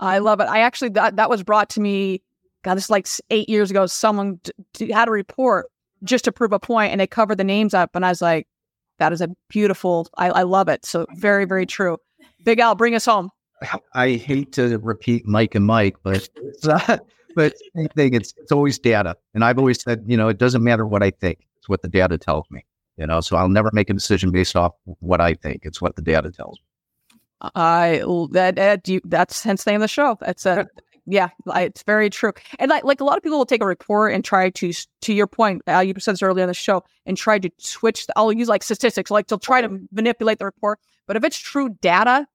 I 0.00 0.18
love 0.18 0.40
it. 0.40 0.44
I 0.44 0.60
actually 0.60 0.90
that 0.90 1.16
that 1.16 1.28
was 1.28 1.42
brought 1.42 1.70
to 1.70 1.80
me. 1.80 2.22
God, 2.62 2.74
this 2.74 2.84
is 2.84 2.90
like 2.90 3.08
eight 3.30 3.48
years 3.48 3.70
ago. 3.70 3.86
Someone 3.86 4.40
d- 4.42 4.52
d- 4.74 4.92
had 4.92 5.08
a 5.08 5.10
report 5.10 5.66
just 6.04 6.24
to 6.24 6.32
prove 6.32 6.52
a 6.52 6.58
point, 6.58 6.92
and 6.92 7.00
they 7.00 7.06
covered 7.06 7.38
the 7.38 7.44
names 7.44 7.74
up, 7.74 7.90
and 7.94 8.04
I 8.04 8.10
was 8.10 8.22
like, 8.22 8.46
"That 8.98 9.12
is 9.12 9.20
a 9.20 9.28
beautiful. 9.48 10.08
I, 10.16 10.30
I 10.30 10.42
love 10.42 10.68
it. 10.68 10.84
So 10.84 11.06
very, 11.14 11.44
very 11.44 11.66
true." 11.66 11.98
Big 12.44 12.60
Al, 12.60 12.74
bring 12.74 12.94
us 12.94 13.04
home. 13.04 13.30
I 13.94 14.12
hate 14.12 14.52
to 14.52 14.78
repeat 14.78 15.26
Mike 15.26 15.54
and 15.56 15.66
Mike, 15.66 15.96
but 16.04 16.28
it's, 16.36 16.66
uh, 16.66 16.98
but 17.34 17.54
same 17.76 17.88
thing. 17.88 18.14
It's 18.14 18.34
it's 18.36 18.52
always 18.52 18.78
data, 18.78 19.16
and 19.34 19.44
I've 19.44 19.58
always 19.58 19.82
said, 19.82 20.04
you 20.06 20.16
know, 20.16 20.28
it 20.28 20.38
doesn't 20.38 20.62
matter 20.62 20.86
what 20.86 21.02
I 21.02 21.10
think; 21.10 21.46
it's 21.58 21.68
what 21.68 21.82
the 21.82 21.88
data 21.88 22.18
tells 22.18 22.46
me. 22.50 22.64
You 22.96 23.06
know, 23.06 23.20
so 23.20 23.36
I'll 23.36 23.48
never 23.48 23.70
make 23.72 23.90
a 23.90 23.94
decision 23.94 24.32
based 24.32 24.56
off 24.56 24.74
what 25.00 25.20
I 25.20 25.34
think. 25.34 25.60
It's 25.64 25.80
what 25.80 25.94
the 25.96 26.02
data 26.02 26.30
tells 26.30 26.58
me. 26.58 26.64
I 27.54 28.02
that, 28.32 28.56
that 28.56 28.88
you, 28.88 29.00
that's 29.04 29.42
hence 29.42 29.64
the 29.64 29.70
name 29.70 29.78
of 29.78 29.82
the 29.82 29.88
show. 29.88 30.18
That's 30.20 30.44
a 30.46 30.66
yeah, 31.10 31.30
it's 31.46 31.82
very 31.84 32.10
true. 32.10 32.32
And 32.58 32.68
like 32.68 32.84
like 32.84 33.00
a 33.00 33.04
lot 33.04 33.16
of 33.16 33.22
people 33.22 33.38
will 33.38 33.46
take 33.46 33.62
a 33.62 33.66
report 33.66 34.12
and 34.12 34.22
try 34.22 34.50
to 34.50 34.72
to 35.00 35.12
your 35.14 35.26
point, 35.26 35.62
Al, 35.66 35.82
you 35.82 35.94
said 35.98 36.12
this 36.12 36.22
earlier 36.22 36.44
in 36.44 36.48
the 36.48 36.54
show, 36.54 36.84
and 37.06 37.16
try 37.16 37.38
to 37.38 37.50
switch. 37.58 38.06
The, 38.06 38.12
I'll 38.16 38.32
use 38.32 38.48
like 38.48 38.62
statistics, 38.62 39.10
like 39.10 39.26
they'll 39.26 39.38
try 39.38 39.62
to 39.62 39.80
manipulate 39.90 40.38
the 40.38 40.44
report. 40.44 40.78
But 41.06 41.16
if 41.16 41.24
it's 41.24 41.38
true 41.38 41.70
data, 41.80 42.26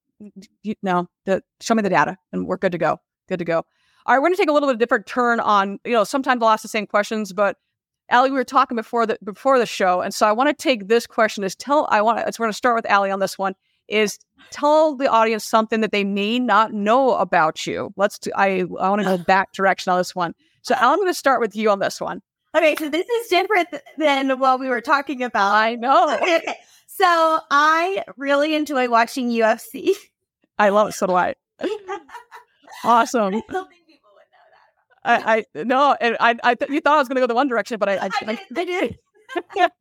you, 0.63 0.74
no, 0.82 1.07
the, 1.26 1.43
show 1.61 1.76
me 1.76 1.84
the 1.84 1.89
data, 1.89 2.17
and 2.32 2.47
we're 2.47 2.57
good 2.57 2.71
to 2.71 2.80
go. 2.80 2.97
Good 3.30 3.39
to 3.39 3.45
go. 3.45 3.57
All 4.05 4.15
right, 4.15 4.17
we're 4.17 4.28
going 4.28 4.34
to 4.34 4.41
take 4.41 4.49
a 4.49 4.53
little 4.53 4.67
bit 4.67 4.76
of 4.76 4.78
a 4.78 4.80
different 4.80 5.05
turn 5.05 5.39
on. 5.39 5.80
You 5.86 5.93
know, 5.93 6.03
sometimes 6.03 6.41
I'll 6.41 6.49
ask 6.49 6.63
the 6.63 6.67
same 6.67 6.88
questions, 6.88 7.32
but 7.32 7.57
Allie, 8.09 8.32
we 8.32 8.38
were 8.38 8.43
talking 8.43 8.76
before 8.76 9.05
the 9.05 9.19
before 9.24 9.59
the 9.59 9.67
show, 9.67 10.01
and 10.01 10.13
so 10.13 10.28
I 10.28 10.32
want 10.32 10.49
to 10.49 10.53
take 10.53 10.88
this 10.88 11.05
question. 11.05 11.43
Is 11.43 11.55
tell 11.55 11.88
I 11.91 12.01
want. 12.01 12.19
So 12.19 12.39
we're 12.39 12.45
going 12.45 12.53
to 12.53 12.57
start 12.57 12.76
with 12.76 12.89
Allie 12.89 13.11
on 13.11 13.19
this 13.19 13.38
one. 13.38 13.53
Is 13.88 14.19
tell 14.51 14.95
the 14.95 15.07
audience 15.07 15.43
something 15.43 15.81
that 15.81 15.91
they 15.91 16.03
may 16.03 16.39
not 16.39 16.73
know 16.73 17.15
about 17.15 17.65
you. 17.67 17.93
Let's. 17.97 18.19
Do, 18.19 18.31
I 18.36 18.65
I 18.79 18.89
want 18.89 19.01
to 19.01 19.05
go 19.05 19.17
back 19.17 19.53
direction 19.53 19.91
on 19.91 19.97
this 19.97 20.15
one. 20.15 20.34
So 20.61 20.75
I'm 20.75 20.97
going 20.97 21.09
to 21.09 21.13
start 21.13 21.41
with 21.41 21.55
you 21.55 21.69
on 21.69 21.79
this 21.79 21.99
one. 21.99 22.21
Okay, 22.55 22.75
so 22.77 22.88
this 22.88 23.07
is 23.07 23.27
different 23.27 23.67
than 23.97 24.39
what 24.39 24.59
we 24.59 24.69
were 24.69 24.81
talking 24.81 25.23
about. 25.23 25.53
I 25.53 25.75
know. 25.75 26.17
Okay, 26.21 26.38
okay. 26.38 26.55
So 26.88 27.39
I 27.49 28.03
really 28.17 28.53
enjoy 28.53 28.88
watching 28.88 29.29
UFC. 29.29 29.93
I 30.59 30.69
love 30.69 30.89
it. 30.89 30.91
So 30.93 31.07
do 31.07 31.15
I. 31.15 31.34
Awesome. 32.84 33.34
I 33.36 33.41
people 33.41 33.61
would 33.61 33.65
know 33.65 33.84
that. 35.03 35.27
I, 35.27 35.38
I 35.38 35.63
no, 35.63 35.97
and 35.99 36.15
I, 36.19 36.36
I 36.43 36.53
th- 36.53 36.69
you 36.69 36.81
thought 36.81 36.95
I 36.95 36.99
was 36.99 37.07
going 37.07 37.15
to 37.15 37.21
go 37.21 37.27
the 37.27 37.34
one 37.34 37.47
direction, 37.47 37.79
but 37.79 37.89
I, 37.89 37.95
I, 37.97 38.09
I 38.27 38.38
did. 38.53 38.99
I 39.36 39.41
did. 39.55 39.71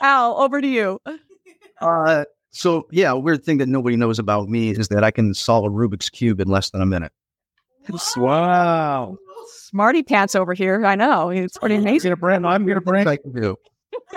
Al, 0.00 0.36
over 0.38 0.60
to 0.60 0.68
you. 0.68 1.00
Uh, 1.80 2.24
so 2.52 2.86
yeah, 2.90 3.10
a 3.10 3.18
weird 3.18 3.44
thing 3.44 3.58
that 3.58 3.68
nobody 3.68 3.96
knows 3.96 4.18
about 4.18 4.48
me 4.48 4.70
is 4.70 4.88
that 4.88 5.02
I 5.04 5.10
can 5.10 5.34
solve 5.34 5.64
a 5.64 5.68
Rubik's 5.70 6.08
cube 6.10 6.40
in 6.40 6.48
less 6.48 6.70
than 6.70 6.80
a 6.80 6.86
minute. 6.86 7.12
Wow. 8.16 9.16
Smarty 9.48 10.02
pants 10.02 10.34
over 10.34 10.54
here. 10.54 10.84
I 10.84 10.94
know 10.94 11.30
it's 11.30 11.58
pretty 11.58 11.76
amazing. 11.76 12.10
gonna 12.10 12.16
bring. 12.16 12.44
I'm 12.44 12.66
gonna 12.66 12.80
bring. 12.80 13.06
I 13.08 13.16
can 13.16 13.32
do. 13.32 13.56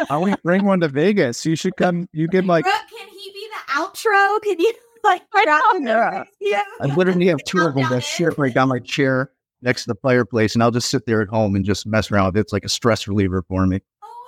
I 0.09 0.17
want 0.17 0.33
to 0.33 0.39
bring 0.43 0.65
one 0.65 0.79
to 0.81 0.87
Vegas. 0.87 1.45
You 1.45 1.55
should 1.55 1.75
come. 1.77 2.07
You 2.11 2.27
can 2.27 2.45
like. 2.47 2.65
Brooke, 2.65 2.75
can 2.89 3.07
he 3.09 3.31
be 3.31 3.47
the 3.47 3.71
outro? 3.73 4.41
Can 4.43 4.59
you 4.59 4.73
like 5.03 5.23
I 5.33 5.45
drop 5.45 5.61
know. 5.75 5.79
the 5.79 5.85
Yeah. 5.89 6.09
numbers? 6.11 6.27
Yeah. 6.39 6.61
I 6.81 6.85
literally 6.95 7.27
have 7.27 7.39
two 7.45 7.59
of 7.61 7.75
them 7.75 7.89
that 7.89 8.03
sit 8.03 8.37
right 8.37 8.53
down 8.53 8.69
my 8.69 8.79
chair 8.79 9.31
next 9.61 9.83
to 9.83 9.87
the 9.93 9.95
fireplace, 10.01 10.53
and 10.53 10.61
I'll 10.61 10.71
just 10.71 10.89
sit 10.89 11.05
there 11.05 11.21
at 11.21 11.29
home 11.29 11.55
and 11.55 11.65
just 11.65 11.87
mess 11.87 12.11
around 12.11 12.27
with 12.27 12.37
it. 12.37 12.41
It's 12.41 12.53
like 12.53 12.65
a 12.65 12.69
stress 12.69 13.07
reliever 13.07 13.43
for 13.47 13.65
me. 13.65 13.81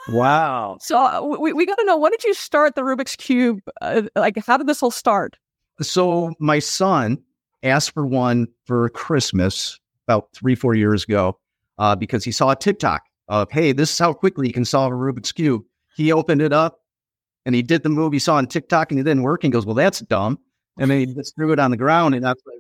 Wow. 0.10 0.78
So 0.80 0.98
uh, 0.98 1.22
we, 1.22 1.54
we 1.54 1.66
got 1.66 1.78
to 1.78 1.86
know 1.86 1.98
when 1.98 2.12
did 2.12 2.24
you 2.24 2.34
start 2.34 2.76
the 2.76 2.82
Rubik's 2.82 3.16
cube? 3.16 3.60
Uh, 3.82 4.04
like, 4.16 4.38
how 4.46 4.58
did 4.58 4.68
this 4.68 4.82
all 4.82 4.92
start? 4.92 5.38
So 5.82 6.34
my 6.40 6.60
son 6.60 7.22
asked 7.64 7.94
for 7.94 8.06
one 8.06 8.48
for 8.66 8.90
Christmas 8.90 9.80
about 10.08 10.30
three, 10.34 10.56
four 10.56 10.76
years 10.76 11.04
ago 11.04 11.38
uh, 11.78 11.96
because 11.96 12.24
he 12.24 12.32
saw 12.32 12.52
a 12.52 12.56
TikTok 12.56 13.04
of, 13.28 13.52
hey, 13.52 13.74
this 13.74 13.92
is 13.92 14.00
how 14.00 14.14
quickly 14.14 14.48
you 14.48 14.54
can 14.54 14.66
solve 14.66 14.94
a 14.94 14.96
Rubik's 14.96 15.32
Cube. 15.32 15.64
He 15.96 16.12
opened 16.12 16.42
it 16.42 16.54
up 16.54 16.80
and 17.46 17.54
he 17.54 17.62
did 17.62 17.84
the 17.84 17.90
move 17.90 18.14
he 18.14 18.20
saw 18.20 18.36
on 18.36 18.48
TikTok 18.48 18.92
and 18.92 19.00
it 19.00 19.04
didn't 19.04 19.24
work. 19.24 19.44
And 19.44 19.52
goes, 19.52 19.66
well, 19.66 19.76
that's 19.76 20.00
dumb. 20.00 20.40
And 20.80 20.90
then 20.90 21.00
he 21.00 21.06
just 21.08 21.36
threw 21.36 21.52
it 21.52 21.60
on 21.60 21.72
the 21.72 21.78
ground 21.78 22.16
and 22.16 22.26
I 22.26 22.30
was 22.30 22.42
like, 22.46 22.58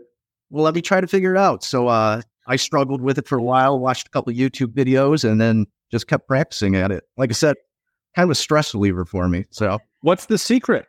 well, 0.50 0.64
let 0.64 0.76
me 0.76 0.82
try 0.82 1.00
to 1.00 1.08
figure 1.08 1.36
it 1.36 1.38
out. 1.38 1.64
So 1.64 1.88
uh, 1.88 2.22
I 2.48 2.56
struggled 2.56 3.02
with 3.02 3.18
it 3.18 3.28
for 3.28 3.38
a 3.38 3.44
while, 3.44 3.80
watched 3.80 4.08
a 4.08 4.10
couple 4.10 4.32
of 4.32 4.38
YouTube 4.38 4.74
videos 4.74 5.30
and 5.30 5.40
then 5.40 5.66
just 5.92 6.08
kept 6.08 6.28
practicing 6.28 6.76
at 6.76 6.92
it. 6.92 7.04
Like 7.18 7.30
I 7.30 7.34
said, 7.34 7.56
kind 8.16 8.26
of 8.26 8.32
a 8.32 8.36
stress 8.36 8.74
reliever 8.74 9.06
for 9.06 9.28
me. 9.28 9.46
So 9.52 9.80
What's 10.02 10.26
the 10.28 10.38
secret? 10.38 10.86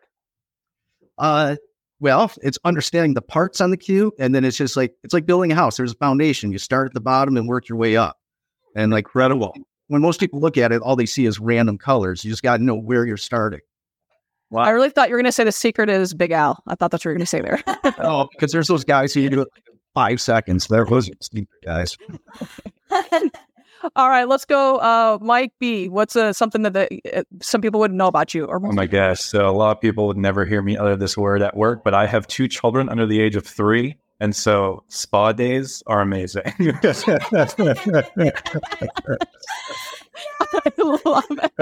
uh, 1.18 1.56
well, 2.00 2.30
it's 2.42 2.58
understanding 2.64 3.14
the 3.14 3.22
parts 3.22 3.60
on 3.60 3.70
the 3.70 3.76
cube, 3.76 4.14
and 4.20 4.32
then 4.34 4.44
it's 4.44 4.56
just 4.56 4.76
like 4.76 4.94
it's 5.02 5.12
like 5.12 5.26
building 5.26 5.50
a 5.50 5.54
house. 5.56 5.76
There's 5.76 5.92
a 5.92 5.96
foundation. 5.96 6.52
You 6.52 6.58
start 6.58 6.86
at 6.86 6.94
the 6.94 7.00
bottom 7.00 7.36
and 7.36 7.48
work 7.48 7.68
your 7.68 7.76
way 7.76 7.96
up. 7.96 8.16
And 8.76 8.92
like 8.92 9.04
Incredible. 9.06 9.52
when 9.88 10.00
most 10.00 10.20
people 10.20 10.38
look 10.38 10.56
at 10.56 10.70
it, 10.70 10.80
all 10.80 10.94
they 10.94 11.06
see 11.06 11.26
is 11.26 11.40
random 11.40 11.76
colors. 11.76 12.24
You 12.24 12.30
just 12.30 12.44
got 12.44 12.58
to 12.58 12.62
know 12.62 12.76
where 12.76 13.04
you're 13.04 13.16
starting. 13.16 13.60
Wow. 14.50 14.62
I 14.62 14.70
really 14.70 14.90
thought 14.90 15.08
you 15.08 15.14
were 15.14 15.18
going 15.18 15.24
to 15.26 15.32
say 15.32 15.42
the 15.44 15.50
secret 15.52 15.90
is 15.90 16.14
Big 16.14 16.30
Al. 16.30 16.62
I 16.68 16.76
thought 16.76 16.90
that's 16.92 17.04
what 17.04 17.10
you 17.10 17.14
were 17.14 17.18
going 17.18 17.20
to 17.20 17.26
say 17.26 17.40
there. 17.40 17.62
Oh, 17.98 18.28
because 18.32 18.52
there's 18.52 18.68
those 18.68 18.84
guys 18.84 19.12
who 19.12 19.28
do 19.28 19.40
it 19.42 19.48
five 19.92 20.20
seconds. 20.20 20.68
They're 20.68 20.86
those 20.86 21.10
stupid 21.20 21.48
guys. 21.64 21.96
all 23.96 24.08
right, 24.08 24.28
let's 24.28 24.44
go. 24.44 24.76
Uh, 24.76 25.18
Mike 25.20 25.52
B. 25.58 25.88
What's 25.88 26.16
uh, 26.16 26.32
something 26.32 26.62
that 26.62 26.72
the, 26.72 27.00
uh, 27.14 27.22
some 27.40 27.60
people 27.60 27.80
wouldn't 27.80 27.98
know 27.98 28.06
about 28.08 28.34
you? 28.34 28.44
Or 28.44 28.56
Oh 28.56 28.72
my 28.72 28.86
gosh. 28.86 29.20
So 29.20 29.48
a 29.48 29.52
lot 29.52 29.76
of 29.76 29.80
people 29.80 30.06
would 30.06 30.16
never 30.16 30.44
hear 30.44 30.62
me 30.62 30.76
utter 30.76 30.96
this 30.96 31.16
word 31.16 31.42
at 31.42 31.56
work, 31.56 31.84
but 31.84 31.94
I 31.94 32.06
have 32.06 32.26
two 32.26 32.48
children 32.48 32.88
under 32.88 33.06
the 33.06 33.20
age 33.20 33.36
of 33.36 33.46
three. 33.46 33.96
And 34.20 34.34
so 34.34 34.82
spa 34.88 35.32
days 35.32 35.82
are 35.86 36.00
amazing. 36.00 36.42
I 36.58 36.72
love 40.78 41.24
it. 41.30 41.52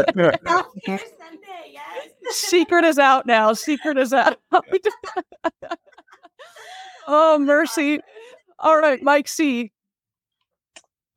Healthcare 0.46 1.00
Sunday, 1.18 1.72
yes. 1.72 2.08
Secret 2.30 2.84
is 2.84 2.98
out 2.98 3.26
now. 3.26 3.52
Secret 3.52 3.98
is 3.98 4.12
out. 4.14 4.38
oh 7.06 7.38
mercy! 7.38 8.00
All 8.58 8.78
right, 8.78 9.02
Mike 9.02 9.28
C. 9.28 9.72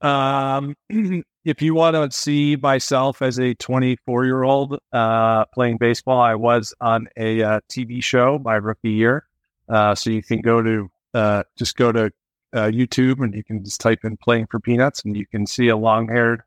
Um, 0.02 0.76
if 1.45 1.62
you 1.62 1.74
want 1.74 1.95
to 1.95 2.18
see 2.18 2.56
myself 2.56 3.22
as 3.22 3.39
a 3.39 3.54
24 3.56 4.26
year 4.26 4.43
old 4.43 4.80
uh, 4.91 5.45
playing 5.45 5.78
baseball, 5.78 6.20
I 6.20 6.36
was 6.36 6.74
on 6.82 7.08
a 7.18 7.41
uh, 7.41 7.60
TV 7.70 8.04
show 8.04 8.39
my 8.39 8.56
rookie 8.56 8.91
year. 8.91 9.26
Uh, 9.68 9.95
so 9.95 10.10
you 10.10 10.24
can 10.24 10.41
go 10.41 10.62
to 10.62 10.89
uh, 11.14 11.43
just 11.58 11.76
go 11.76 11.91
to 11.91 12.12
uh, 12.54 12.66
YouTube 12.68 13.24
and 13.24 13.34
you 13.34 13.43
can 13.43 13.64
just 13.64 13.80
type 13.80 14.00
in 14.04 14.18
"playing 14.18 14.47
for 14.50 14.60
peanuts" 14.60 15.04
and 15.04 15.16
you 15.16 15.26
can 15.28 15.45
see 15.45 15.68
a 15.68 15.78
long 15.78 16.08
haired, 16.08 16.41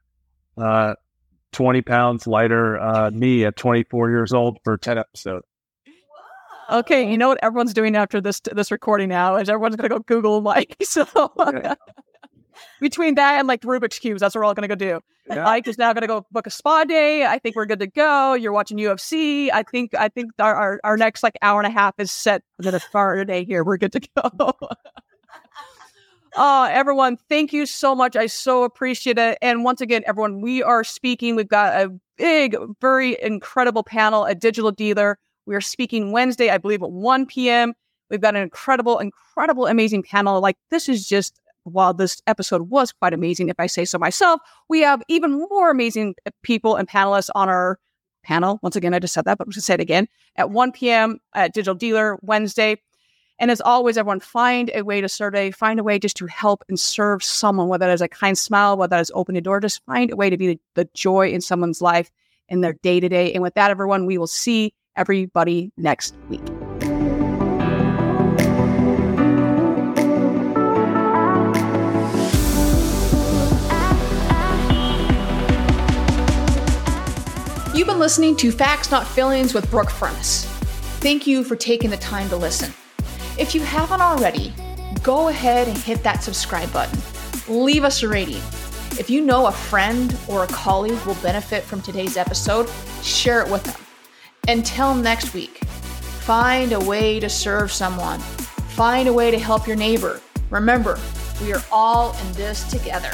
uh, 0.56 0.94
20 1.52 1.82
pounds 1.82 2.26
lighter 2.26 2.80
uh, 2.80 3.10
me 3.10 3.44
at 3.44 3.56
24 3.56 4.10
years 4.10 4.32
old 4.32 4.58
for 4.64 4.76
10 4.76 4.98
episodes. 4.98 5.46
Okay, 6.70 7.10
you 7.10 7.18
know 7.18 7.28
what 7.28 7.38
everyone's 7.42 7.74
doing 7.74 7.96
after 7.96 8.20
this 8.20 8.40
this 8.40 8.70
recording 8.70 9.08
now 9.08 9.36
is 9.36 9.48
everyone's 9.48 9.76
gonna 9.76 9.88
go 9.88 9.98
Google 9.98 10.40
Mike. 10.40 10.76
So. 10.84 11.06
Between 12.80 13.14
that 13.16 13.38
and 13.38 13.48
like 13.48 13.60
the 13.60 13.68
Rubik's 13.68 13.98
cubes, 13.98 14.20
that's 14.20 14.34
what 14.34 14.40
we're 14.40 14.44
all 14.44 14.54
gonna 14.54 14.68
go 14.68 14.74
do. 14.74 15.00
Yeah. 15.28 15.44
Mike 15.44 15.68
is 15.68 15.78
now 15.78 15.92
gonna 15.92 16.06
go 16.06 16.26
book 16.30 16.46
a 16.46 16.50
spa 16.50 16.84
day. 16.84 17.24
I 17.24 17.38
think 17.38 17.56
we're 17.56 17.66
good 17.66 17.80
to 17.80 17.86
go. 17.86 18.34
You're 18.34 18.52
watching 18.52 18.78
UFC. 18.78 19.50
I 19.52 19.62
think 19.62 19.94
I 19.94 20.08
think 20.08 20.32
our 20.38 20.54
our, 20.54 20.80
our 20.84 20.96
next 20.96 21.22
like 21.22 21.36
hour 21.42 21.60
and 21.60 21.66
a 21.66 21.70
half 21.70 21.94
is 21.98 22.10
set 22.10 22.42
for 22.62 22.70
the 22.70 22.80
far 22.80 23.24
day 23.24 23.44
here. 23.44 23.64
We're 23.64 23.78
good 23.78 23.92
to 23.92 24.00
go. 24.16 24.52
Uh, 26.34 26.68
everyone, 26.70 27.16
thank 27.28 27.52
you 27.52 27.66
so 27.66 27.94
much. 27.94 28.16
I 28.16 28.26
so 28.26 28.64
appreciate 28.64 29.18
it. 29.18 29.38
And 29.42 29.64
once 29.64 29.80
again, 29.80 30.02
everyone, 30.06 30.40
we 30.40 30.62
are 30.62 30.84
speaking. 30.84 31.36
We've 31.36 31.48
got 31.48 31.74
a 31.74 31.92
big, 32.16 32.56
very 32.80 33.20
incredible 33.20 33.82
panel, 33.82 34.24
a 34.24 34.34
digital 34.34 34.70
dealer. 34.70 35.18
We 35.46 35.54
are 35.54 35.60
speaking 35.60 36.12
Wednesday, 36.12 36.50
I 36.50 36.58
believe, 36.58 36.82
at 36.82 36.90
1 36.90 37.26
p.m. 37.26 37.74
We've 38.10 38.20
got 38.20 38.36
an 38.36 38.42
incredible, 38.42 38.98
incredible, 38.98 39.66
amazing 39.66 40.04
panel. 40.04 40.40
Like, 40.40 40.56
this 40.70 40.88
is 40.88 41.08
just, 41.08 41.40
while 41.64 41.94
this 41.94 42.20
episode 42.26 42.62
was 42.70 42.92
quite 42.92 43.14
amazing, 43.14 43.48
if 43.48 43.58
I 43.58 43.66
say 43.66 43.84
so 43.84 43.98
myself, 43.98 44.40
we 44.68 44.80
have 44.80 45.02
even 45.08 45.46
more 45.50 45.70
amazing 45.70 46.14
uh, 46.26 46.30
people 46.42 46.76
and 46.76 46.88
panelists 46.88 47.30
on 47.34 47.48
our 47.48 47.78
panel. 48.22 48.58
Once 48.62 48.76
again, 48.76 48.94
I 48.94 48.98
just 48.98 49.14
said 49.14 49.24
that, 49.24 49.38
but 49.38 49.44
I'm 49.44 49.48
going 49.48 49.54
to 49.54 49.60
say 49.60 49.74
it 49.74 49.80
again 49.80 50.08
at 50.36 50.50
1 50.50 50.72
p.m. 50.72 51.18
at 51.34 51.54
Digital 51.54 51.74
Dealer 51.74 52.18
Wednesday. 52.22 52.80
And 53.38 53.50
as 53.50 53.60
always, 53.60 53.96
everyone 53.96 54.20
find 54.20 54.70
a 54.74 54.82
way 54.82 55.00
to 55.00 55.08
survey, 55.08 55.50
find 55.50 55.80
a 55.80 55.82
way 55.82 55.98
just 55.98 56.16
to 56.18 56.26
help 56.26 56.64
and 56.68 56.78
serve 56.78 57.24
someone, 57.24 57.68
whether 57.68 57.86
that 57.86 57.92
is 57.92 58.00
a 58.00 58.08
kind 58.08 58.38
smile, 58.38 58.76
whether 58.76 58.96
that 58.96 59.00
is 59.00 59.10
open 59.14 59.34
a 59.36 59.40
door, 59.40 59.58
just 59.58 59.84
find 59.84 60.12
a 60.12 60.16
way 60.16 60.30
to 60.30 60.36
be 60.36 60.46
the, 60.46 60.60
the 60.74 60.88
joy 60.94 61.30
in 61.30 61.40
someone's 61.40 61.82
life 61.82 62.10
in 62.48 62.60
their 62.60 62.74
day 62.74 63.00
to 63.00 63.08
day. 63.08 63.32
And 63.32 63.42
with 63.42 63.54
that, 63.54 63.70
everyone, 63.70 64.06
we 64.06 64.18
will 64.18 64.26
see 64.26 64.74
everybody 64.96 65.72
next 65.76 66.14
week. 66.28 66.42
You've 77.82 77.88
been 77.88 77.98
listening 77.98 78.36
to 78.36 78.52
Facts 78.52 78.92
Not 78.92 79.08
Feelings 79.08 79.54
with 79.54 79.68
Brooke 79.68 79.88
Furniss. 79.88 80.44
Thank 81.00 81.26
you 81.26 81.42
for 81.42 81.56
taking 81.56 81.90
the 81.90 81.96
time 81.96 82.28
to 82.28 82.36
listen. 82.36 82.72
If 83.36 83.56
you 83.56 83.60
haven't 83.60 84.00
already, 84.00 84.54
go 85.02 85.26
ahead 85.26 85.66
and 85.66 85.76
hit 85.76 86.04
that 86.04 86.22
subscribe 86.22 86.72
button. 86.72 86.96
Leave 87.48 87.82
us 87.82 88.04
a 88.04 88.08
rating. 88.08 88.40
If 89.00 89.10
you 89.10 89.20
know 89.20 89.48
a 89.48 89.50
friend 89.50 90.16
or 90.28 90.44
a 90.44 90.46
colleague 90.46 91.04
will 91.04 91.16
benefit 91.16 91.64
from 91.64 91.82
today's 91.82 92.16
episode, 92.16 92.70
share 93.02 93.42
it 93.42 93.50
with 93.50 93.64
them. 93.64 93.80
Until 94.46 94.94
next 94.94 95.34
week, 95.34 95.58
find 95.64 96.70
a 96.70 96.78
way 96.78 97.18
to 97.18 97.28
serve 97.28 97.72
someone. 97.72 98.20
Find 98.20 99.08
a 99.08 99.12
way 99.12 99.32
to 99.32 99.40
help 99.40 99.66
your 99.66 99.74
neighbor. 99.74 100.20
Remember, 100.50 101.00
we 101.40 101.52
are 101.52 101.64
all 101.72 102.16
in 102.16 102.32
this 102.34 102.62
together. 102.70 103.10